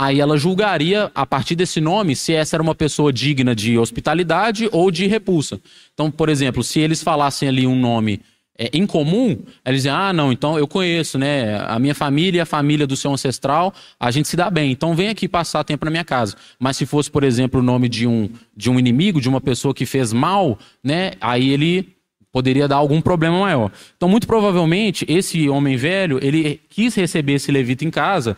aí 0.00 0.18
ela 0.18 0.38
julgaria 0.38 1.10
a 1.14 1.26
partir 1.26 1.54
desse 1.54 1.78
nome 1.78 2.16
se 2.16 2.32
essa 2.32 2.56
era 2.56 2.62
uma 2.62 2.74
pessoa 2.74 3.12
digna 3.12 3.54
de 3.54 3.76
hospitalidade 3.76 4.66
ou 4.72 4.90
de 4.90 5.06
repulsa. 5.06 5.60
Então, 5.92 6.10
por 6.10 6.30
exemplo, 6.30 6.64
se 6.64 6.80
eles 6.80 7.02
falassem 7.02 7.46
ali 7.46 7.66
um 7.66 7.78
nome 7.78 8.22
é, 8.58 8.70
em 8.72 8.86
comum, 8.86 9.36
eles 9.62 9.82
dizem, 9.82 9.92
ah, 9.92 10.10
não, 10.10 10.32
então 10.32 10.58
eu 10.58 10.66
conheço, 10.66 11.18
né? 11.18 11.58
A 11.66 11.78
minha 11.78 11.94
família 11.94 12.38
e 12.38 12.40
a 12.40 12.46
família 12.46 12.86
do 12.86 12.96
seu 12.96 13.12
ancestral, 13.12 13.74
a 13.98 14.10
gente 14.10 14.26
se 14.26 14.38
dá 14.38 14.48
bem. 14.48 14.72
Então 14.72 14.94
vem 14.94 15.10
aqui 15.10 15.28
passar 15.28 15.64
tempo 15.64 15.84
na 15.84 15.90
minha 15.90 16.04
casa. 16.04 16.34
Mas 16.58 16.78
se 16.78 16.86
fosse, 16.86 17.10
por 17.10 17.22
exemplo, 17.22 17.60
o 17.60 17.62
nome 17.62 17.86
de 17.86 18.06
um, 18.06 18.30
de 18.56 18.70
um 18.70 18.78
inimigo, 18.78 19.20
de 19.20 19.28
uma 19.28 19.40
pessoa 19.40 19.74
que 19.74 19.84
fez 19.84 20.14
mal, 20.14 20.58
né? 20.82 21.12
Aí 21.20 21.50
ele 21.50 21.94
poderia 22.32 22.66
dar 22.66 22.76
algum 22.76 23.02
problema 23.02 23.38
maior. 23.38 23.70
Então, 23.98 24.08
muito 24.08 24.26
provavelmente, 24.26 25.04
esse 25.06 25.46
homem 25.50 25.76
velho, 25.76 26.18
ele 26.22 26.58
quis 26.70 26.94
receber 26.94 27.34
esse 27.34 27.52
levita 27.52 27.84
em 27.84 27.90
casa 27.90 28.34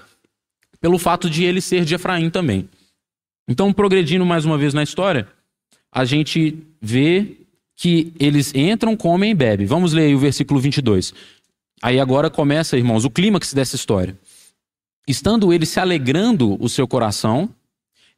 pelo 0.82 0.98
fato 0.98 1.30
de 1.30 1.44
ele 1.44 1.60
ser 1.60 1.84
de 1.84 1.94
Efraim 1.94 2.28
também. 2.28 2.68
Então, 3.48 3.72
progredindo 3.72 4.26
mais 4.26 4.44
uma 4.44 4.58
vez 4.58 4.74
na 4.74 4.82
história, 4.82 5.28
a 5.92 6.04
gente 6.04 6.58
vê 6.80 7.36
que 7.76 8.12
eles 8.18 8.52
entram, 8.52 8.96
comem 8.96 9.30
e 9.30 9.34
bebem. 9.34 9.64
Vamos 9.64 9.92
ler 9.92 10.06
aí 10.06 10.14
o 10.14 10.18
versículo 10.18 10.58
22. 10.58 11.14
Aí 11.80 12.00
agora 12.00 12.28
começa, 12.28 12.76
irmãos, 12.76 13.04
o 13.04 13.10
clímax 13.10 13.54
dessa 13.54 13.76
história. 13.76 14.18
Estando 15.06 15.52
ele 15.52 15.66
se 15.66 15.78
alegrando 15.78 16.56
o 16.60 16.68
seu 16.68 16.86
coração, 16.88 17.48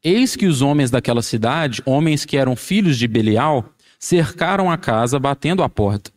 eis 0.03 0.35
que 0.35 0.46
os 0.46 0.62
homens 0.62 0.90
daquela 0.90 1.22
cidade, 1.22 1.83
homens 1.85 2.24
que 2.24 2.37
eram 2.37 2.57
filhos 2.57 2.98
de 2.98 3.07
Belial, 3.07 3.68
cercaram 3.98 4.70
a 4.70 4.79
casa, 4.79 5.18
batendo 5.18 5.62
a 5.62 5.68
porta. 5.68 6.11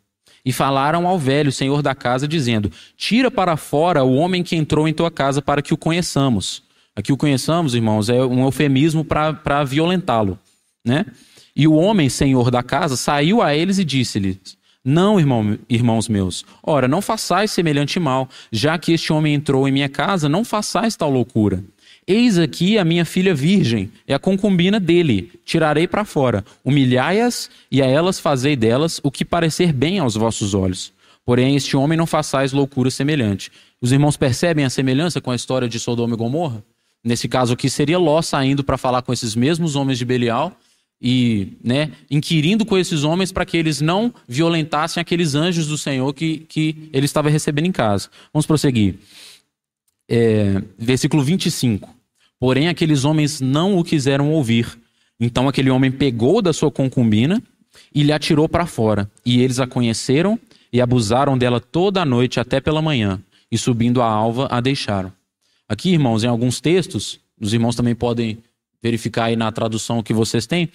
E 0.46 0.52
falaram 0.54 1.08
ao 1.08 1.20
velho, 1.20 1.52
senhor 1.52 1.82
da 1.82 1.94
casa, 1.94 2.28
dizendo: 2.28 2.72
Tira 2.96 3.30
para 3.30 3.58
fora 3.58 4.04
o 4.04 4.16
homem 4.16 4.44
que 4.44 4.56
entrou 4.56 4.88
em 4.88 4.94
tua 4.94 5.12
casa 5.12 5.42
para 5.42 5.62
que 5.62 5.74
o 5.74 5.78
conheçamos. 5.78 6.64
Aqui 6.96 7.14
o 7.14 7.18
conheçamos, 7.18 7.76
irmãos, 7.76 8.10
é 8.10 8.24
um 8.24 8.44
eufemismo 8.44 9.06
para 9.06 9.64
violentá-lo. 9.64 10.40
Né? 10.84 11.06
E 11.56 11.68
o 11.68 11.74
homem, 11.74 12.10
senhor 12.10 12.50
da 12.50 12.64
casa, 12.64 12.96
saiu 12.96 13.42
a 13.42 13.56
eles 13.56 13.78
e 13.78 13.86
disse-lhes: 13.86 14.58
Não, 14.84 15.20
irmão, 15.20 15.58
irmãos 15.70 16.08
meus, 16.08 16.46
ora, 16.64 16.88
não 16.88 17.02
façais 17.02 17.52
semelhante 17.52 18.00
mal, 18.00 18.30
já 18.52 18.78
que 18.78 18.94
este 18.94 19.14
homem 19.14 19.34
entrou 19.34 19.68
em 19.68 19.72
minha 19.72 19.90
casa, 19.90 20.28
não 20.28 20.44
façais 20.44 20.96
tal 20.96 21.10
loucura. 21.10 21.64
Eis 22.08 22.38
aqui 22.38 22.78
a 22.78 22.86
minha 22.86 23.04
filha 23.04 23.36
virgem, 23.36 23.92
é 24.08 24.14
a 24.14 24.20
concubina 24.20 24.80
dele. 24.80 25.30
Tirarei 25.44 25.86
para 25.90 26.06
fora, 26.06 26.46
humilhai-as 26.64 27.50
e 27.70 27.82
a 27.82 27.86
elas 27.86 28.18
fazei 28.18 28.56
delas 28.56 29.02
o 29.04 29.12
que 29.12 29.26
parecer 29.26 29.74
bem 29.74 30.00
aos 30.00 30.16
vossos 30.16 30.54
olhos. 30.54 30.94
Porém, 31.26 31.58
este 31.58 31.76
homem 31.76 31.98
não 31.98 32.08
façais 32.08 32.54
loucura 32.54 32.90
semelhante. 32.90 33.52
Os 33.82 33.92
irmãos 33.92 34.16
percebem 34.16 34.64
a 34.64 34.70
semelhança 34.70 35.20
com 35.20 35.32
a 35.32 35.36
história 35.36 35.68
de 35.68 35.78
Sodoma 35.78 36.14
e 36.14 36.18
Gomorra? 36.18 36.64
Nesse 37.04 37.28
caso 37.28 37.52
aqui, 37.52 37.70
seria 37.70 38.00
Ló 38.00 38.22
saindo 38.22 38.64
para 38.64 38.78
falar 38.78 39.02
com 39.02 39.12
esses 39.12 39.36
mesmos 39.36 39.76
homens 39.76 39.98
de 39.98 40.06
Belial 40.06 40.58
e 41.02 41.58
né, 41.62 41.92
inquirindo 42.10 42.66
com 42.66 42.78
esses 42.78 43.04
homens 43.04 43.34
para 43.34 43.46
que 43.46 43.58
eles 43.58 43.82
não 43.82 44.14
violentassem 44.26 45.02
aqueles 45.02 45.36
anjos 45.36 45.68
do 45.68 45.78
Senhor 45.78 46.14
que, 46.14 46.38
que 46.48 46.90
ele 46.94 47.06
estava 47.06 47.30
recebendo 47.30 47.66
em 47.66 47.72
casa. 47.74 48.10
Vamos 48.32 48.46
prosseguir. 48.46 48.96
É, 50.10 50.64
versículo 50.80 51.22
25. 51.22 51.97
Porém, 52.40 52.68
aqueles 52.68 53.06
homens 53.06 53.42
não 53.42 53.78
o 53.78 53.84
quiseram 53.84 54.32
ouvir. 54.32 54.78
Então, 55.20 55.48
aquele 55.48 55.70
homem 55.70 55.92
pegou 55.92 56.42
da 56.42 56.54
sua 56.54 56.72
concubina 56.72 57.42
e 57.94 58.04
lhe 58.04 58.12
atirou 58.12 58.48
para 58.48 58.66
fora. 58.66 59.10
E 59.26 59.42
eles 59.42 59.60
a 59.60 59.68
conheceram 59.68 60.40
e 60.72 60.80
abusaram 60.80 61.38
dela 61.38 61.60
toda 61.60 62.02
a 62.02 62.06
noite 62.06 62.40
até 62.40 62.60
pela 62.60 62.82
manhã. 62.82 63.22
E 63.52 63.58
subindo 63.58 64.02
a 64.02 64.10
alva, 64.10 64.48
a 64.52 64.62
deixaram. 64.62 65.12
Aqui, 65.68 65.92
irmãos, 65.92 66.24
em 66.24 66.28
alguns 66.28 66.62
textos, 66.62 67.20
os 67.40 67.54
irmãos 67.54 67.76
também 67.76 67.96
podem 67.96 68.38
verificar 68.82 69.26
aí 69.26 69.36
na 69.36 69.52
tradução 69.52 70.04
que 70.04 70.14
vocês 70.14 70.46
têm, 70.46 70.70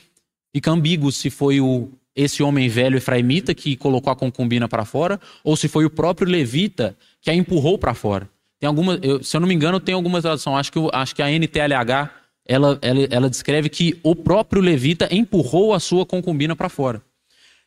Fica 0.52 0.70
ambíguo 0.70 1.10
se 1.10 1.30
foi 1.30 1.60
o, 1.60 1.88
esse 2.14 2.42
homem 2.42 2.68
velho 2.68 2.98
efraimita 2.98 3.54
que 3.54 3.74
colocou 3.74 4.12
a 4.12 4.16
concubina 4.16 4.68
para 4.68 4.84
fora 4.84 5.18
ou 5.42 5.56
se 5.56 5.66
foi 5.66 5.86
o 5.86 5.90
próprio 5.90 6.28
levita 6.28 6.94
que 7.22 7.30
a 7.30 7.34
empurrou 7.34 7.78
para 7.78 7.94
fora. 7.94 8.28
Tem 8.62 8.68
alguma, 8.68 8.96
eu, 9.02 9.20
se 9.24 9.36
eu 9.36 9.40
não 9.40 9.48
me 9.48 9.54
engano, 9.56 9.80
tem 9.80 9.92
alguma 9.92 10.22
tradução. 10.22 10.56
Acho 10.56 10.70
que, 10.70 10.78
acho 10.92 11.16
que 11.16 11.20
a 11.20 11.28
NTLH 11.28 12.10
ela, 12.46 12.78
ela, 12.80 13.08
ela 13.10 13.28
descreve 13.28 13.68
que 13.68 13.98
o 14.04 14.14
próprio 14.14 14.62
levita 14.62 15.08
empurrou 15.10 15.74
a 15.74 15.80
sua 15.80 16.06
concubina 16.06 16.54
para 16.54 16.68
fora. 16.68 17.02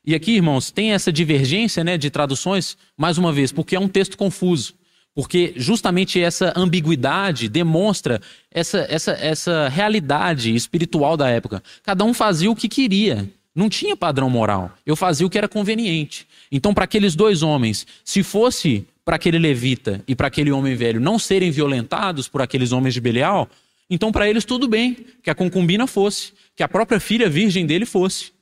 E 0.06 0.16
aqui, 0.16 0.36
irmãos, 0.38 0.72
tem 0.72 0.94
essa 0.94 1.12
divergência 1.12 1.84
né, 1.84 1.98
de 1.98 2.10
traduções, 2.10 2.78
mais 2.96 3.18
uma 3.18 3.34
vez, 3.34 3.52
porque 3.52 3.76
é 3.76 3.80
um 3.80 3.90
texto 3.90 4.18
confuso. 4.18 4.74
Porque 5.14 5.52
justamente 5.58 6.18
essa 6.18 6.54
ambiguidade 6.56 7.50
demonstra 7.50 8.22
essa, 8.50 8.88
essa, 8.90 9.12
essa 9.20 9.68
realidade 9.68 10.56
espiritual 10.56 11.18
da 11.18 11.30
época. 11.30 11.62
Cada 11.84 12.06
um 12.06 12.14
fazia 12.14 12.50
o 12.50 12.56
que 12.56 12.70
queria. 12.70 13.30
Não 13.54 13.68
tinha 13.68 13.98
padrão 13.98 14.30
moral. 14.30 14.72
Eu 14.86 14.96
fazia 14.96 15.28
o 15.28 15.30
que 15.30 15.38
era 15.38 15.50
conveniente. 15.50 16.26
Então, 16.50 16.74
para 16.74 16.86
aqueles 16.86 17.16
dois 17.16 17.44
homens, 17.44 17.86
se 18.02 18.24
fosse 18.24 18.88
para 19.06 19.18
aquele 19.18 19.38
levita 19.38 20.04
e 20.08 20.16
para 20.16 20.28
aquele 20.28 20.52
homem 20.52 20.76
velho 20.76 21.00
não 21.00 21.20
serem 21.20 21.52
violentados 21.52 22.28
por 22.28 22.42
aqueles 22.42 22.72
homens 22.72 22.96
de 22.96 23.00
Belial, 23.00 23.48
então 23.88 24.12
para 24.12 24.28
eles 24.28 24.44
tudo 24.44 24.68
bem 24.68 24.98
que 25.22 25.30
a 25.30 25.36
concubina 25.36 25.86
fosse, 25.86 26.34
que 26.56 26.64
a 26.64 26.68
própria 26.68 27.00
filha 27.00 27.30
virgem 27.30 27.68
dele 27.68 27.86
fosse. 27.86 28.34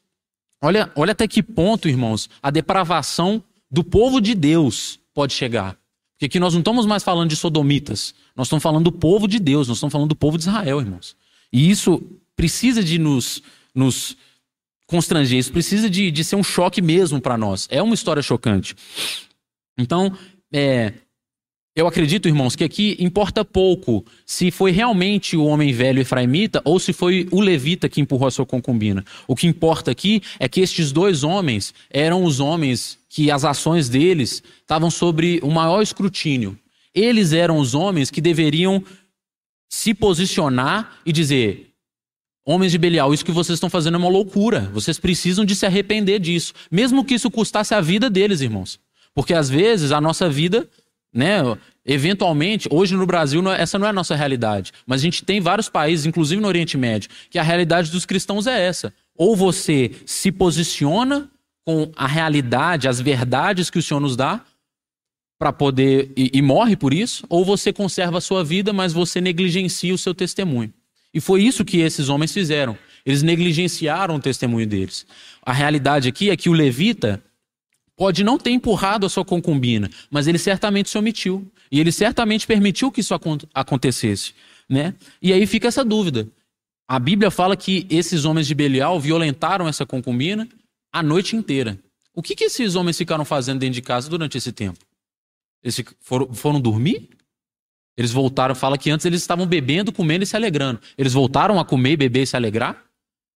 Olha, 0.61 0.89
olha 0.95 1.11
até 1.11 1.28
que 1.28 1.43
ponto, 1.43 1.89
irmãos, 1.89 2.30
a 2.41 2.49
depravação 2.49 3.43
do 3.70 3.84
povo 3.84 4.22
de 4.22 4.34
Deus 4.34 4.97
pode 5.14 5.34
chegar. 5.34 5.78
Porque 6.14 6.26
aqui 6.28 6.39
nós 6.39 6.53
não 6.53 6.61
estamos 6.61 6.86
mais 6.86 7.03
falando 7.03 7.30
de 7.30 7.36
sodomitas, 7.36 8.16
nós 8.34 8.47
estamos 8.47 8.64
falando 8.64 8.86
do 8.86 8.91
povo 8.91 9.28
de 9.28 9.39
Deus, 9.39 9.68
nós 9.68 9.76
estamos 9.76 9.91
falando 9.91 10.07
do 10.07 10.16
povo 10.16 10.38
de 10.38 10.45
Israel, 10.45 10.80
irmãos. 10.80 11.18
E 11.51 11.70
isso 11.70 12.01
precisa 12.34 12.82
de 12.82 12.97
nos, 12.97 13.43
nos 13.76 14.16
constranger, 14.88 15.38
isso 15.38 15.51
precisa 15.51 15.89
de, 15.89 16.09
de 16.09 16.24
ser 16.24 16.38
um 16.38 16.43
choque 16.43 16.82
mesmo 16.82 17.20
para 17.20 17.38
nós. 17.38 17.68
É 17.70 17.82
uma 17.82 17.93
história 17.93 18.22
chocante. 18.22 18.74
Então, 19.78 20.16
é, 20.54 20.93
Eu 21.76 21.88
acredito, 21.88 22.28
irmãos, 22.28 22.56
que 22.56 22.64
aqui 22.64 22.95
importa 22.99 23.43
pouco 23.43 24.06
se 24.26 24.51
foi 24.51 24.72
realmente 24.72 25.36
o 25.36 25.43
homem 25.45 25.74
velho 25.74 25.99
efraimita 25.99 26.62
ou 26.64 26.80
se 26.80 26.93
foi 26.93 27.28
o 27.32 27.41
levita 27.41 27.89
que 27.89 27.99
empurrou 27.99 28.28
a 28.28 28.32
sua 28.32 28.45
concubina. 28.45 29.04
O 29.28 29.36
que 29.36 29.47
importa 29.47 29.89
aqui 29.89 30.22
é 30.39 30.47
que 30.47 30.62
estes 30.62 30.91
dois 30.91 31.24
homens 31.24 31.74
eram 31.89 32.24
os 32.24 32.39
homens 32.39 32.99
que 33.10 33.32
as 33.32 33.43
ações 33.43 33.89
deles 33.89 34.43
estavam 34.62 34.91
sobre 34.91 35.39
o 35.41 35.49
maior 35.49 35.82
escrutínio. 35.82 36.58
Eles 36.93 37.34
eram 37.34 37.58
os 37.58 37.74
homens 37.74 38.12
que 38.12 38.22
deveriam 38.22 38.84
se 39.68 39.95
posicionar 39.95 40.99
e 41.04 41.12
dizer: 41.12 41.74
Homens 42.45 42.72
de 42.72 42.78
Belial, 42.78 43.14
isso 43.14 43.26
que 43.26 43.32
vocês 43.32 43.56
estão 43.56 43.70
fazendo 43.70 43.95
é 43.95 43.97
uma 43.97 44.10
loucura. 44.10 44.70
Vocês 44.74 44.99
precisam 44.99 45.43
de 45.43 45.56
se 45.56 45.66
arrepender 45.66 46.20
disso. 46.20 46.54
Mesmo 46.70 47.04
que 47.04 47.16
isso 47.16 47.32
custasse 47.32 47.74
a 47.74 47.82
vida 47.82 48.10
deles, 48.10 48.41
irmãos. 48.41 48.80
Porque 49.14 49.34
às 49.34 49.49
vezes 49.49 49.91
a 49.91 50.01
nossa 50.01 50.30
vida 50.30 50.68
né? 51.14 51.41
Eventualmente, 51.86 52.68
hoje 52.72 52.95
no 52.95 53.05
Brasil, 53.05 53.47
é, 53.51 53.61
essa 53.61 53.78
não 53.78 53.86
é 53.86 53.89
a 53.89 53.93
nossa 53.93 54.16
realidade. 54.16 54.72
Mas 54.88 55.01
a 55.01 55.03
gente 55.03 55.24
tem 55.24 55.39
vários 55.39 55.70
países, 55.70 56.05
inclusive 56.05 56.41
no 56.41 56.47
Oriente 56.47 56.78
Médio, 56.78 57.09
que 57.30 57.38
a 57.38 57.43
realidade 57.43 57.91
dos 57.91 58.05
cristãos 58.05 58.47
é 58.47 58.59
essa. 58.66 58.93
Ou 59.16 59.36
você 59.36 59.91
se 60.05 60.32
posiciona 60.32 61.30
com 61.66 61.91
a 61.95 62.07
realidade, 62.07 62.88
as 62.88 62.99
verdades 62.99 63.70
que 63.70 63.78
o 63.78 63.84
Senhor 63.84 63.99
nos 63.99 64.16
dá, 64.16 64.41
para 65.38 65.53
poder. 65.53 66.11
E, 66.18 66.32
e, 66.34 66.41
morre 66.41 66.76
por 66.76 66.93
isso, 66.93 67.26
ou 67.30 67.45
você 67.45 67.72
conserva 67.72 68.18
a 68.18 68.22
sua 68.22 68.43
vida, 68.43 68.74
mas 68.74 68.93
você 68.93 69.22
negligencia 69.22 69.93
o 69.93 69.97
seu 69.97 70.14
testemunho. 70.14 70.74
E 71.14 71.20
foi 71.20 71.43
isso 71.43 71.64
que 71.66 71.78
esses 71.78 72.09
homens 72.09 72.34
fizeram. 72.34 72.78
Eles 73.05 73.22
negligenciaram 73.22 74.16
o 74.16 74.20
testemunho 74.20 74.66
deles. 74.66 75.05
A 75.45 75.51
realidade 75.51 76.07
aqui 76.07 76.30
é 76.30 76.38
que 76.38 76.49
o 76.49 76.53
levita 76.53 77.22
pode 77.96 78.24
não 78.24 78.38
ter 78.38 78.52
empurrado 78.52 79.06
a 79.06 79.10
sua 79.10 79.24
concubina, 79.24 79.89
mas 80.10 80.28
ele 80.28 80.38
certamente 80.38 80.89
se 80.89 80.98
omitiu. 80.98 81.50
E 81.72 81.80
ele 81.80 81.91
certamente 81.91 82.46
permitiu 82.46 82.91
que 82.91 83.02
isso 83.02 83.16
acontecesse. 83.54 84.34
Né? 84.70 84.94
E 85.22 85.34
aí 85.34 85.46
fica 85.48 85.68
essa 85.68 85.84
dúvida. 85.84 86.28
A 86.88 87.00
Bíblia 87.00 87.32
fala 87.32 87.56
que 87.58 87.88
esses 87.89 88.26
homens 88.26 88.46
de 88.46 88.54
Belial 88.54 89.00
violentaram 89.00 89.68
essa 89.68 89.86
concubina 89.86 90.48
a 90.91 91.02
noite 91.02 91.36
inteira. 91.36 91.80
O 92.14 92.22
que, 92.22 92.36
que 92.36 92.44
esses 92.44 92.76
homens 92.76 92.98
ficaram 92.98 93.26
fazendo 93.26 93.60
dentro 93.60 93.74
de 93.76 93.82
casa 93.82 94.10
durante 94.10 94.38
esse 94.38 94.52
tempo? 94.52 94.80
Eles 95.64 95.84
foram, 96.00 96.32
foram 96.34 96.62
dormir? 96.62 97.10
Eles 97.98 98.12
voltaram, 98.12 98.54
fala 98.54 98.78
que 98.78 98.91
antes 98.91 99.06
eles 99.06 99.22
estavam 99.22 99.46
bebendo, 99.46 99.91
comendo 99.91 100.24
e 100.24 100.28
se 100.28 100.36
alegrando. 100.36 100.80
Eles 100.98 101.14
voltaram 101.14 101.60
a 101.60 101.66
comer, 101.66 101.98
beber 101.98 102.24
e 102.24 102.28
se 102.28 102.36
alegrar? 102.36 102.84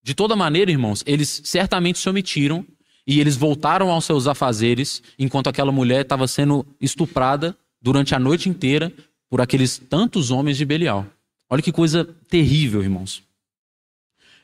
De 0.03 0.14
toda 0.14 0.36
maneira, 0.36 0.70
irmãos, 0.70 1.03
eles 1.05 1.41
certamente 1.43 1.97
se 1.99 2.10
omitiram 2.10 2.66
e 3.08 3.22
eles 3.22 3.38
voltaram 3.38 3.89
aos 3.89 4.03
seus 4.03 4.28
afazeres, 4.28 5.01
enquanto 5.18 5.47
aquela 5.47 5.72
mulher 5.72 6.01
estava 6.01 6.28
sendo 6.28 6.68
estuprada 6.80 7.58
durante 7.82 8.14
a 8.14 8.20
noite 8.20 8.49
inteira 8.49 8.91
por 9.30 9.39
aqueles 9.39 9.78
tantos 9.78 10.30
homens 10.30 10.58
de 10.58 10.66
Belial. 10.66 11.08
Olha 11.49 11.62
que 11.62 11.72
coisa 11.72 12.03
terrível, 12.28 12.84
irmãos. 12.84 13.24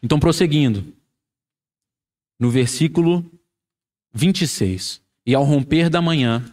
Então, 0.02 0.18
prosseguindo, 0.18 0.86
no 2.40 2.50
versículo 2.50 3.26
26. 4.14 5.02
E 5.26 5.34
ao 5.34 5.44
romper 5.44 5.90
da 5.90 6.02
manhã, 6.02 6.44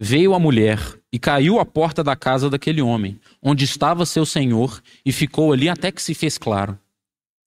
veio 0.00 0.34
a 0.34 0.38
mulher 0.38 0.78
e 1.12 1.18
caiu 1.18 1.58
à 1.58 1.64
porta 1.66 2.04
da 2.04 2.14
casa 2.14 2.48
daquele 2.48 2.80
homem, 2.80 3.18
onde 3.42 3.64
estava 3.64 4.06
seu 4.06 4.24
senhor, 4.24 4.82
e 5.04 5.12
ficou 5.12 5.52
ali 5.52 5.68
até 5.68 5.90
que 5.90 6.02
se 6.02 6.14
fez 6.14 6.38
claro. 6.38 6.78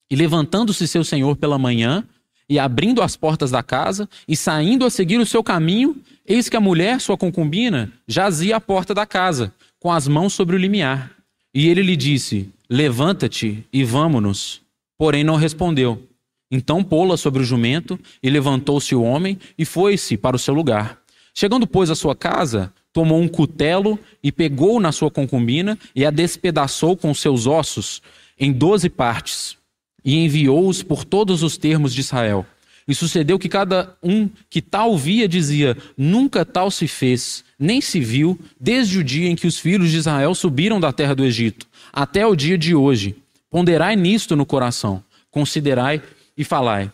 E 0.09 0.15
levantando-se 0.15 0.87
seu 0.87 1.03
senhor 1.03 1.37
pela 1.37 1.57
manhã, 1.57 2.07
e 2.51 2.59
abrindo 2.59 3.01
as 3.01 3.15
portas 3.15 3.49
da 3.49 3.63
casa 3.63 4.09
e 4.27 4.35
saindo 4.35 4.85
a 4.85 4.89
seguir 4.89 5.17
o 5.21 5.25
seu 5.25 5.41
caminho, 5.41 5.95
eis 6.27 6.49
que 6.49 6.57
a 6.57 6.59
mulher, 6.59 6.99
sua 6.99 7.15
concubina, 7.15 7.89
jazia 8.05 8.57
à 8.57 8.59
porta 8.59 8.93
da 8.93 9.05
casa, 9.05 9.53
com 9.79 9.89
as 9.89 10.05
mãos 10.05 10.33
sobre 10.33 10.57
o 10.57 10.59
limiar. 10.59 11.11
E 11.53 11.69
ele 11.69 11.81
lhe 11.81 11.95
disse: 11.95 12.49
Levanta-te 12.69 13.65
e 13.71 13.85
vamo-nos. 13.85 14.59
Porém 14.97 15.23
não 15.23 15.37
respondeu. 15.37 16.05
Então 16.51 16.83
pô-la 16.83 17.15
sobre 17.15 17.41
o 17.41 17.45
jumento, 17.45 17.97
e 18.21 18.29
levantou-se 18.29 18.93
o 18.93 19.01
homem 19.01 19.39
e 19.57 19.63
foi-se 19.63 20.17
para 20.17 20.35
o 20.35 20.39
seu 20.39 20.53
lugar. 20.53 20.99
Chegando, 21.33 21.65
pois, 21.65 21.89
à 21.89 21.95
sua 21.95 22.17
casa, 22.17 22.73
tomou 22.91 23.21
um 23.21 23.29
cutelo 23.29 23.97
e 24.21 24.29
pegou 24.29 24.77
na 24.77 24.91
sua 24.91 25.09
concubina 25.09 25.79
e 25.95 26.05
a 26.05 26.11
despedaçou 26.11 26.97
com 26.97 27.13
seus 27.13 27.47
ossos 27.47 28.01
em 28.37 28.51
doze 28.51 28.89
partes 28.89 29.60
e 30.03 30.17
enviou-os 30.17 30.83
por 30.83 31.05
todos 31.05 31.43
os 31.43 31.57
termos 31.57 31.93
de 31.93 32.01
Israel. 32.01 32.45
E 32.87 32.95
sucedeu 32.95 33.37
que 33.37 33.47
cada 33.47 33.95
um 34.01 34.29
que 34.49 34.61
tal 34.61 34.97
via 34.97 35.27
dizia: 35.27 35.77
Nunca 35.95 36.43
tal 36.43 36.71
se 36.71 36.87
fez, 36.87 37.43
nem 37.57 37.79
se 37.79 37.99
viu, 37.99 38.39
desde 38.59 38.97
o 38.97 39.03
dia 39.03 39.29
em 39.29 39.35
que 39.35 39.47
os 39.47 39.59
filhos 39.59 39.91
de 39.91 39.97
Israel 39.97 40.33
subiram 40.33 40.79
da 40.79 40.91
terra 40.91 41.15
do 41.15 41.23
Egito, 41.23 41.67
até 41.93 42.25
o 42.25 42.35
dia 42.35 42.57
de 42.57 42.73
hoje. 42.73 43.15
Ponderai 43.49 43.95
nisto 43.95 44.35
no 44.35 44.45
coração, 44.45 45.03
considerai 45.29 46.01
e 46.35 46.43
falai. 46.43 46.91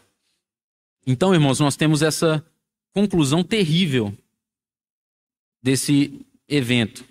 Então, 1.05 1.33
irmãos, 1.33 1.59
nós 1.59 1.77
temos 1.77 2.01
essa 2.01 2.43
conclusão 2.93 3.43
terrível 3.43 4.13
desse 5.63 6.19
evento. 6.49 7.05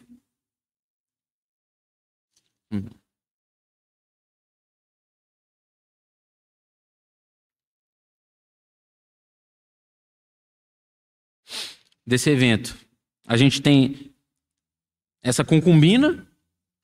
Desse 12.07 12.31
evento. 12.31 12.77
A 13.27 13.37
gente 13.37 13.61
tem 13.61 14.13
essa 15.23 15.45
concubina, 15.45 16.25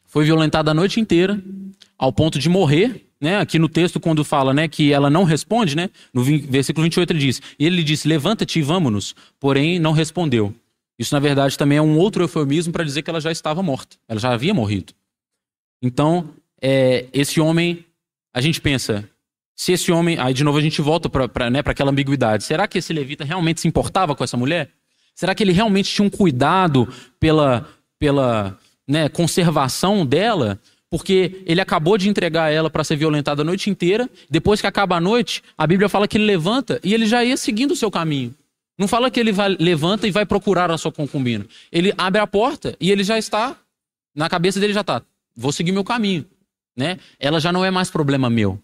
foi 0.07 0.25
violentada 0.25 0.73
a 0.73 0.75
noite 0.75 0.99
inteira, 0.99 1.43
ao 1.97 2.13
ponto 2.13 2.39
de 2.39 2.49
morrer. 2.49 3.07
Né? 3.21 3.39
Aqui 3.39 3.59
no 3.59 3.69
texto, 3.69 4.01
quando 4.01 4.25
fala 4.25 4.53
né, 4.53 4.67
que 4.67 4.93
ela 4.93 5.09
não 5.09 5.23
responde, 5.23 5.77
né? 5.77 5.89
no 6.13 6.25
versículo 6.25 6.83
28 6.83 7.13
ele 7.13 7.21
diz: 7.21 7.41
E 7.59 7.65
ele 7.65 7.85
disse: 7.85 8.09
Levanta-te 8.09 8.59
e 8.59 8.63
vamos-nos. 8.63 9.15
Porém, 9.39 9.79
não 9.79 9.93
respondeu. 9.93 10.53
Isso, 10.99 11.15
na 11.15 11.21
verdade, 11.21 11.57
também 11.57 11.79
é 11.79 11.83
um 11.83 11.97
outro 11.97 12.25
eufemismo 12.25 12.73
para 12.73 12.85
dizer 12.85 13.03
que 13.03 13.11
ela 13.11 13.21
já 13.21 13.31
estava 13.31 13.63
morta. 13.63 13.97
Ela 14.09 14.19
já 14.19 14.33
havia 14.33 14.53
morrido. 14.53 14.93
Então, 15.81 16.31
é, 16.61 17.07
esse 17.13 17.41
homem, 17.41 17.85
a 18.35 18.41
gente 18.41 18.61
pensa, 18.61 19.09
se 19.55 19.73
esse 19.73 19.93
homem. 19.93 20.19
Aí, 20.19 20.35
de 20.35 20.45
novo, 20.45 20.59
a 20.59 20.61
gente 20.61 20.83
volta 20.83 21.09
para 21.09 21.51
né, 21.51 21.61
aquela 21.65 21.91
ambiguidade. 21.91 22.45
Será 22.45 22.67
que 22.67 22.79
esse 22.79 22.93
levita 22.93 23.25
realmente 23.25 23.61
se 23.61 23.69
importava 23.69 24.15
com 24.15 24.25
essa 24.25 24.37
mulher? 24.37 24.71
Será 25.15 25.35
que 25.35 25.43
ele 25.43 25.53
realmente 25.53 25.93
tinha 25.93 26.07
um 26.07 26.11
cuidado 26.11 26.89
pela, 27.21 27.69
pela 27.99 28.59
né, 28.87 29.09
conservação 29.09 30.05
dela? 30.05 30.59
Porque 30.91 31.43
ele 31.47 31.61
acabou 31.61 31.97
de 31.97 32.09
entregar 32.09 32.51
ela 32.51 32.69
para 32.69 32.85
ser 32.85 32.97
violentada 32.97 33.43
a 33.43 33.45
noite 33.45 33.71
inteira. 33.71 34.09
Depois 34.29 34.61
que 34.61 34.67
acaba 34.67 34.97
a 34.97 35.01
noite, 35.01 35.43
a 35.57 35.67
Bíblia 35.67 35.89
fala 35.89 36.09
que 36.09 36.17
ele 36.17 36.27
levanta 36.27 36.81
e 36.85 36.93
ele 36.93 37.07
já 37.07 37.25
ia 37.25 37.37
seguindo 37.37 37.73
o 37.73 37.77
seu 37.77 37.91
caminho. 37.91 38.35
Não 38.79 38.89
fala 38.89 39.11
que 39.11 39.21
ele 39.21 39.33
vai, 39.33 39.57
levanta 39.59 40.07
e 40.09 40.11
vai 40.11 40.27
procurar 40.27 40.71
a 40.71 40.79
sua 40.79 40.91
concubina. 40.91 41.47
Ele 41.71 41.95
abre 41.97 42.21
a 42.21 42.27
porta 42.27 42.77
e 42.81 42.91
ele 42.91 43.05
já 43.05 43.19
está, 43.19 43.57
na 44.15 44.29
cabeça 44.29 44.59
dele 44.59 44.73
já 44.73 44.81
está, 44.81 45.03
vou 45.37 45.53
seguir 45.53 45.73
meu 45.73 45.85
caminho. 45.85 46.27
Né? 46.77 46.99
Ela 47.21 47.39
já 47.39 47.53
não 47.53 47.65
é 47.65 47.71
mais 47.71 47.91
problema 47.91 48.29
meu. 48.29 48.59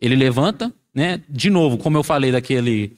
Ele 0.00 0.16
levanta, 0.16 0.72
né? 0.92 1.22
De 1.28 1.48
novo, 1.48 1.78
como 1.78 1.96
eu 1.96 2.02
falei 2.02 2.32
daquele 2.32 2.96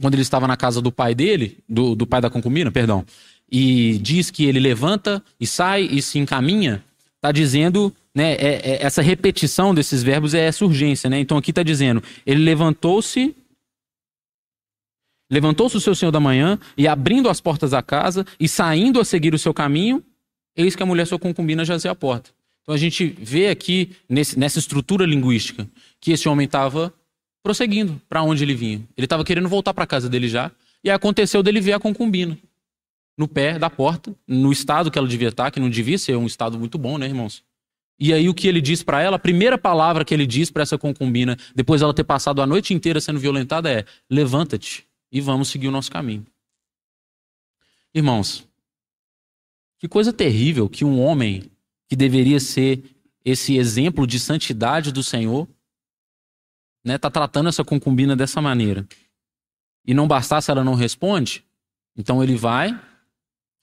quando 0.00 0.14
ele 0.14 0.22
estava 0.22 0.48
na 0.48 0.56
casa 0.56 0.80
do 0.80 0.90
pai 0.90 1.14
dele, 1.14 1.58
do, 1.68 1.94
do 1.94 2.06
pai 2.06 2.20
da 2.20 2.30
concubina, 2.30 2.70
perdão, 2.70 3.04
e 3.50 3.98
diz 3.98 4.30
que 4.30 4.44
ele 4.44 4.58
levanta 4.58 5.22
e 5.38 5.46
sai 5.46 5.82
e 5.82 6.00
se 6.00 6.18
encaminha, 6.18 6.82
está 7.16 7.30
dizendo, 7.30 7.94
né, 8.14 8.32
é, 8.32 8.60
é, 8.72 8.82
essa 8.82 9.02
repetição 9.02 9.74
desses 9.74 10.02
verbos 10.02 10.32
é 10.32 10.40
essa 10.40 10.64
urgência, 10.64 11.10
né? 11.10 11.20
Então 11.20 11.36
aqui 11.36 11.50
está 11.50 11.62
dizendo, 11.62 12.02
ele 12.24 12.42
levantou-se, 12.42 13.34
levantou-se 15.30 15.76
o 15.76 15.80
seu 15.80 15.94
senhor 15.94 16.10
da 16.10 16.20
manhã 16.20 16.58
e 16.78 16.88
abrindo 16.88 17.28
as 17.28 17.40
portas 17.40 17.72
da 17.72 17.82
casa 17.82 18.24
e 18.38 18.48
saindo 18.48 19.00
a 19.00 19.04
seguir 19.04 19.34
o 19.34 19.38
seu 19.38 19.52
caminho, 19.52 20.02
eis 20.56 20.74
que 20.74 20.82
a 20.82 20.86
mulher 20.86 21.06
sua 21.06 21.18
concubina 21.18 21.64
jazia 21.64 21.90
à 21.90 21.94
porta. 21.94 22.30
Então 22.62 22.74
a 22.74 22.78
gente 22.78 23.06
vê 23.06 23.48
aqui 23.48 23.90
nesse, 24.08 24.38
nessa 24.38 24.58
estrutura 24.58 25.04
linguística 25.04 25.68
que 26.00 26.12
esse 26.12 26.28
homem 26.28 26.46
estava 26.46 26.92
prosseguindo 27.42 28.00
para 28.08 28.22
onde 28.22 28.42
ele 28.42 28.54
vinha. 28.54 28.82
Ele 28.96 29.06
estava 29.06 29.24
querendo 29.24 29.48
voltar 29.48 29.74
para 29.74 29.86
casa 29.86 30.08
dele 30.08 30.28
já, 30.28 30.50
e 30.82 30.90
aconteceu 30.90 31.42
dele 31.42 31.60
ver 31.60 31.72
a 31.74 31.80
concubina 31.80 32.38
no 33.16 33.28
pé 33.28 33.58
da 33.58 33.68
porta, 33.68 34.14
no 34.26 34.50
estado 34.50 34.90
que 34.90 34.98
ela 34.98 35.06
devia 35.06 35.28
estar, 35.28 35.50
que 35.50 35.60
não 35.60 35.68
devia 35.68 35.98
ser 35.98 36.16
um 36.16 36.26
estado 36.26 36.58
muito 36.58 36.78
bom, 36.78 36.96
né, 36.96 37.06
irmãos? 37.06 37.42
E 37.98 38.14
aí 38.14 38.30
o 38.30 38.34
que 38.34 38.48
ele 38.48 38.62
diz 38.62 38.82
para 38.82 39.02
ela, 39.02 39.16
a 39.16 39.18
primeira 39.18 39.58
palavra 39.58 40.06
que 40.06 40.14
ele 40.14 40.26
diz 40.26 40.50
para 40.50 40.62
essa 40.62 40.78
concubina, 40.78 41.36
depois 41.54 41.82
dela 41.82 41.92
ter 41.92 42.04
passado 42.04 42.40
a 42.40 42.46
noite 42.46 42.72
inteira 42.72 42.98
sendo 42.98 43.20
violentada, 43.20 43.70
é: 43.70 43.84
levanta-te 44.08 44.86
e 45.12 45.20
vamos 45.20 45.48
seguir 45.48 45.68
o 45.68 45.70
nosso 45.70 45.90
caminho. 45.90 46.24
Irmãos, 47.94 48.48
que 49.78 49.86
coisa 49.86 50.14
terrível 50.14 50.66
que 50.66 50.82
um 50.82 50.98
homem 50.98 51.50
que 51.88 51.96
deveria 51.96 52.40
ser 52.40 52.82
esse 53.22 53.58
exemplo 53.58 54.06
de 54.06 54.18
santidade 54.18 54.92
do 54.92 55.02
Senhor 55.02 55.46
né, 56.84 56.98
tá 56.98 57.10
tratando 57.10 57.48
essa 57.48 57.64
concubina 57.64 58.16
dessa 58.16 58.40
maneira. 58.40 58.86
E 59.86 59.94
não 59.94 60.08
bastasse 60.08 60.50
ela 60.50 60.64
não 60.64 60.74
responde, 60.74 61.44
então 61.96 62.22
ele 62.22 62.36
vai, 62.36 62.78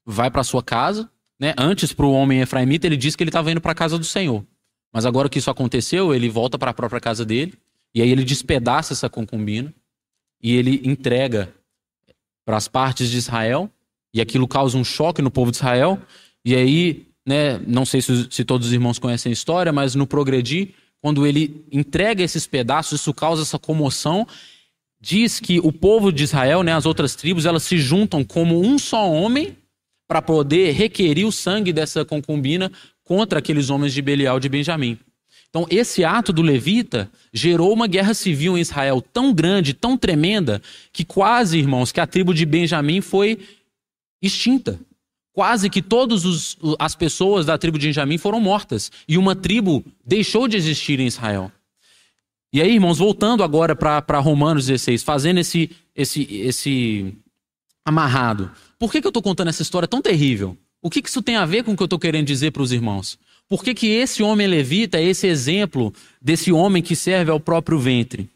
vai 0.06 0.30
para 0.30 0.44
sua 0.44 0.64
casa, 0.64 1.10
né, 1.40 1.54
antes 1.58 1.94
para 1.94 2.06
o 2.06 2.12
homem 2.12 2.42
efraimita, 2.42 2.88
ele 2.88 2.98
disse 2.98 3.16
que 3.16 3.24
ele 3.24 3.30
estava 3.30 3.52
indo 3.52 3.62
para 3.62 3.72
a 3.72 3.76
casa 3.76 3.98
do 3.98 4.06
Senhor. 4.06 4.46
Mas 4.92 5.06
agora 5.06 5.30
que 5.30 5.38
isso 5.38 5.52
aconteceu, 5.52 6.14
ele 6.14 6.30
volta 6.30 6.58
para 6.58 6.72
a 6.72 6.74
própria 6.74 7.00
casa 7.00 7.26
dele, 7.26 7.54
e 7.94 8.02
aí 8.02 8.10
ele 8.10 8.24
despedaça 8.24 8.94
essa 8.94 9.10
concubina, 9.10 9.74
e 10.42 10.56
ele 10.56 10.82
entrega 10.84 11.54
para 12.46 12.58
as 12.58 12.68
partes 12.68 13.10
de 13.10 13.18
Israel, 13.18 13.72
e 14.14 14.22
aquilo 14.22 14.48
causa 14.48 14.78
um 14.78 14.84
choque 14.84 15.22
no 15.22 15.30
povo 15.30 15.52
de 15.52 15.58
Israel, 15.58 16.02
e 16.44 16.56
aí, 16.56 17.08
né, 17.26 17.60
não 17.60 17.86
sei 17.86 18.02
se, 18.02 18.28
se 18.32 18.46
todos 18.46 18.68
os 18.68 18.74
irmãos 18.74 18.98
conhecem 18.98 19.30
a 19.30 19.34
história, 19.34 19.72
mas 19.72 19.96
no 19.96 20.08
progredir, 20.08 20.74
quando 21.08 21.26
ele 21.26 21.64
entrega 21.72 22.22
esses 22.22 22.46
pedaços, 22.46 23.00
isso 23.00 23.14
causa 23.14 23.44
essa 23.44 23.58
comoção, 23.58 24.28
diz 25.00 25.40
que 25.40 25.58
o 25.58 25.72
povo 25.72 26.12
de 26.12 26.26
Israel, 26.26 26.64
né, 26.64 26.74
as 26.74 26.86
outras 26.86 27.16
tribos, 27.16 27.46
elas 27.46 27.64
se 27.64 27.78
juntam 27.78 28.26
como 28.26 28.60
um 28.60 28.78
só 28.78 29.10
homem 29.10 29.56
para 30.06 30.22
poder 30.22 30.74
requerir 30.74 31.26
o 31.26 31.32
sangue 31.32 31.72
dessa 31.72 32.04
concubina 32.04 32.70
contra 33.06 33.40
aqueles 33.40 33.70
homens 33.70 33.94
de 33.94 34.02
Belial 34.02 34.38
de 34.38 34.50
Benjamim. 34.50 35.00
Então, 35.50 35.66
esse 35.70 36.04
ato 36.04 36.34
do 36.34 36.42
levita 36.42 37.10
gerou 37.32 37.72
uma 37.72 37.88
guerra 37.88 38.14
civil 38.14 38.58
em 38.58 38.62
Israel 38.62 39.02
tão 39.02 39.34
grande, 39.34 39.74
tão 39.74 39.96
tremenda, 39.96 40.62
que 40.92 41.06
quase, 41.06 41.58
irmãos, 41.58 41.94
que 41.94 42.02
a 42.02 42.06
tribo 42.06 42.34
de 42.34 42.46
Benjamim 42.46 43.00
foi 43.00 43.40
extinta. 44.22 44.78
Quase 45.38 45.70
que 45.70 45.84
todas 45.84 46.58
as 46.80 46.96
pessoas 46.96 47.46
da 47.46 47.60
tribo 47.60 47.78
de 47.78 47.86
Benjamim 47.86 48.18
foram 48.18 48.40
mortas. 48.40 48.92
E 49.08 49.20
uma 49.20 49.36
tribo 49.36 49.86
deixou 50.04 50.48
de 50.48 50.58
existir 50.58 51.00
em 51.00 51.06
Israel. 51.06 51.52
E 52.52 52.60
aí, 52.60 52.74
irmãos, 52.74 52.98
voltando 52.98 53.44
agora 53.44 53.76
para 53.76 54.18
Romanos 54.18 54.66
16, 54.66 55.04
fazendo 55.04 55.40
esse, 55.40 55.70
esse, 55.96 56.24
esse 56.38 57.14
amarrado. 57.86 58.50
Por 58.80 58.92
que, 58.92 59.00
que 59.00 59.06
eu 59.06 59.12
estou 59.12 59.22
contando 59.22 59.50
essa 59.50 59.62
história 59.62 59.88
tão 59.88 60.02
terrível? 60.02 60.58
O 60.82 60.90
que, 60.90 61.04
que 61.04 61.08
isso 61.08 61.22
tem 61.22 61.36
a 61.36 61.46
ver 61.46 61.64
com 61.64 61.74
o 61.74 61.78
que 61.78 61.84
eu 61.84 61.86
estou 61.86 62.00
querendo 62.00 62.26
dizer 62.26 62.50
para 62.50 62.64
os 62.64 62.72
irmãos? 62.72 63.20
Por 63.48 63.64
que, 63.64 63.76
que 63.76 63.86
esse 63.86 64.24
homem 64.24 64.48
levita 64.48 64.98
é 64.98 65.04
esse 65.04 65.28
exemplo 65.28 65.94
desse 66.20 66.52
homem 66.52 66.82
que 66.82 66.96
serve 66.96 67.30
ao 67.30 67.40
próprio 67.40 67.78
ventre? 67.78 68.28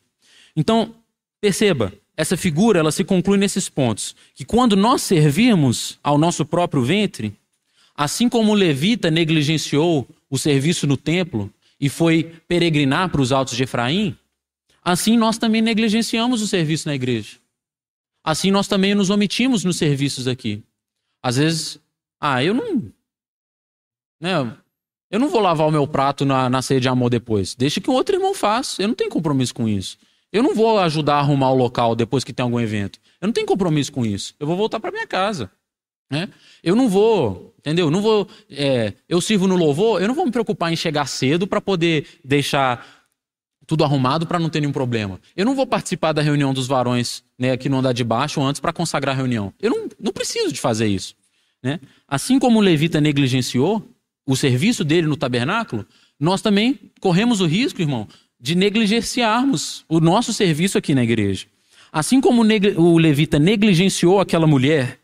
Então, 0.55 0.93
perceba, 1.41 1.91
essa 2.21 2.37
figura 2.37 2.77
ela 2.77 2.91
se 2.91 3.03
conclui 3.03 3.35
nesses 3.35 3.67
pontos. 3.67 4.15
Que 4.35 4.45
quando 4.45 4.75
nós 4.75 5.01
servimos 5.01 5.97
ao 6.03 6.19
nosso 6.19 6.45
próprio 6.45 6.83
ventre, 6.83 7.35
assim 7.95 8.29
como 8.29 8.51
o 8.51 8.55
levita 8.55 9.09
negligenciou 9.09 10.07
o 10.29 10.37
serviço 10.37 10.85
no 10.85 10.95
templo 10.95 11.51
e 11.79 11.89
foi 11.89 12.35
peregrinar 12.47 13.09
para 13.09 13.21
os 13.21 13.31
altos 13.31 13.57
de 13.57 13.63
Efraim, 13.63 14.15
assim 14.83 15.17
nós 15.17 15.39
também 15.39 15.63
negligenciamos 15.63 16.43
o 16.43 16.47
serviço 16.47 16.87
na 16.87 16.93
igreja. 16.93 17.37
Assim 18.23 18.51
nós 18.51 18.67
também 18.67 18.93
nos 18.93 19.09
omitimos 19.09 19.63
nos 19.63 19.77
serviços 19.77 20.27
aqui. 20.27 20.61
Às 21.23 21.37
vezes, 21.37 21.79
ah, 22.19 22.43
eu 22.43 22.53
não. 22.53 22.83
Né, 24.19 24.57
eu 25.09 25.19
não 25.19 25.27
vou 25.27 25.41
lavar 25.41 25.67
o 25.67 25.71
meu 25.71 25.87
prato 25.87 26.23
na, 26.23 26.47
na 26.47 26.61
ceia 26.61 26.79
de 26.79 26.87
amor 26.87 27.09
depois. 27.09 27.55
Deixa 27.55 27.81
que 27.81 27.89
o 27.89 27.93
outro 27.93 28.15
irmão 28.15 28.35
faça. 28.35 28.83
Eu 28.83 28.89
não 28.89 28.95
tenho 28.95 29.09
compromisso 29.09 29.55
com 29.55 29.67
isso. 29.67 29.97
Eu 30.31 30.41
não 30.41 30.55
vou 30.55 30.79
ajudar 30.79 31.15
a 31.15 31.19
arrumar 31.19 31.51
o 31.51 31.55
local 31.55 31.95
depois 31.95 32.23
que 32.23 32.31
tem 32.31 32.43
algum 32.43 32.59
evento. 32.59 32.99
Eu 33.19 33.27
não 33.27 33.33
tenho 33.33 33.47
compromisso 33.47 33.91
com 33.91 34.05
isso. 34.05 34.33
Eu 34.39 34.47
vou 34.47 34.55
voltar 34.55 34.79
para 34.79 34.91
minha 34.91 35.07
casa. 35.07 35.51
Né? 36.09 36.29
Eu 36.63 36.75
não 36.75 36.89
vou, 36.89 37.53
entendeu? 37.59 37.87
Eu 37.87 37.91
não 37.91 38.01
vou. 38.01 38.27
É, 38.49 38.93
eu 39.07 39.21
sirvo 39.21 39.47
no 39.47 39.55
louvor. 39.55 40.01
Eu 40.01 40.07
não 40.07 40.15
vou 40.15 40.25
me 40.25 40.31
preocupar 40.31 40.71
em 40.71 40.75
chegar 40.75 41.05
cedo 41.05 41.47
para 41.47 41.61
poder 41.61 42.05
deixar 42.23 42.85
tudo 43.65 43.83
arrumado 43.83 44.27
para 44.27 44.39
não 44.39 44.49
ter 44.49 44.59
nenhum 44.59 44.73
problema. 44.73 45.19
Eu 45.35 45.45
não 45.45 45.55
vou 45.55 45.65
participar 45.65 46.11
da 46.11 46.21
reunião 46.21 46.53
dos 46.53 46.67
varões 46.67 47.23
né, 47.39 47.51
aqui 47.51 47.69
no 47.69 47.77
andar 47.77 47.93
de 47.93 48.03
baixo 48.03 48.41
antes 48.41 48.59
para 48.59 48.73
consagrar 48.73 49.15
a 49.15 49.17
reunião. 49.17 49.53
Eu 49.61 49.69
não, 49.69 49.89
não 49.99 50.11
preciso 50.11 50.51
de 50.51 50.59
fazer 50.59 50.87
isso. 50.87 51.15
Né? 51.63 51.79
Assim 52.07 52.39
como 52.39 52.59
o 52.59 52.61
levita 52.61 52.99
negligenciou 52.99 53.81
o 54.25 54.35
serviço 54.35 54.83
dele 54.83 55.07
no 55.07 55.15
tabernáculo, 55.15 55.85
nós 56.19 56.41
também 56.41 56.79
corremos 56.99 57.39
o 57.39 57.45
risco, 57.45 57.81
irmão, 57.81 58.07
de 58.41 58.55
negligenciarmos 58.55 59.85
o 59.87 59.99
nosso 59.99 60.33
serviço 60.33 60.77
aqui 60.77 60.95
na 60.95 61.03
igreja. 61.03 61.45
Assim 61.91 62.19
como 62.19 62.41
o 62.41 62.97
levita 62.97 63.37
negligenciou 63.37 64.19
aquela 64.19 64.47
mulher 64.47 64.97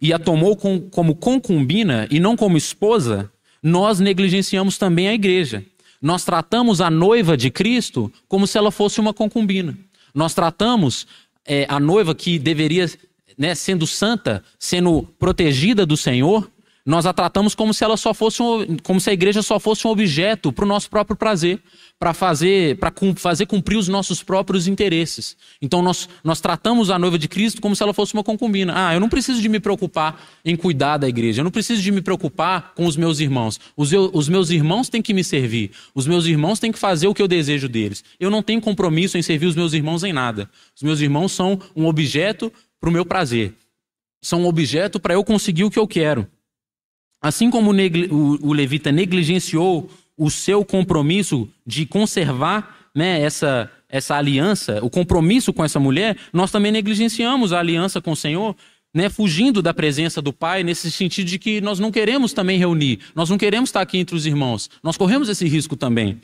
e 0.00 0.12
a 0.12 0.18
tomou 0.18 0.56
com, 0.56 0.80
como 0.80 1.14
concubina 1.14 2.06
e 2.10 2.20
não 2.20 2.36
como 2.36 2.56
esposa, 2.56 3.30
nós 3.62 4.00
negligenciamos 4.00 4.76
também 4.76 5.08
a 5.08 5.14
igreja. 5.14 5.64
Nós 6.00 6.24
tratamos 6.24 6.80
a 6.80 6.90
noiva 6.90 7.36
de 7.36 7.50
Cristo 7.50 8.12
como 8.28 8.46
se 8.46 8.58
ela 8.58 8.72
fosse 8.72 9.00
uma 9.00 9.14
concubina. 9.14 9.78
Nós 10.12 10.34
tratamos 10.34 11.06
é, 11.46 11.64
a 11.68 11.78
noiva 11.78 12.14
que 12.14 12.38
deveria, 12.38 12.90
né, 13.38 13.54
sendo 13.54 13.86
santa, 13.86 14.42
sendo 14.58 15.04
protegida 15.18 15.86
do 15.86 15.96
Senhor, 15.96 16.50
nós 16.84 17.06
a 17.06 17.12
tratamos 17.12 17.54
como 17.54 17.72
se 17.72 17.84
ela 17.84 17.96
só 17.96 18.12
fosse 18.12 18.42
um, 18.42 18.76
como 18.82 19.00
se 19.00 19.08
a 19.08 19.12
igreja 19.12 19.40
só 19.40 19.60
fosse 19.60 19.86
um 19.86 19.90
objeto 19.90 20.52
para 20.52 20.64
o 20.64 20.68
nosso 20.68 20.90
próprio 20.90 21.16
prazer, 21.16 21.60
para 22.02 22.12
fazer 22.12 22.76
para 22.78 22.92
fazer 23.14 23.46
cumprir 23.46 23.76
os 23.76 23.86
nossos 23.86 24.24
próprios 24.24 24.66
interesses. 24.66 25.36
Então 25.60 25.80
nós, 25.80 26.08
nós 26.24 26.40
tratamos 26.40 26.90
a 26.90 26.98
noiva 26.98 27.16
de 27.16 27.28
Cristo 27.28 27.62
como 27.62 27.76
se 27.76 27.82
ela 27.84 27.94
fosse 27.94 28.12
uma 28.12 28.24
concubina. 28.24 28.72
Ah, 28.74 28.92
eu 28.92 28.98
não 28.98 29.08
preciso 29.08 29.40
de 29.40 29.48
me 29.48 29.60
preocupar 29.60 30.20
em 30.44 30.56
cuidar 30.56 30.96
da 30.96 31.08
igreja. 31.08 31.42
Eu 31.42 31.44
não 31.44 31.50
preciso 31.52 31.80
de 31.80 31.92
me 31.92 32.02
preocupar 32.02 32.72
com 32.74 32.86
os 32.86 32.96
meus 32.96 33.20
irmãos. 33.20 33.60
Os, 33.76 33.92
eu, 33.92 34.10
os 34.12 34.28
meus 34.28 34.50
irmãos 34.50 34.88
têm 34.88 35.00
que 35.00 35.14
me 35.14 35.22
servir. 35.22 35.70
Os 35.94 36.04
meus 36.04 36.26
irmãos 36.26 36.58
têm 36.58 36.72
que 36.72 36.78
fazer 36.80 37.06
o 37.06 37.14
que 37.14 37.22
eu 37.22 37.28
desejo 37.28 37.68
deles. 37.68 38.02
Eu 38.18 38.32
não 38.32 38.42
tenho 38.42 38.60
compromisso 38.60 39.16
em 39.16 39.22
servir 39.22 39.46
os 39.46 39.54
meus 39.54 39.72
irmãos 39.72 40.02
em 40.02 40.12
nada. 40.12 40.50
Os 40.74 40.82
meus 40.82 41.00
irmãos 41.00 41.30
são 41.30 41.56
um 41.76 41.86
objeto 41.86 42.52
para 42.80 42.90
o 42.90 42.92
meu 42.92 43.06
prazer. 43.06 43.54
São 44.20 44.42
um 44.42 44.46
objeto 44.48 44.98
para 44.98 45.14
eu 45.14 45.22
conseguir 45.22 45.62
o 45.62 45.70
que 45.70 45.78
eu 45.78 45.86
quero. 45.86 46.26
Assim 47.22 47.48
como 47.48 47.70
o, 47.70 48.52
levita 48.52 48.90
negligenciou 48.90 49.88
o 50.22 50.30
seu 50.30 50.64
compromisso 50.64 51.48
de 51.66 51.84
conservar 51.84 52.88
né, 52.94 53.20
essa, 53.20 53.70
essa 53.88 54.16
aliança, 54.16 54.78
o 54.82 54.88
compromisso 54.88 55.52
com 55.52 55.64
essa 55.64 55.80
mulher, 55.80 56.16
nós 56.32 56.50
também 56.50 56.70
negligenciamos 56.70 57.52
a 57.52 57.58
aliança 57.58 58.00
com 58.00 58.12
o 58.12 58.16
Senhor, 58.16 58.54
né, 58.94 59.08
fugindo 59.08 59.60
da 59.60 59.74
presença 59.74 60.22
do 60.22 60.32
Pai, 60.32 60.62
nesse 60.62 60.90
sentido 60.92 61.26
de 61.26 61.38
que 61.38 61.60
nós 61.60 61.78
não 61.80 61.90
queremos 61.90 62.32
também 62.32 62.58
reunir, 62.58 63.00
nós 63.14 63.30
não 63.30 63.38
queremos 63.38 63.70
estar 63.70 63.80
aqui 63.80 63.98
entre 63.98 64.14
os 64.14 64.26
irmãos, 64.26 64.70
nós 64.82 64.96
corremos 64.96 65.28
esse 65.28 65.48
risco 65.48 65.74
também. 65.76 66.20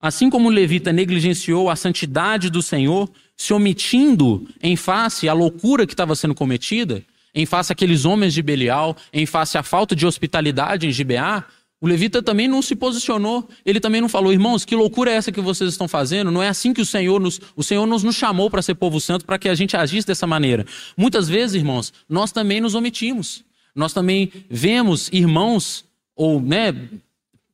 Assim 0.00 0.28
como 0.28 0.48
o 0.48 0.52
levita 0.52 0.92
negligenciou 0.92 1.70
a 1.70 1.76
santidade 1.76 2.50
do 2.50 2.60
Senhor, 2.60 3.08
se 3.36 3.54
omitindo 3.54 4.48
em 4.60 4.74
face 4.74 5.28
à 5.28 5.32
loucura 5.32 5.86
que 5.86 5.92
estava 5.92 6.16
sendo 6.16 6.34
cometida, 6.34 7.04
em 7.32 7.46
face 7.46 7.72
àqueles 7.72 8.04
homens 8.04 8.34
de 8.34 8.42
Belial, 8.42 8.96
em 9.12 9.26
face 9.26 9.56
à 9.56 9.62
falta 9.62 9.94
de 9.94 10.04
hospitalidade 10.04 10.88
em 10.88 10.90
Gibeá, 10.90 11.44
o 11.82 11.86
levita 11.88 12.22
também 12.22 12.46
não 12.46 12.62
se 12.62 12.76
posicionou. 12.76 13.48
Ele 13.66 13.80
também 13.80 14.00
não 14.00 14.08
falou, 14.08 14.32
irmãos, 14.32 14.64
que 14.64 14.76
loucura 14.76 15.10
é 15.10 15.14
essa 15.14 15.32
que 15.32 15.40
vocês 15.40 15.68
estão 15.68 15.88
fazendo? 15.88 16.30
Não 16.30 16.40
é 16.40 16.48
assim 16.48 16.72
que 16.72 16.80
o 16.80 16.86
Senhor 16.86 17.20
nos, 17.20 17.40
o 17.56 17.62
Senhor 17.64 17.84
nos, 17.86 18.04
nos 18.04 18.14
chamou 18.14 18.48
para 18.48 18.62
ser 18.62 18.76
povo 18.76 19.00
santo, 19.00 19.24
para 19.24 19.36
que 19.36 19.48
a 19.48 19.54
gente 19.56 19.76
agisse 19.76 20.06
dessa 20.06 20.24
maneira. 20.24 20.64
Muitas 20.96 21.28
vezes, 21.28 21.56
irmãos, 21.56 21.92
nós 22.08 22.30
também 22.30 22.60
nos 22.60 22.76
omitimos. 22.76 23.44
Nós 23.74 23.92
também 23.92 24.30
vemos 24.48 25.08
irmãos 25.12 25.84
ou, 26.14 26.40
né, 26.40 26.72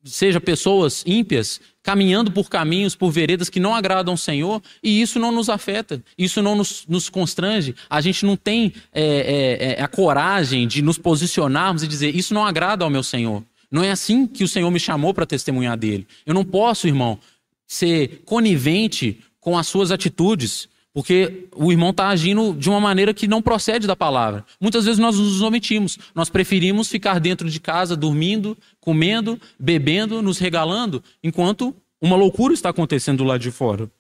seja 0.04 0.38
pessoas 0.38 1.02
ímpias, 1.06 1.58
caminhando 1.82 2.30
por 2.30 2.50
caminhos, 2.50 2.94
por 2.94 3.10
veredas 3.10 3.48
que 3.48 3.58
não 3.58 3.74
agradam 3.74 4.12
ao 4.12 4.18
Senhor, 4.18 4.62
e 4.82 5.00
isso 5.00 5.18
não 5.18 5.32
nos 5.32 5.48
afeta, 5.48 6.02
isso 6.18 6.42
não 6.42 6.54
nos, 6.54 6.84
nos 6.86 7.08
constrange. 7.08 7.74
A 7.88 8.02
gente 8.02 8.26
não 8.26 8.36
tem 8.36 8.74
é, 8.92 9.76
é, 9.78 9.82
a 9.82 9.88
coragem 9.88 10.68
de 10.68 10.82
nos 10.82 10.98
posicionarmos 10.98 11.82
e 11.82 11.88
dizer: 11.88 12.14
Isso 12.14 12.34
não 12.34 12.44
agrada 12.44 12.84
ao 12.84 12.90
meu 12.90 13.02
Senhor. 13.02 13.42
Não 13.70 13.82
é 13.82 13.90
assim 13.90 14.26
que 14.26 14.44
o 14.44 14.48
Senhor 14.48 14.70
me 14.70 14.80
chamou 14.80 15.12
para 15.12 15.26
testemunhar 15.26 15.76
dele. 15.76 16.06
Eu 16.24 16.34
não 16.34 16.44
posso, 16.44 16.86
irmão, 16.86 17.18
ser 17.66 18.22
conivente 18.24 19.20
com 19.40 19.56
as 19.56 19.66
suas 19.66 19.90
atitudes. 19.90 20.68
Porque 20.92 21.46
o 21.54 21.70
irmão 21.70 21.90
está 21.90 22.08
agindo 22.08 22.54
de 22.54 22.68
uma 22.68 22.80
maneira 22.80 23.14
que 23.14 23.28
não 23.28 23.42
procede 23.42 23.86
da 23.86 23.94
palavra. 23.94 24.44
Muitas 24.60 24.84
vezes 24.84 24.98
nós 24.98 25.16
nos 25.16 25.42
omitimos. 25.42 25.98
Nós 26.14 26.28
preferimos 26.28 26.88
ficar 26.88 27.20
dentro 27.20 27.48
de 27.48 27.60
casa, 27.60 27.94
dormindo, 27.94 28.56
comendo, 28.80 29.40
bebendo, 29.60 30.20
nos 30.22 30.38
regalando, 30.38 31.02
enquanto 31.22 31.76
uma 32.00 32.16
loucura 32.16 32.54
está 32.54 32.70
acontecendo 32.70 33.22
lá 33.22 33.38
de 33.38 33.50
fora. 33.50 33.90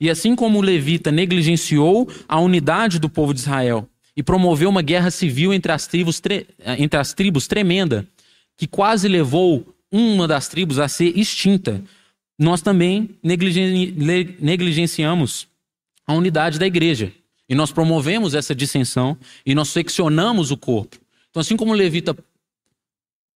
E 0.00 0.10
assim 0.10 0.34
como 0.34 0.58
o 0.58 0.62
levita 0.62 1.12
negligenciou 1.12 2.08
a 2.28 2.40
unidade 2.40 2.98
do 2.98 3.08
povo 3.08 3.32
de 3.32 3.40
Israel 3.40 3.88
e 4.16 4.22
promoveu 4.22 4.68
uma 4.68 4.82
guerra 4.82 5.10
civil 5.10 5.54
entre 5.54 5.72
as 5.72 5.86
tribos, 5.86 6.20
entre 6.78 6.98
as 6.98 7.14
tribos 7.14 7.46
tremenda, 7.46 8.06
que 8.56 8.66
quase 8.66 9.08
levou 9.08 9.74
uma 9.90 10.26
das 10.26 10.48
tribos 10.48 10.78
a 10.78 10.88
ser 10.88 11.16
extinta, 11.18 11.82
nós 12.38 12.60
também 12.60 13.10
negligenciamos 14.40 15.46
a 16.06 16.12
unidade 16.14 16.58
da 16.58 16.66
igreja. 16.66 17.12
E 17.48 17.54
nós 17.54 17.70
promovemos 17.70 18.34
essa 18.34 18.54
dissensão 18.54 19.16
e 19.44 19.54
nós 19.54 19.68
seccionamos 19.68 20.50
o 20.50 20.56
corpo. 20.56 20.96
Então, 21.30 21.40
assim 21.40 21.56
como 21.56 21.72
levita 21.72 22.16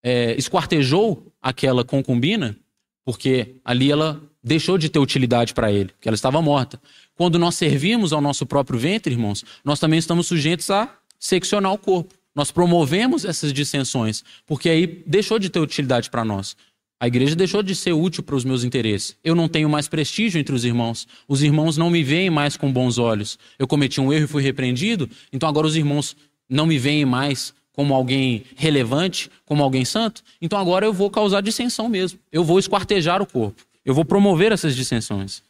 é, 0.03 0.35
esquartejou 0.37 1.33
aquela 1.41 1.85
concubina, 1.85 2.57
porque 3.05 3.57
ali 3.64 3.91
ela 3.91 4.21
deixou 4.43 4.79
de 4.79 4.89
ter 4.89 4.99
utilidade 4.99 5.53
para 5.53 5.71
ele, 5.73 5.91
que 6.01 6.09
ela 6.09 6.14
estava 6.14 6.41
morta. 6.41 6.81
Quando 7.14 7.39
nós 7.39 7.55
servimos 7.55 8.12
ao 8.12 8.21
nosso 8.21 8.47
próprio 8.47 8.79
ventre, 8.79 9.12
irmãos, 9.12 9.45
nós 9.64 9.79
também 9.79 9.99
estamos 9.99 10.27
sujeitos 10.27 10.71
a 10.71 10.93
seccionar 11.19 11.73
o 11.73 11.79
corpo. 11.79 12.14
Nós 12.39 12.53
promovemos 12.53 13.24
essas 13.24 13.53
dissensões, 13.53 14.22
porque 14.47 14.68
aí 14.68 15.03
deixou 15.05 15.41
de 15.41 15.51
ter 15.51 15.59
utilidade 15.59 16.09
para 16.09 16.24
nós. 16.24 16.57
A 17.01 17.09
igreja 17.09 17.34
deixou 17.34 17.64
de 17.64 17.74
ser 17.74 17.93
útil 17.93 18.22
para 18.22 18.36
os 18.36 18.45
meus 18.45 18.62
interesses. 18.62 19.16
Eu 19.24 19.34
não 19.34 19.49
tenho 19.49 19.68
mais 19.68 19.89
prestígio 19.89 20.39
entre 20.39 20.55
os 20.55 20.64
irmãos. 20.64 21.09
Os 21.26 21.43
irmãos 21.43 21.76
não 21.76 21.91
me 21.91 22.05
veem 22.05 22.30
mais 22.30 22.57
com 22.57 22.72
bons 22.72 22.97
olhos. 22.97 23.41
Eu 23.59 23.66
cometi 23.66 24.01
um 24.01 24.12
erro 24.12 24.26
e 24.26 24.28
fui 24.28 24.41
repreendido, 24.41 25.11
então 25.32 25.49
agora 25.49 25.66
os 25.66 25.74
irmãos 25.74 26.16
não 26.49 26.64
me 26.64 26.78
veem 26.78 27.05
mais 27.05 27.53
como 27.72 27.93
alguém 27.93 28.45
relevante, 28.55 29.28
como 29.45 29.64
alguém 29.64 29.84
santo. 29.84 30.22
Então 30.41 30.61
agora 30.61 30.86
eu 30.86 30.93
vou 30.93 31.11
causar 31.11 31.41
dissensão 31.41 31.89
mesmo. 31.89 32.20
Eu 32.30 32.45
vou 32.45 32.61
esquartejar 32.61 33.20
o 33.20 33.26
corpo. 33.26 33.61
Eu 33.84 33.95
vou 33.95 34.05
promover 34.05 34.53
essas 34.53 34.76
dissensões. 34.76 35.43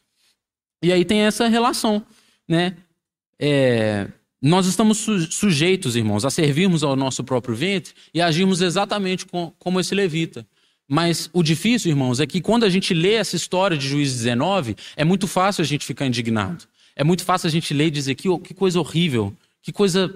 E 0.83 0.91
aí 0.91 1.05
tem 1.05 1.21
essa 1.21 1.49
relação, 1.49 2.03
né? 2.49 2.75
É, 3.39 4.09
nós 4.41 4.67
estamos 4.67 4.99
sujeitos, 5.31 5.97
irmãos, 5.97 6.25
a 6.25 6.31
servirmos 6.31 6.85
ao 6.85 6.95
nosso 6.95 7.25
próprio 7.25 7.55
ventre 7.55 7.93
e 8.15 8.21
agirmos 8.21 8.61
exatamente 8.61 9.27
com, 9.27 9.53
como 9.59 9.81
esse 9.81 9.95
levita. 9.95 10.47
Mas 10.89 11.29
o 11.33 11.43
difícil, 11.43 11.91
irmãos, 11.91 12.21
é 12.21 12.27
que 12.27 12.41
quando 12.41 12.65
a 12.65 12.71
gente 12.71 12.95
lê 12.95 13.15
essa 13.15 13.37
história 13.37 13.77
de 13.77 13.87
Juízes 13.87 14.17
19, 14.19 14.77
é 14.97 15.05
muito 15.05 15.27
fácil 15.27 15.63
a 15.63 15.67
gente 15.67 15.85
ficar 15.85 16.07
indignado. 16.07 16.65
É 16.97 17.05
muito 17.05 17.25
fácil 17.25 17.49
a 17.49 17.51
gente 17.51 17.75
ler 17.75 17.87
e 17.87 17.91
dizer 17.91 18.15
que, 18.15 18.29
que 18.39 18.55
coisa 18.55 18.81
horrível, 18.81 19.35
que 19.61 19.73
coisa 19.73 20.15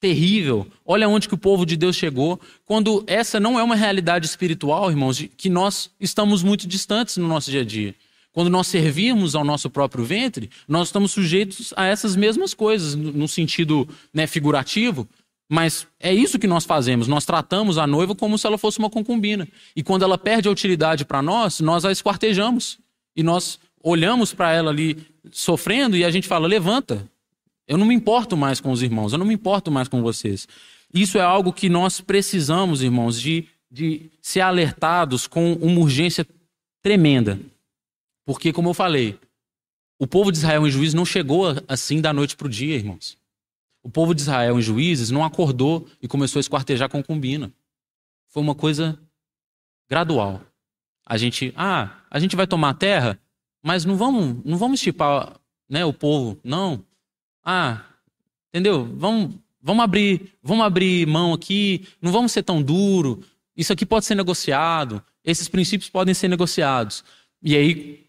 terrível. 0.00 0.66
Olha 0.84 1.08
onde 1.08 1.26
que 1.26 1.34
o 1.34 1.38
povo 1.38 1.66
de 1.66 1.76
Deus 1.76 1.96
chegou. 1.96 2.38
Quando 2.64 3.02
essa 3.06 3.40
não 3.40 3.58
é 3.58 3.62
uma 3.62 3.74
realidade 3.74 4.26
espiritual, 4.26 4.90
irmãos, 4.90 5.22
que 5.36 5.48
nós 5.48 5.90
estamos 5.98 6.42
muito 6.42 6.68
distantes 6.68 7.16
no 7.16 7.26
nosso 7.26 7.50
dia 7.50 7.62
a 7.62 7.64
dia. 7.64 7.94
Quando 8.36 8.50
nós 8.50 8.66
servimos 8.66 9.34
ao 9.34 9.42
nosso 9.42 9.70
próprio 9.70 10.04
ventre, 10.04 10.50
nós 10.68 10.88
estamos 10.88 11.10
sujeitos 11.10 11.72
a 11.74 11.86
essas 11.86 12.14
mesmas 12.14 12.52
coisas, 12.52 12.94
no 12.94 13.26
sentido 13.26 13.88
né, 14.12 14.26
figurativo, 14.26 15.08
mas 15.48 15.86
é 15.98 16.12
isso 16.12 16.38
que 16.38 16.46
nós 16.46 16.66
fazemos. 16.66 17.08
Nós 17.08 17.24
tratamos 17.24 17.78
a 17.78 17.86
noiva 17.86 18.14
como 18.14 18.36
se 18.36 18.46
ela 18.46 18.58
fosse 18.58 18.78
uma 18.78 18.90
concubina. 18.90 19.48
E 19.74 19.82
quando 19.82 20.02
ela 20.02 20.18
perde 20.18 20.48
a 20.48 20.50
utilidade 20.50 21.02
para 21.02 21.22
nós, 21.22 21.60
nós 21.60 21.86
a 21.86 21.90
esquartejamos. 21.90 22.78
E 23.16 23.22
nós 23.22 23.58
olhamos 23.82 24.34
para 24.34 24.52
ela 24.52 24.70
ali 24.70 24.98
sofrendo 25.32 25.96
e 25.96 26.04
a 26.04 26.10
gente 26.10 26.28
fala: 26.28 26.46
levanta. 26.46 27.08
Eu 27.66 27.78
não 27.78 27.86
me 27.86 27.94
importo 27.94 28.36
mais 28.36 28.60
com 28.60 28.70
os 28.70 28.82
irmãos, 28.82 29.14
eu 29.14 29.18
não 29.18 29.24
me 29.24 29.32
importo 29.32 29.70
mais 29.70 29.88
com 29.88 30.02
vocês. 30.02 30.46
Isso 30.92 31.16
é 31.16 31.22
algo 31.22 31.54
que 31.54 31.70
nós 31.70 32.02
precisamos, 32.02 32.82
irmãos, 32.82 33.18
de, 33.18 33.46
de 33.70 34.10
ser 34.20 34.42
alertados 34.42 35.26
com 35.26 35.54
uma 35.54 35.80
urgência 35.80 36.26
tremenda. 36.82 37.40
Porque, 38.26 38.52
como 38.52 38.70
eu 38.70 38.74
falei, 38.74 39.18
o 39.98 40.06
povo 40.06 40.32
de 40.32 40.38
Israel 40.38 40.66
em 40.66 40.70
juízes 40.70 40.94
não 40.94 41.06
chegou 41.06 41.46
assim 41.68 42.00
da 42.00 42.12
noite 42.12 42.36
para 42.36 42.48
o 42.48 42.50
dia, 42.50 42.74
irmãos. 42.74 43.16
O 43.82 43.88
povo 43.88 44.12
de 44.12 44.20
Israel 44.20 44.58
em 44.58 44.62
juízes 44.62 45.10
não 45.10 45.24
acordou 45.24 45.86
e 46.02 46.08
começou 46.08 46.40
a 46.40 46.42
esquartejar 46.42 46.90
concubina. 46.90 47.52
Foi 48.26 48.42
uma 48.42 48.54
coisa 48.54 48.98
gradual. 49.88 50.42
A 51.06 51.16
gente, 51.16 51.54
ah, 51.56 52.02
a 52.10 52.18
gente 52.18 52.34
vai 52.34 52.48
tomar 52.48 52.70
a 52.70 52.74
terra, 52.74 53.18
mas 53.62 53.84
não 53.84 53.96
vamos, 53.96 54.44
não 54.44 54.58
vamos 54.58 54.80
estipar 54.80 55.38
né, 55.68 55.84
o 55.84 55.92
povo, 55.92 56.36
não. 56.42 56.84
Ah, 57.44 57.84
entendeu? 58.48 58.92
Vamos, 58.96 59.36
vamos 59.62 59.84
abrir, 59.84 60.32
vamos 60.42 60.66
abrir 60.66 61.06
mão 61.06 61.32
aqui, 61.32 61.86
não 62.02 62.10
vamos 62.10 62.32
ser 62.32 62.42
tão 62.42 62.60
duro. 62.60 63.22
Isso 63.56 63.72
aqui 63.72 63.86
pode 63.86 64.04
ser 64.04 64.16
negociado, 64.16 65.00
esses 65.24 65.46
princípios 65.48 65.88
podem 65.88 66.12
ser 66.12 66.26
negociados. 66.26 67.04
E 67.40 67.56
aí 67.56 68.05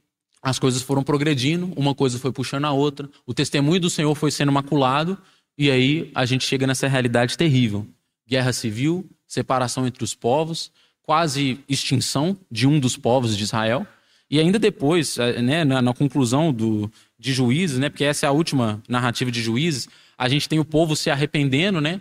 as 0.47 0.57
coisas 0.57 0.81
foram 0.81 1.03
progredindo, 1.03 1.73
uma 1.75 1.93
coisa 1.93 2.17
foi 2.17 2.31
puxando 2.31 2.63
a 2.63 2.71
outra, 2.71 3.09
o 3.25 3.33
testemunho 3.33 3.81
do 3.81 3.89
Senhor 3.89 4.15
foi 4.15 4.31
sendo 4.31 4.49
maculado, 4.49 5.17
e 5.57 5.69
aí 5.69 6.09
a 6.15 6.25
gente 6.25 6.45
chega 6.45 6.65
nessa 6.65 6.87
realidade 6.87 7.37
terrível: 7.37 7.85
guerra 8.25 8.53
civil, 8.53 9.05
separação 9.27 9.85
entre 9.85 10.05
os 10.05 10.15
povos, 10.15 10.71
quase 11.01 11.59
extinção 11.67 12.37
de 12.49 12.65
um 12.65 12.79
dos 12.79 12.95
povos 12.95 13.35
de 13.35 13.43
Israel. 13.43 13.85
E 14.29 14.39
ainda 14.39 14.57
depois, 14.57 15.17
eh, 15.17 15.41
né, 15.41 15.65
na, 15.65 15.81
na 15.81 15.93
conclusão 15.93 16.53
do, 16.53 16.89
de 17.19 17.33
Juízes, 17.33 17.77
né, 17.77 17.89
porque 17.89 18.05
essa 18.05 18.25
é 18.25 18.29
a 18.29 18.31
última 18.31 18.81
narrativa 18.87 19.29
de 19.29 19.41
Juízes, 19.41 19.89
a 20.17 20.29
gente 20.29 20.47
tem 20.47 20.59
o 20.59 20.65
povo 20.65 20.95
se 20.95 21.09
arrependendo, 21.09 21.81
né, 21.81 21.99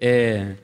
é, 0.00 0.56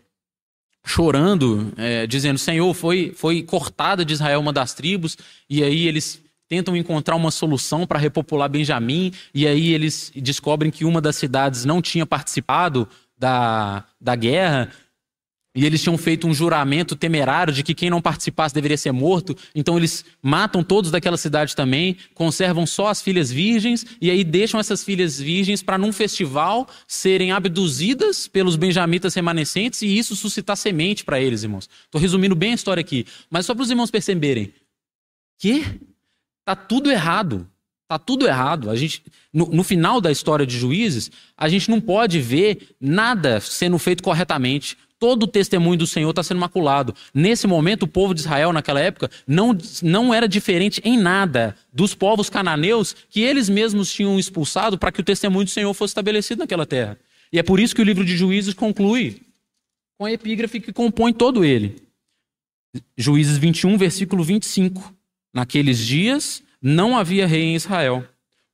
chorando, 0.83 1.75
é, 1.77 2.07
dizendo: 2.07 2.39
Senhor, 2.39 2.73
foi, 2.73 3.13
foi 3.15 3.43
cortada 3.43 4.03
de 4.03 4.15
Israel 4.15 4.41
uma 4.41 4.53
das 4.53 4.73
tribos, 4.73 5.19
e 5.47 5.63
aí 5.63 5.87
eles 5.87 6.23
tentam 6.53 6.77
encontrar 6.77 7.17
uma 7.17 7.31
solução 7.31 7.87
para 7.87 7.99
repopular 7.99 8.47
Benjamim, 8.47 9.11
e 9.33 9.47
aí 9.47 9.73
eles 9.73 10.13
descobrem 10.15 10.71
que 10.71 10.85
uma 10.85 11.01
das 11.01 11.17
cidades 11.17 11.65
não 11.65 11.81
tinha 11.81 12.05
participado 12.05 12.87
da, 13.17 13.87
da 13.99 14.15
guerra, 14.15 14.69
e 15.55 15.65
eles 15.65 15.83
tinham 15.83 15.97
feito 15.97 16.27
um 16.27 16.35
juramento 16.35 16.95
temerário 16.95 17.55
de 17.55 17.63
que 17.63 17.75
quem 17.75 17.89
não 17.89 18.03
participasse 18.03 18.55
deveria 18.55 18.77
ser 18.77 18.93
morto. 18.93 19.35
Então 19.55 19.79
eles 19.79 20.05
matam 20.21 20.63
todos 20.63 20.91
daquela 20.91 21.17
cidade 21.17 21.57
também, 21.57 21.97
conservam 22.13 22.67
só 22.67 22.89
as 22.89 23.01
filhas 23.01 23.31
virgens 23.31 23.87
e 23.99 24.11
aí 24.11 24.23
deixam 24.23 24.61
essas 24.61 24.85
filhas 24.85 25.19
virgens 25.19 25.63
para 25.63 25.79
num 25.79 25.91
festival 25.91 26.69
serem 26.87 27.33
abduzidas 27.33 28.29
pelos 28.29 28.57
benjamitas 28.57 29.15
remanescentes 29.15 29.81
e 29.81 29.97
isso 29.97 30.15
suscitar 30.15 30.59
semente 30.59 31.03
para 31.03 31.19
eles, 31.19 31.45
irmãos. 31.45 31.67
Estou 31.85 31.99
resumindo 31.99 32.35
bem 32.35 32.53
a 32.53 32.57
história 32.57 32.83
aqui, 32.83 33.07
mas 33.31 33.47
só 33.47 33.55
para 33.55 33.63
os 33.63 33.71
irmãos 33.71 33.91
perceberem. 33.91 34.53
Que? 35.39 35.92
Tá 36.45 36.57
tudo 36.57 36.91
errado. 36.91 37.49
Tá 37.89 37.99
tudo 37.99 38.27
errado. 38.27 38.71
A 38.71 38.77
gente, 38.77 39.03
no, 39.33 39.47
no, 39.47 39.63
final 39.63 40.01
da 40.01 40.11
história 40.11 40.47
de 40.47 40.59
juízes, 40.59 41.11
a 41.37 41.49
gente 41.49 41.71
não 41.71 41.81
pode 41.81 42.21
ver 42.21 42.75
nada 42.81 43.41
sendo 43.41 43.79
feito 43.79 44.03
corretamente. 44.03 44.79
Todo 44.99 45.25
o 45.25 45.27
testemunho 45.27 45.77
do 45.77 45.87
Senhor 45.87 46.11
está 46.11 46.23
sendo 46.23 46.41
maculado. 46.41 46.95
Nesse 47.13 47.47
momento, 47.47 47.83
o 47.83 47.89
povo 47.89 48.15
de 48.15 48.21
Israel, 48.21 48.53
naquela 48.53 48.81
época, 48.81 49.11
não, 49.27 49.57
não 49.83 50.15
era 50.15 50.29
diferente 50.29 50.81
em 50.85 50.97
nada 50.97 51.57
dos 51.73 51.95
povos 51.95 52.31
cananeus 52.31 52.95
que 53.11 53.21
eles 53.21 53.49
mesmos 53.49 53.93
tinham 53.93 54.19
expulsado 54.19 54.79
para 54.79 54.93
que 54.93 55.01
o 55.01 55.05
testemunho 55.05 55.45
do 55.45 55.51
Senhor 55.51 55.75
fosse 55.75 55.91
estabelecido 55.91 56.39
naquela 56.39 56.65
terra. 56.65 56.99
E 57.33 57.39
é 57.39 57.43
por 57.43 57.59
isso 57.59 57.75
que 57.75 57.83
o 57.83 57.85
livro 57.85 58.05
de 58.05 58.17
Juízes 58.17 58.55
conclui 58.55 59.21
com 59.99 60.07
a 60.07 60.13
epígrafe 60.13 60.61
que 60.61 60.73
compõe 60.73 61.13
todo 61.13 61.45
ele. 61.45 61.77
Juízes 62.97 63.39
21, 63.39 63.77
versículo 63.77 64.25
25. 64.25 64.95
Naqueles 65.33 65.79
dias 65.79 66.43
não 66.61 66.97
havia 66.97 67.27
rei 67.27 67.43
em 67.43 67.57
Israel, 67.57 68.07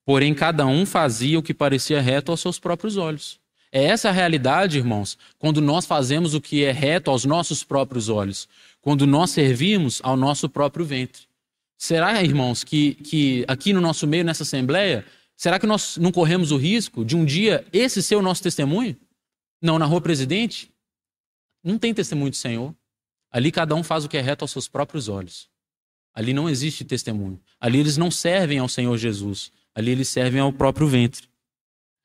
porém 0.04 0.32
cada 0.32 0.66
um 0.66 0.86
fazia 0.86 1.38
o 1.38 1.42
que 1.42 1.52
parecia 1.52 2.00
reto 2.00 2.30
aos 2.30 2.40
seus 2.40 2.58
próprios 2.58 2.96
olhos. 2.96 3.40
É 3.70 3.84
essa 3.84 4.08
a 4.08 4.12
realidade, 4.12 4.78
irmãos, 4.78 5.18
quando 5.38 5.60
nós 5.60 5.84
fazemos 5.84 6.34
o 6.34 6.40
que 6.40 6.64
é 6.64 6.72
reto 6.72 7.10
aos 7.10 7.24
nossos 7.24 7.62
próprios 7.62 8.08
olhos, 8.08 8.48
quando 8.80 9.06
nós 9.06 9.30
servimos 9.30 10.00
ao 10.02 10.16
nosso 10.16 10.48
próprio 10.48 10.86
ventre. 10.86 11.22
Será, 11.76 12.22
irmãos, 12.22 12.64
que, 12.64 12.94
que 12.94 13.44
aqui 13.46 13.72
no 13.72 13.80
nosso 13.80 14.06
meio, 14.06 14.24
nessa 14.24 14.42
assembleia, 14.42 15.04
será 15.36 15.58
que 15.58 15.66
nós 15.66 15.96
não 15.98 16.10
corremos 16.10 16.50
o 16.50 16.56
risco 16.56 17.04
de 17.04 17.14
um 17.14 17.24
dia 17.24 17.66
esse 17.72 18.02
ser 18.02 18.16
o 18.16 18.22
nosso 18.22 18.42
testemunho? 18.42 18.96
Não, 19.60 19.78
na 19.78 19.84
rua 19.84 20.00
presidente, 20.00 20.70
não 21.62 21.78
tem 21.78 21.92
testemunho 21.92 22.30
do 22.30 22.36
Senhor. 22.36 22.74
Ali 23.30 23.52
cada 23.52 23.74
um 23.74 23.82
faz 23.82 24.04
o 24.04 24.08
que 24.08 24.16
é 24.16 24.20
reto 24.20 24.44
aos 24.44 24.50
seus 24.50 24.66
próprios 24.66 25.08
olhos. 25.08 25.48
Ali 26.18 26.32
não 26.32 26.48
existe 26.48 26.84
testemunho. 26.84 27.38
Ali 27.60 27.78
eles 27.78 27.96
não 27.96 28.10
servem 28.10 28.58
ao 28.58 28.68
Senhor 28.68 28.98
Jesus. 28.98 29.52
Ali 29.72 29.92
eles 29.92 30.08
servem 30.08 30.40
ao 30.40 30.52
próprio 30.52 30.88
ventre. 30.88 31.28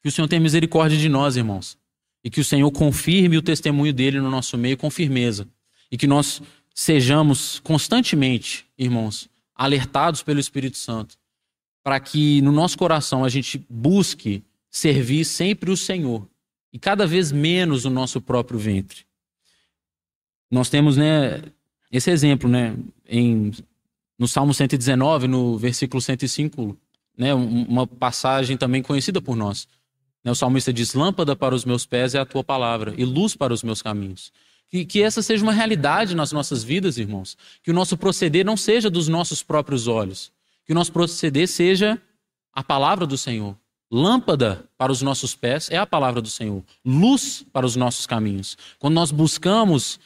Que 0.03 0.07
o 0.07 0.11
Senhor 0.11 0.27
tenha 0.27 0.39
misericórdia 0.39 0.95
de 0.95 1.09
nós, 1.09 1.35
irmãos. 1.35 1.79
E 2.23 2.29
que 2.29 2.39
o 2.39 2.45
Senhor 2.45 2.69
confirme 2.69 3.39
o 3.39 3.41
testemunho 3.41 3.91
dele 3.91 4.19
no 4.19 4.29
nosso 4.29 4.55
meio 4.55 4.77
com 4.77 4.91
firmeza. 4.91 5.47
E 5.91 5.97
que 5.97 6.05
nós 6.05 6.43
sejamos 6.75 7.59
constantemente, 7.61 8.67
irmãos, 8.77 9.27
alertados 9.55 10.21
pelo 10.21 10.39
Espírito 10.39 10.77
Santo, 10.77 11.17
para 11.83 11.99
que 11.99 12.39
no 12.43 12.51
nosso 12.51 12.77
coração 12.77 13.25
a 13.25 13.29
gente 13.29 13.65
busque 13.67 14.43
servir 14.69 15.25
sempre 15.25 15.71
o 15.71 15.77
Senhor 15.77 16.29
e 16.71 16.77
cada 16.77 17.07
vez 17.07 17.31
menos 17.31 17.83
o 17.83 17.89
nosso 17.89 18.21
próprio 18.21 18.59
ventre. 18.59 19.07
Nós 20.51 20.69
temos, 20.69 20.97
né, 20.97 21.41
esse 21.91 22.11
exemplo, 22.11 22.47
né, 22.47 22.77
em 23.07 23.51
no 24.23 24.27
Salmo 24.27 24.53
119, 24.53 25.27
no 25.27 25.57
versículo 25.57 26.01
105, 26.01 26.77
né, 27.17 27.33
uma 27.33 27.85
passagem 27.85 28.55
também 28.55 28.81
conhecida 28.81 29.21
por 29.21 29.35
nós. 29.35 29.67
Né, 30.23 30.31
o 30.31 30.35
salmista 30.35 30.71
diz: 30.71 30.93
Lâmpada 30.93 31.35
para 31.35 31.53
os 31.53 31.65
meus 31.65 31.85
pés 31.85 32.15
é 32.15 32.19
a 32.19 32.25
tua 32.25 32.41
palavra, 32.41 32.93
e 32.97 33.03
luz 33.03 33.35
para 33.35 33.53
os 33.53 33.63
meus 33.63 33.81
caminhos. 33.81 34.31
Que, 34.69 34.85
que 34.85 35.03
essa 35.03 35.21
seja 35.21 35.43
uma 35.43 35.51
realidade 35.51 36.15
nas 36.15 36.31
nossas 36.31 36.63
vidas, 36.63 36.97
irmãos. 36.97 37.37
Que 37.61 37.69
o 37.69 37.73
nosso 37.73 37.97
proceder 37.97 38.45
não 38.45 38.55
seja 38.55 38.89
dos 38.89 39.09
nossos 39.09 39.43
próprios 39.43 39.89
olhos. 39.89 40.31
Que 40.65 40.71
o 40.71 40.75
nosso 40.75 40.93
proceder 40.93 41.49
seja 41.49 42.01
a 42.53 42.63
palavra 42.63 43.05
do 43.05 43.17
Senhor. 43.17 43.57
Lâmpada 43.91 44.63
para 44.77 44.91
os 44.91 45.01
nossos 45.01 45.35
pés 45.35 45.69
é 45.69 45.77
a 45.77 45.85
palavra 45.85 46.21
do 46.21 46.29
Senhor. 46.29 46.63
Luz 46.83 47.45
para 47.51 47.65
os 47.65 47.75
nossos 47.75 48.07
caminhos. 48.07 48.57
Quando 48.79 48.93
nós 48.93 49.11
buscamos 49.11 49.99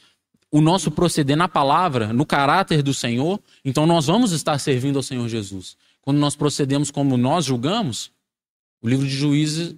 o 0.52 0.62
nosso 0.62 0.90
proceder 0.90 1.36
na 1.36 1.48
palavra, 1.48 2.14
no 2.14 2.26
caráter 2.26 2.82
do 2.82 2.94
Senhor, 2.94 3.40
então 3.66 3.86
nós 3.86 4.08
vamos 4.08 4.32
estar 4.32 4.58
servindo 4.60 4.98
ao 4.98 5.04
Senhor 5.04 5.28
Jesus. 5.28 5.78
Quando 6.02 6.20
nós 6.20 6.36
procedemos 6.36 6.90
como 6.90 7.18
nós 7.18 7.46
julgamos, 7.46 8.12
o 8.82 8.88
livro 8.88 9.06
de 9.06 9.14
Juízes 9.14 9.76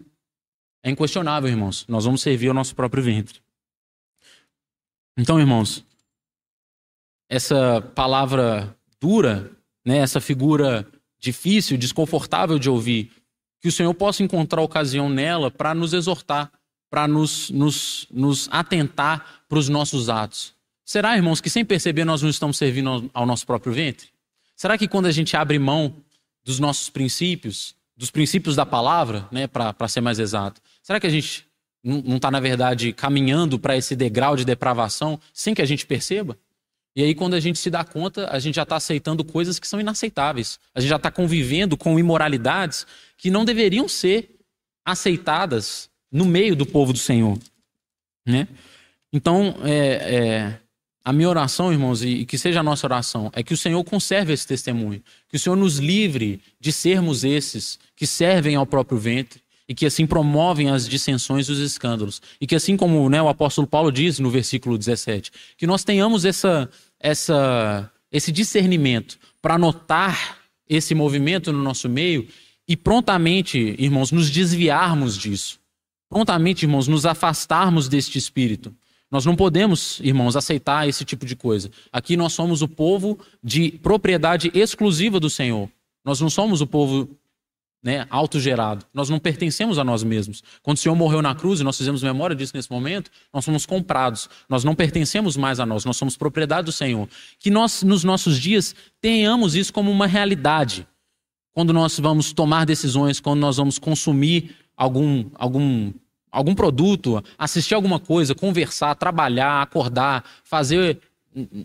é 0.83 0.91
inquestionável, 0.91 1.49
irmãos. 1.49 1.85
Nós 1.87 2.05
vamos 2.05 2.21
servir 2.21 2.49
ao 2.49 2.53
nosso 2.53 2.75
próprio 2.75 3.03
ventre. 3.03 3.39
Então, 5.17 5.39
irmãos, 5.39 5.83
essa 7.27 7.81
palavra 7.95 8.75
dura, 8.99 9.51
né, 9.85 9.97
essa 9.97 10.21
figura 10.21 10.87
difícil, 11.19 11.77
desconfortável 11.77 12.57
de 12.57 12.69
ouvir, 12.69 13.11
que 13.61 13.67
o 13.67 13.71
Senhor 13.71 13.93
possa 13.93 14.23
encontrar 14.23 14.61
ocasião 14.61 15.09
nela 15.09 15.51
para 15.51 15.73
nos 15.73 15.93
exortar, 15.93 16.51
para 16.89 17.07
nos, 17.07 17.49
nos, 17.49 18.07
nos 18.09 18.47
atentar 18.51 19.43
para 19.47 19.59
os 19.59 19.67
nossos 19.67 20.09
atos. 20.09 20.58
Será, 20.89 21.15
irmãos, 21.15 21.39
que 21.39 21.51
sem 21.51 21.63
perceber 21.63 22.03
nós 22.03 22.23
não 22.23 22.31
estamos 22.31 22.57
servindo 22.57 23.11
ao, 23.13 23.23
nosso 23.23 23.45
próprio 23.45 23.71
ventre? 23.71 24.07
Será 24.55 24.75
que 24.75 24.87
quando 24.87 25.05
a 25.05 25.11
gente 25.11 25.37
abre 25.37 25.59
mão 25.59 25.93
dos 26.43 26.57
nossos 26.57 26.89
princípios, 26.89 27.75
dos 27.95 28.09
princípios 28.09 28.55
da 28.55 28.65
palavra, 28.65 29.27
né, 29.31 29.45
para 29.45 29.87
ser 29.87 30.01
mais 30.01 30.17
exato, 30.17 30.59
será 30.81 30.99
que 30.99 31.05
a 31.05 31.09
gente 31.11 31.45
não 31.83 32.15
está, 32.15 32.31
na 32.31 32.39
verdade, 32.39 32.91
caminhando 32.91 33.59
para 33.59 33.77
esse 33.77 33.95
degrau 33.95 34.35
de 34.35 34.43
depravação 34.43 35.19
sem 35.31 35.53
que 35.53 35.61
a 35.61 35.65
gente 35.65 35.85
perceba? 35.85 36.35
E 36.95 37.03
aí, 37.03 37.13
quando 37.13 37.35
a 37.35 37.39
gente 37.39 37.59
se 37.59 37.69
dá 37.69 37.83
conta, 37.83 38.27
a 38.31 38.39
gente 38.39 38.55
já 38.55 38.63
está 38.63 38.77
aceitando 38.77 39.23
coisas 39.23 39.59
que 39.59 39.67
são 39.67 39.79
inaceitáveis. 39.79 40.59
A 40.73 40.79
gente 40.79 40.89
já 40.89 40.95
está 40.95 41.11
convivendo 41.11 41.77
com 41.77 41.99
imoralidades 41.99 42.87
que 43.15 43.29
não 43.29 43.45
deveriam 43.45 43.87
ser 43.87 44.39
aceitadas 44.83 45.87
no 46.11 46.25
meio 46.25 46.55
do 46.55 46.65
povo 46.65 46.91
do 46.91 46.97
Senhor. 46.97 47.37
Né? 48.25 48.47
Então, 49.13 49.55
é, 49.63 50.15
é, 50.15 50.59
a 51.03 51.13
minha 51.13 51.29
oração, 51.29 51.71
irmãos, 51.71 52.03
e 52.03 52.25
que 52.25 52.37
seja 52.37 52.59
a 52.59 52.63
nossa 52.63 52.85
oração, 52.85 53.31
é 53.33 53.41
que 53.41 53.53
o 53.53 53.57
Senhor 53.57 53.83
conserve 53.83 54.33
esse 54.33 54.45
testemunho, 54.45 55.01
que 55.29 55.37
o 55.37 55.39
Senhor 55.39 55.55
nos 55.55 55.77
livre 55.77 56.41
de 56.59 56.71
sermos 56.71 57.23
esses 57.23 57.79
que 57.95 58.05
servem 58.05 58.55
ao 58.55 58.65
próprio 58.65 58.97
ventre 58.97 59.41
e 59.67 59.73
que 59.73 59.85
assim 59.85 60.07
promovem 60.07 60.69
as 60.69 60.87
dissensões 60.87 61.47
e 61.47 61.51
os 61.51 61.59
escândalos. 61.59 62.21
E 62.41 62.47
que 62.47 62.55
assim 62.55 62.75
como 62.75 63.07
né, 63.07 63.21
o 63.21 63.29
apóstolo 63.29 63.67
Paulo 63.67 63.91
diz 63.91 64.17
no 64.17 64.29
versículo 64.29 64.77
17, 64.77 65.31
que 65.55 65.67
nós 65.67 65.83
tenhamos 65.83 66.25
essa, 66.25 66.69
essa, 66.99 67.89
esse 68.11 68.31
discernimento 68.31 69.19
para 69.41 69.57
notar 69.57 70.39
esse 70.67 70.95
movimento 70.95 71.53
no 71.53 71.61
nosso 71.61 71.87
meio 71.87 72.27
e 72.67 72.75
prontamente, 72.75 73.75
irmãos, 73.79 74.11
nos 74.11 74.29
desviarmos 74.29 75.17
disso. 75.17 75.59
Prontamente, 76.09 76.65
irmãos, 76.65 76.87
nos 76.87 77.05
afastarmos 77.05 77.87
deste 77.87 78.17
espírito. 78.17 78.73
Nós 79.11 79.25
não 79.25 79.35
podemos, 79.35 79.99
irmãos, 80.03 80.35
aceitar 80.35 80.87
esse 80.87 81.03
tipo 81.03 81.25
de 81.25 81.35
coisa. 81.35 81.71
Aqui 81.91 82.15
nós 82.15 82.33
somos 82.33 82.61
o 82.61 82.67
povo 82.67 83.19
de 83.43 83.71
propriedade 83.71 84.51
exclusiva 84.53 85.19
do 85.19 85.29
Senhor. 85.29 85.69
Nós 86.05 86.21
não 86.21 86.29
somos 86.29 86.61
o 86.61 86.67
povo 86.67 87.09
né, 87.81 88.05
autogerado. 88.09 88.85
Nós 88.93 89.09
não 89.09 89.19
pertencemos 89.19 89.79
a 89.79 89.83
nós 89.83 90.03
mesmos. 90.03 90.43
Quando 90.61 90.77
o 90.77 90.79
Senhor 90.79 90.95
morreu 90.95 91.21
na 91.21 91.33
cruz, 91.33 91.59
e 91.59 91.63
nós 91.63 91.77
fizemos 91.77 92.03
memória 92.03 92.35
disso 92.35 92.55
nesse 92.55 92.71
momento, 92.71 93.09
nós 93.33 93.45
somos 93.45 93.65
comprados. 93.65 94.29
Nós 94.47 94.63
não 94.63 94.75
pertencemos 94.75 95.37
mais 95.37 95.59
a 95.59 95.65
nós, 95.65 95.85
nós 95.85 95.97
somos 95.97 96.17
propriedade 96.17 96.65
do 96.65 96.71
Senhor. 96.71 97.07
Que 97.39 97.49
nós, 97.49 97.83
nos 97.83 98.03
nossos 98.03 98.39
dias, 98.39 98.75
tenhamos 99.01 99.55
isso 99.55 99.73
como 99.73 99.89
uma 99.89 100.07
realidade. 100.07 100.87
Quando 101.51 101.73
nós 101.73 101.99
vamos 101.99 102.31
tomar 102.31 102.65
decisões, 102.65 103.19
quando 103.19 103.39
nós 103.39 103.57
vamos 103.57 103.79
consumir 103.79 104.55
algum, 104.77 105.25
algum, 105.35 105.91
algum 106.31 106.55
produto, 106.55 107.23
assistir 107.37 107.73
alguma 107.73 107.99
coisa, 107.99 108.35
conversar, 108.35 108.95
trabalhar, 108.95 109.61
acordar, 109.61 110.23
fazer 110.43 110.99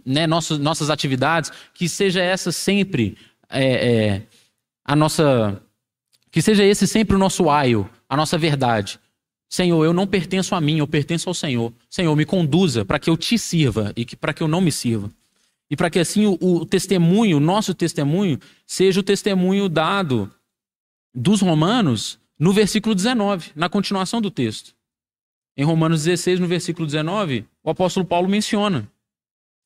né, 0.04 0.26
nossas, 0.26 0.90
atividades, 0.90 1.50
que 1.72 1.88
seja 1.88 2.22
essa 2.22 2.52
sempre 2.52 3.16
é, 3.48 3.64
é, 3.64 4.22
a 4.84 4.94
nossa 4.94 5.60
que 6.30 6.42
seja 6.42 6.64
esse 6.64 6.86
sempre 6.88 7.14
o 7.14 7.18
nosso 7.18 7.48
aio, 7.48 7.88
a 8.08 8.16
nossa 8.16 8.36
verdade. 8.36 8.98
Senhor, 9.48 9.84
eu 9.84 9.92
não 9.92 10.04
pertenço 10.04 10.56
a 10.56 10.60
mim, 10.60 10.78
eu 10.78 10.86
pertenço 10.86 11.28
ao 11.30 11.34
Senhor. 11.34 11.72
Senhor, 11.88 12.14
me 12.16 12.24
conduza 12.24 12.84
para 12.84 12.98
que 12.98 13.08
eu 13.08 13.16
te 13.16 13.38
sirva 13.38 13.92
e 13.96 14.04
para 14.16 14.34
que 14.34 14.42
eu 14.42 14.48
não 14.48 14.60
me 14.60 14.72
sirva. 14.72 15.12
E 15.70 15.76
para 15.76 15.88
que 15.88 16.00
assim 16.00 16.26
o, 16.26 16.36
o 16.40 16.66
testemunho, 16.66 17.36
o 17.36 17.40
nosso 17.40 17.72
testemunho, 17.72 18.40
seja 18.66 18.98
o 18.98 19.02
testemunho 19.02 19.68
dado 19.68 20.28
dos 21.14 21.40
romanos 21.40 22.18
no 22.39 22.53
versículo 22.53 22.95
19, 22.95 23.53
na 23.55 23.68
continuação 23.68 24.20
do 24.20 24.30
texto. 24.30 24.74
Em 25.57 25.64
Romanos 25.64 26.05
16, 26.05 26.41
no 26.41 26.49
versículo 26.49 26.87
19, 26.87 27.47
o 27.62 27.70
apóstolo 27.70 28.05
Paulo 28.05 28.28
menciona. 28.28 28.91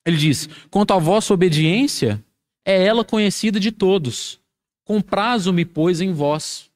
Ele 0.05 0.17
diz: 0.17 0.47
Quanto 0.69 0.93
à 0.93 0.99
vossa 0.99 1.33
obediência, 1.33 2.23
é 2.65 2.83
ela 2.83 3.03
conhecida 3.03 3.59
de 3.59 3.71
todos. 3.71 4.39
Comprazo-me, 4.85 5.65
pois, 5.65 6.01
em 6.01 6.13
vós, 6.13 6.69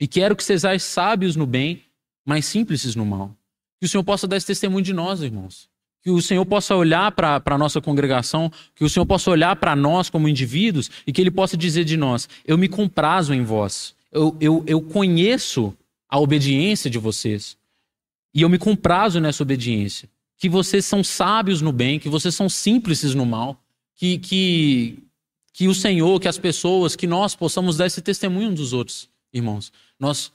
e 0.00 0.06
quero 0.06 0.34
que 0.34 0.44
sejais 0.44 0.82
sábios 0.82 1.36
no 1.36 1.46
bem, 1.46 1.82
mas 2.24 2.46
simples 2.46 2.94
no 2.94 3.04
mal. 3.04 3.34
Que 3.78 3.86
o 3.86 3.88
Senhor 3.88 4.04
possa 4.04 4.26
dar 4.26 4.36
esse 4.36 4.46
testemunho 4.46 4.84
de 4.84 4.92
nós, 4.92 5.22
irmãos. 5.22 5.68
Que 6.02 6.10
o 6.10 6.22
Senhor 6.22 6.44
possa 6.46 6.74
olhar 6.74 7.12
para 7.12 7.42
a 7.44 7.58
nossa 7.58 7.80
congregação, 7.80 8.50
que 8.74 8.84
o 8.84 8.88
Senhor 8.88 9.04
possa 9.04 9.30
olhar 9.30 9.56
para 9.56 9.76
nós 9.76 10.08
como 10.08 10.28
indivíduos 10.28 10.90
e 11.06 11.12
que 11.12 11.20
Ele 11.20 11.30
possa 11.30 11.56
dizer 11.56 11.84
de 11.84 11.96
nós: 11.96 12.28
Eu 12.46 12.56
me 12.56 12.68
comprazo 12.68 13.34
em 13.34 13.42
vós, 13.42 13.94
eu, 14.12 14.36
eu, 14.40 14.64
eu 14.66 14.80
conheço 14.80 15.74
a 16.08 16.18
obediência 16.18 16.90
de 16.90 16.98
vocês 16.98 17.56
e 18.34 18.42
eu 18.42 18.48
me 18.48 18.58
comprazo 18.58 19.20
nessa 19.20 19.42
obediência. 19.42 20.08
Que 20.36 20.48
vocês 20.48 20.84
são 20.84 21.04
sábios 21.04 21.60
no 21.60 21.72
bem, 21.72 21.98
que 21.98 22.08
vocês 22.08 22.34
são 22.34 22.48
simples 22.48 23.14
no 23.14 23.26
mal, 23.26 23.62
que, 23.94 24.18
que, 24.18 24.98
que 25.52 25.68
o 25.68 25.74
Senhor, 25.74 26.18
que 26.18 26.28
as 26.28 26.38
pessoas, 26.38 26.96
que 26.96 27.06
nós 27.06 27.34
possamos 27.34 27.76
dar 27.76 27.86
esse 27.86 28.00
testemunho 28.00 28.54
dos 28.54 28.72
outros, 28.72 29.08
irmãos. 29.32 29.70
Nós 29.98 30.32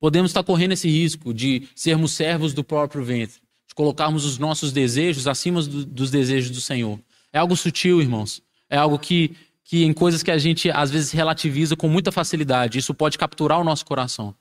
podemos 0.00 0.30
estar 0.30 0.42
correndo 0.42 0.72
esse 0.72 0.88
risco 0.88 1.32
de 1.32 1.68
sermos 1.74 2.12
servos 2.12 2.52
do 2.52 2.64
próprio 2.64 3.04
ventre, 3.04 3.40
de 3.68 3.74
colocarmos 3.74 4.24
os 4.24 4.38
nossos 4.38 4.72
desejos 4.72 5.28
acima 5.28 5.62
do, 5.62 5.84
dos 5.84 6.10
desejos 6.10 6.50
do 6.50 6.60
Senhor. 6.60 6.98
É 7.32 7.38
algo 7.38 7.56
sutil, 7.56 8.00
irmãos. 8.00 8.42
É 8.68 8.76
algo 8.76 8.98
que, 8.98 9.36
que 9.70 9.84
em 9.84 9.92
coisas 9.92 10.20
que 10.20 10.32
a 10.32 10.36
gente 10.36 10.68
às 10.68 10.90
vezes 10.90 11.12
relativiza 11.12 11.76
com 11.76 11.88
muita 11.88 12.10
facilidade, 12.10 12.80
isso 12.80 12.92
pode 12.92 13.16
capturar 13.16 13.60
o 13.60 13.62
nosso 13.62 13.86
coração. 13.86 14.34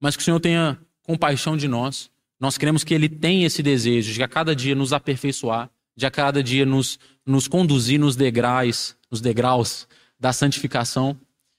Mas 0.00 0.14
que 0.14 0.22
o 0.22 0.24
Senhor 0.24 0.38
tenha 0.38 0.78
compaixão 1.02 1.56
de 1.56 1.66
nós. 1.66 2.08
Nós 2.38 2.56
queremos 2.56 2.84
que 2.84 2.94
Ele 2.94 3.08
tenha 3.08 3.48
esse 3.48 3.64
desejo 3.64 4.12
de 4.12 4.22
a 4.22 4.28
cada 4.28 4.54
dia 4.54 4.76
nos 4.76 4.92
aperfeiçoar, 4.92 5.68
de 5.96 6.06
a 6.06 6.10
cada 6.10 6.40
dia 6.40 6.64
nos, 6.64 7.00
nos 7.26 7.48
conduzir 7.48 7.98
nos 7.98 8.14
degraus 8.14 8.96
nos 9.10 9.20
degraus 9.20 9.88
da 10.20 10.32
santificação 10.32 11.18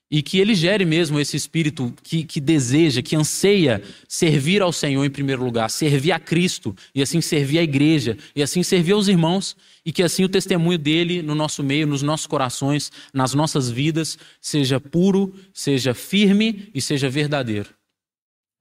e 0.10 0.22
que 0.22 0.40
ele 0.40 0.56
gere 0.56 0.86
mesmo 0.86 1.20
esse 1.20 1.36
espírito 1.36 1.94
que, 2.02 2.24
que 2.24 2.40
deseja, 2.40 3.02
que 3.02 3.16
anseia 3.16 3.84
servir 4.08 4.62
ao 4.62 4.72
Senhor 4.72 5.04
em 5.04 5.10
primeiro 5.10 5.44
lugar, 5.44 5.70
servir 5.70 6.14
a 6.14 6.20
Cristo 6.20 6.76
e 6.96 7.02
assim 7.02 7.20
servir 7.20 7.60
a 7.60 7.64
igreja 7.64 8.18
e 8.34 8.42
assim 8.42 8.64
servir 8.64 8.94
aos 8.94 9.10
irmãos 9.10 9.56
e 9.86 9.92
que 9.92 10.02
assim 10.02 10.24
o 10.24 10.30
testemunho 10.30 10.78
dele 10.78 11.22
no 11.22 11.36
nosso 11.36 11.62
meio, 11.62 11.86
nos 11.86 12.02
nossos 12.02 12.26
corações, 12.26 12.92
nas 13.14 13.34
nossas 13.34 13.70
vidas 13.70 14.18
seja 14.40 14.80
puro, 14.80 15.34
seja 15.54 15.94
firme 15.94 16.70
e 16.74 16.82
seja 16.82 17.10
verdadeiro. 17.10 17.70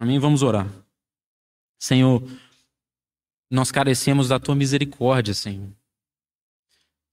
Amém? 0.01 0.19
Vamos 0.19 0.43
orar. 0.43 0.69
Senhor, 1.79 2.23
nós 3.49 3.71
carecemos 3.71 4.29
da 4.29 4.41
tua 4.41 4.55
misericórdia, 4.55 5.33
Senhor. 5.33 5.71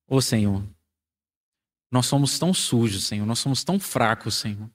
Ô 0.08 0.20
Senhor, 0.20 0.64
nós 1.94 2.08
somos 2.08 2.40
tão 2.40 2.52
sujos, 2.52 3.04
Senhor, 3.04 3.24
nós 3.24 3.38
somos 3.38 3.64
tão 3.64 3.80
fracos, 3.80 4.34
Senhor. 4.34 4.68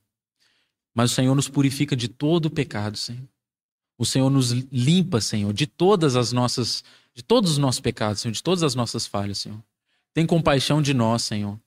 Mas 0.94 1.10
o 1.10 1.14
Senhor 1.16 1.34
nos 1.34 1.48
purifica 1.48 1.96
de 1.96 2.06
todo 2.06 2.46
o 2.46 2.50
pecado, 2.50 2.96
Senhor. 2.96 3.28
O 3.98 4.06
Senhor 4.06 4.30
nos 4.30 4.52
limpa, 4.52 5.20
Senhor, 5.20 5.52
de 5.52 5.66
todas 5.66 6.14
as 6.14 6.30
nossas, 6.30 6.84
de 7.12 7.24
todos 7.24 7.50
os 7.50 7.58
nossos 7.58 7.80
pecados, 7.80 8.22
Senhor, 8.22 8.30
de 8.30 8.40
todas 8.40 8.62
as 8.62 8.76
nossas 8.76 9.04
falhas, 9.04 9.38
Senhor. 9.38 9.60
Tem 10.14 10.24
compaixão 10.24 10.80
de 10.80 10.94
nós, 10.94 11.22
Senhor. 11.22 11.58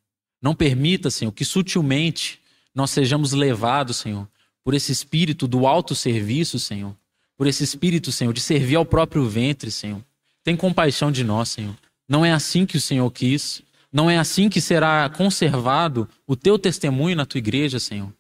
Não 0.42 0.56
permita, 0.56 1.12
Senhor, 1.12 1.34
que 1.34 1.44
sutilmente 1.44 2.40
nós 2.74 2.90
sejamos 2.92 3.34
levados, 3.34 3.98
Senhor, 3.98 4.26
por 4.64 4.74
esse 4.74 4.94
espírito 4.94 5.50
do 5.50 5.68
alto 5.68 5.94
serviço, 5.94 6.58
Senhor. 6.60 6.96
Por 7.36 7.46
esse 7.46 7.62
espírito, 7.62 8.10
Senhor, 8.10 8.34
de 8.34 8.40
servir 8.40 8.78
ao 8.78 8.86
próprio 8.86 9.28
ventre, 9.28 9.70
Senhor. 9.70 10.02
Tem 10.46 10.56
compaixão 10.56 11.12
de 11.12 11.26
nós, 11.26 11.50
Senhor. 11.50 11.76
Não 12.08 12.24
é 12.24 12.32
assim 12.32 12.66
que 12.66 12.78
o 12.78 12.82
Senhor 12.82 13.12
quis. 13.12 13.62
Não 13.92 14.10
é 14.10 14.18
assim 14.18 14.50
que 14.50 14.62
será 14.62 15.10
conservado 15.10 16.08
o 16.26 16.36
teu 16.36 16.58
testemunho 16.58 17.16
na 17.16 17.26
tua 17.26 17.40
igreja, 17.40 17.80
Senhor. 17.80 18.12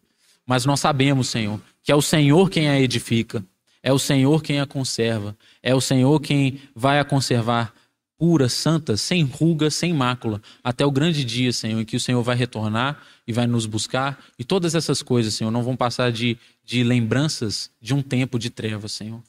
Mas 0.45 0.65
nós 0.65 0.81
sabemos, 0.81 1.29
Senhor, 1.29 1.61
que 1.81 1.91
é 1.91 1.95
o 1.95 2.01
Senhor 2.01 2.49
quem 2.49 2.69
a 2.69 2.79
edifica, 2.79 3.43
é 3.81 3.93
o 3.93 3.99
Senhor 3.99 4.43
quem 4.43 4.59
a 4.59 4.65
conserva, 4.65 5.35
é 5.63 5.73
o 5.73 5.79
Senhor 5.79 6.19
quem 6.19 6.59
vai 6.75 6.99
a 6.99 7.05
conservar 7.05 7.73
pura, 8.17 8.49
santa, 8.49 8.97
sem 8.97 9.23
ruga, 9.23 9.71
sem 9.71 9.93
mácula, 9.93 10.41
até 10.63 10.85
o 10.85 10.91
grande 10.91 11.23
dia, 11.23 11.51
Senhor, 11.51 11.81
em 11.81 11.85
que 11.85 11.95
o 11.95 11.99
Senhor 11.99 12.21
vai 12.21 12.35
retornar 12.35 13.01
e 13.25 13.33
vai 13.33 13.47
nos 13.47 13.65
buscar. 13.65 14.23
E 14.37 14.43
todas 14.43 14.75
essas 14.75 15.01
coisas, 15.01 15.33
Senhor, 15.33 15.49
não 15.49 15.63
vão 15.63 15.75
passar 15.75 16.11
de, 16.11 16.37
de 16.63 16.83
lembranças 16.83 17.71
de 17.81 17.95
um 17.95 18.01
tempo 18.01 18.37
de 18.37 18.51
trevas, 18.51 18.91
Senhor. 18.91 19.23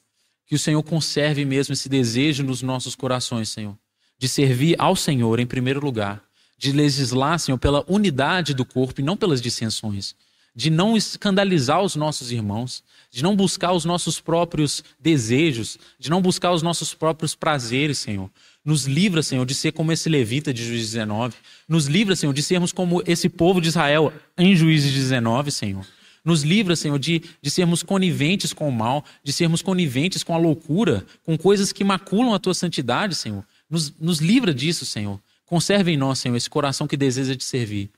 Que 0.45 0.53
o 0.53 0.59
Senhor 0.59 0.83
conserve 0.83 1.43
mesmo 1.43 1.73
esse 1.73 1.89
desejo 1.89 2.43
nos 2.43 2.61
nossos 2.61 2.93
corações, 2.93 3.49
Senhor, 3.49 3.75
de 4.19 4.27
servir 4.27 4.75
ao 4.77 4.95
Senhor 4.95 5.39
em 5.39 5.47
primeiro 5.47 5.79
lugar 5.79 6.21
de 6.57 6.71
legislar, 6.71 7.39
Senhor, 7.39 7.57
pela 7.57 7.83
unidade 7.87 8.53
do 8.53 8.65
corpo 8.65 9.01
e 9.01 9.03
não 9.03 9.17
pelas 9.17 9.41
dissensões, 9.41 10.15
de 10.55 10.69
não 10.69 10.95
escandalizar 10.95 11.81
os 11.81 11.95
nossos 11.95 12.31
irmãos, 12.31 12.83
de 13.11 13.23
não 13.23 13.35
buscar 13.35 13.73
os 13.73 13.85
nossos 13.85 14.19
próprios 14.19 14.83
desejos, 14.99 15.77
de 15.97 16.09
não 16.09 16.21
buscar 16.21 16.51
os 16.51 16.61
nossos 16.61 16.93
próprios 16.93 17.35
prazeres, 17.35 17.97
Senhor. 17.97 18.29
Nos 18.63 18.85
livra, 18.85 19.23
Senhor, 19.23 19.45
de 19.45 19.55
ser 19.55 19.71
como 19.71 19.91
esse 19.91 20.07
levita 20.09 20.53
de 20.53 20.63
Juízes 20.63 20.91
19. 20.91 21.35
Nos 21.67 21.87
livra, 21.87 22.15
Senhor, 22.15 22.33
de 22.33 22.43
sermos 22.43 22.71
como 22.71 23.01
esse 23.05 23.27
povo 23.29 23.59
de 23.59 23.69
Israel 23.69 24.13
em 24.37 24.55
Juízes 24.55 24.93
19, 24.93 25.51
Senhor. 25.51 25.85
Nos 26.23 26.43
livra, 26.43 26.75
Senhor, 26.75 26.97
de, 26.97 27.21
de 27.41 27.51
sermos 27.51 27.83
coniventes 27.83 28.53
com 28.53 28.69
o 28.69 28.71
mal, 28.71 29.03
de 29.23 29.33
sermos 29.33 29.61
coniventes 29.61 30.23
com 30.23 30.33
a 30.33 30.37
loucura, 30.37 31.05
com 31.23 31.37
coisas 31.37 31.73
que 31.73 31.83
maculam 31.83 32.33
a 32.33 32.39
tua 32.39 32.53
santidade, 32.53 33.15
Senhor. 33.15 33.43
Nos, 33.69 33.93
nos 33.99 34.19
livra 34.19 34.53
disso, 34.53 34.85
Senhor. 34.85 35.19
Conserve 35.45 35.91
em 35.91 35.97
nós, 35.97 36.19
Senhor, 36.19 36.35
esse 36.35 36.49
coração 36.49 36.87
que 36.87 36.97
deseja 36.97 37.35
te 37.35 37.43
servir. 37.43 37.89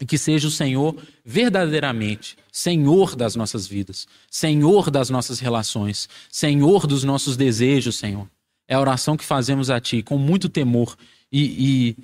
E 0.00 0.06
que 0.06 0.16
seja 0.16 0.46
o 0.46 0.50
Senhor 0.50 0.96
verdadeiramente 1.24 2.36
Senhor 2.52 3.14
das 3.14 3.36
nossas 3.36 3.66
vidas, 3.66 4.06
Senhor 4.30 4.90
das 4.90 5.10
nossas 5.10 5.38
relações, 5.38 6.08
Senhor 6.30 6.86
dos 6.86 7.04
nossos 7.04 7.36
desejos, 7.36 7.96
Senhor. 7.96 8.28
É 8.66 8.74
a 8.74 8.80
oração 8.80 9.16
que 9.16 9.24
fazemos 9.24 9.70
a 9.70 9.80
Ti 9.80 10.02
com 10.02 10.18
muito 10.18 10.48
temor 10.48 10.96
e, 11.30 11.42
e 11.42 11.96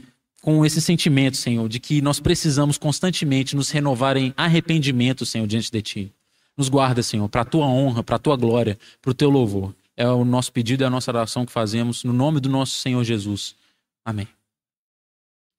com 0.42 0.64
esse 0.64 0.80
sentimento, 0.80 1.36
Senhor, 1.36 1.68
de 1.68 1.80
que 1.80 2.00
nós 2.02 2.20
precisamos 2.20 2.78
constantemente 2.78 3.56
nos 3.56 3.70
renovar 3.70 4.16
em 4.16 4.32
arrependimento, 4.36 5.26
Senhor, 5.26 5.46
diante 5.46 5.72
de 5.72 5.82
Ti. 5.82 6.12
Nos 6.56 6.68
guarda, 6.68 7.02
Senhor, 7.02 7.28
para 7.28 7.40
a 7.40 7.44
Tua 7.44 7.66
honra, 7.66 8.04
para 8.04 8.16
a 8.16 8.18
Tua 8.18 8.36
glória, 8.36 8.78
para 9.02 9.10
o 9.10 9.14
Teu 9.14 9.30
louvor. 9.30 9.74
É 9.96 10.08
o 10.08 10.24
nosso 10.24 10.52
pedido 10.52 10.82
e 10.82 10.86
a 10.86 10.90
nossa 10.90 11.10
oração 11.10 11.44
que 11.44 11.52
fazemos 11.52 12.04
no 12.04 12.12
nome 12.12 12.40
do 12.40 12.48
nosso 12.48 12.78
Senhor 12.78 13.02
Jesus. 13.02 13.56
Amém. 14.04 14.28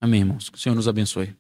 Amém, 0.06 0.20
irmãos. 0.20 0.50
Que 0.50 0.58
o 0.60 0.62
Senhor 0.62 0.76
nos 0.76 0.88
abençoe. 0.88 1.36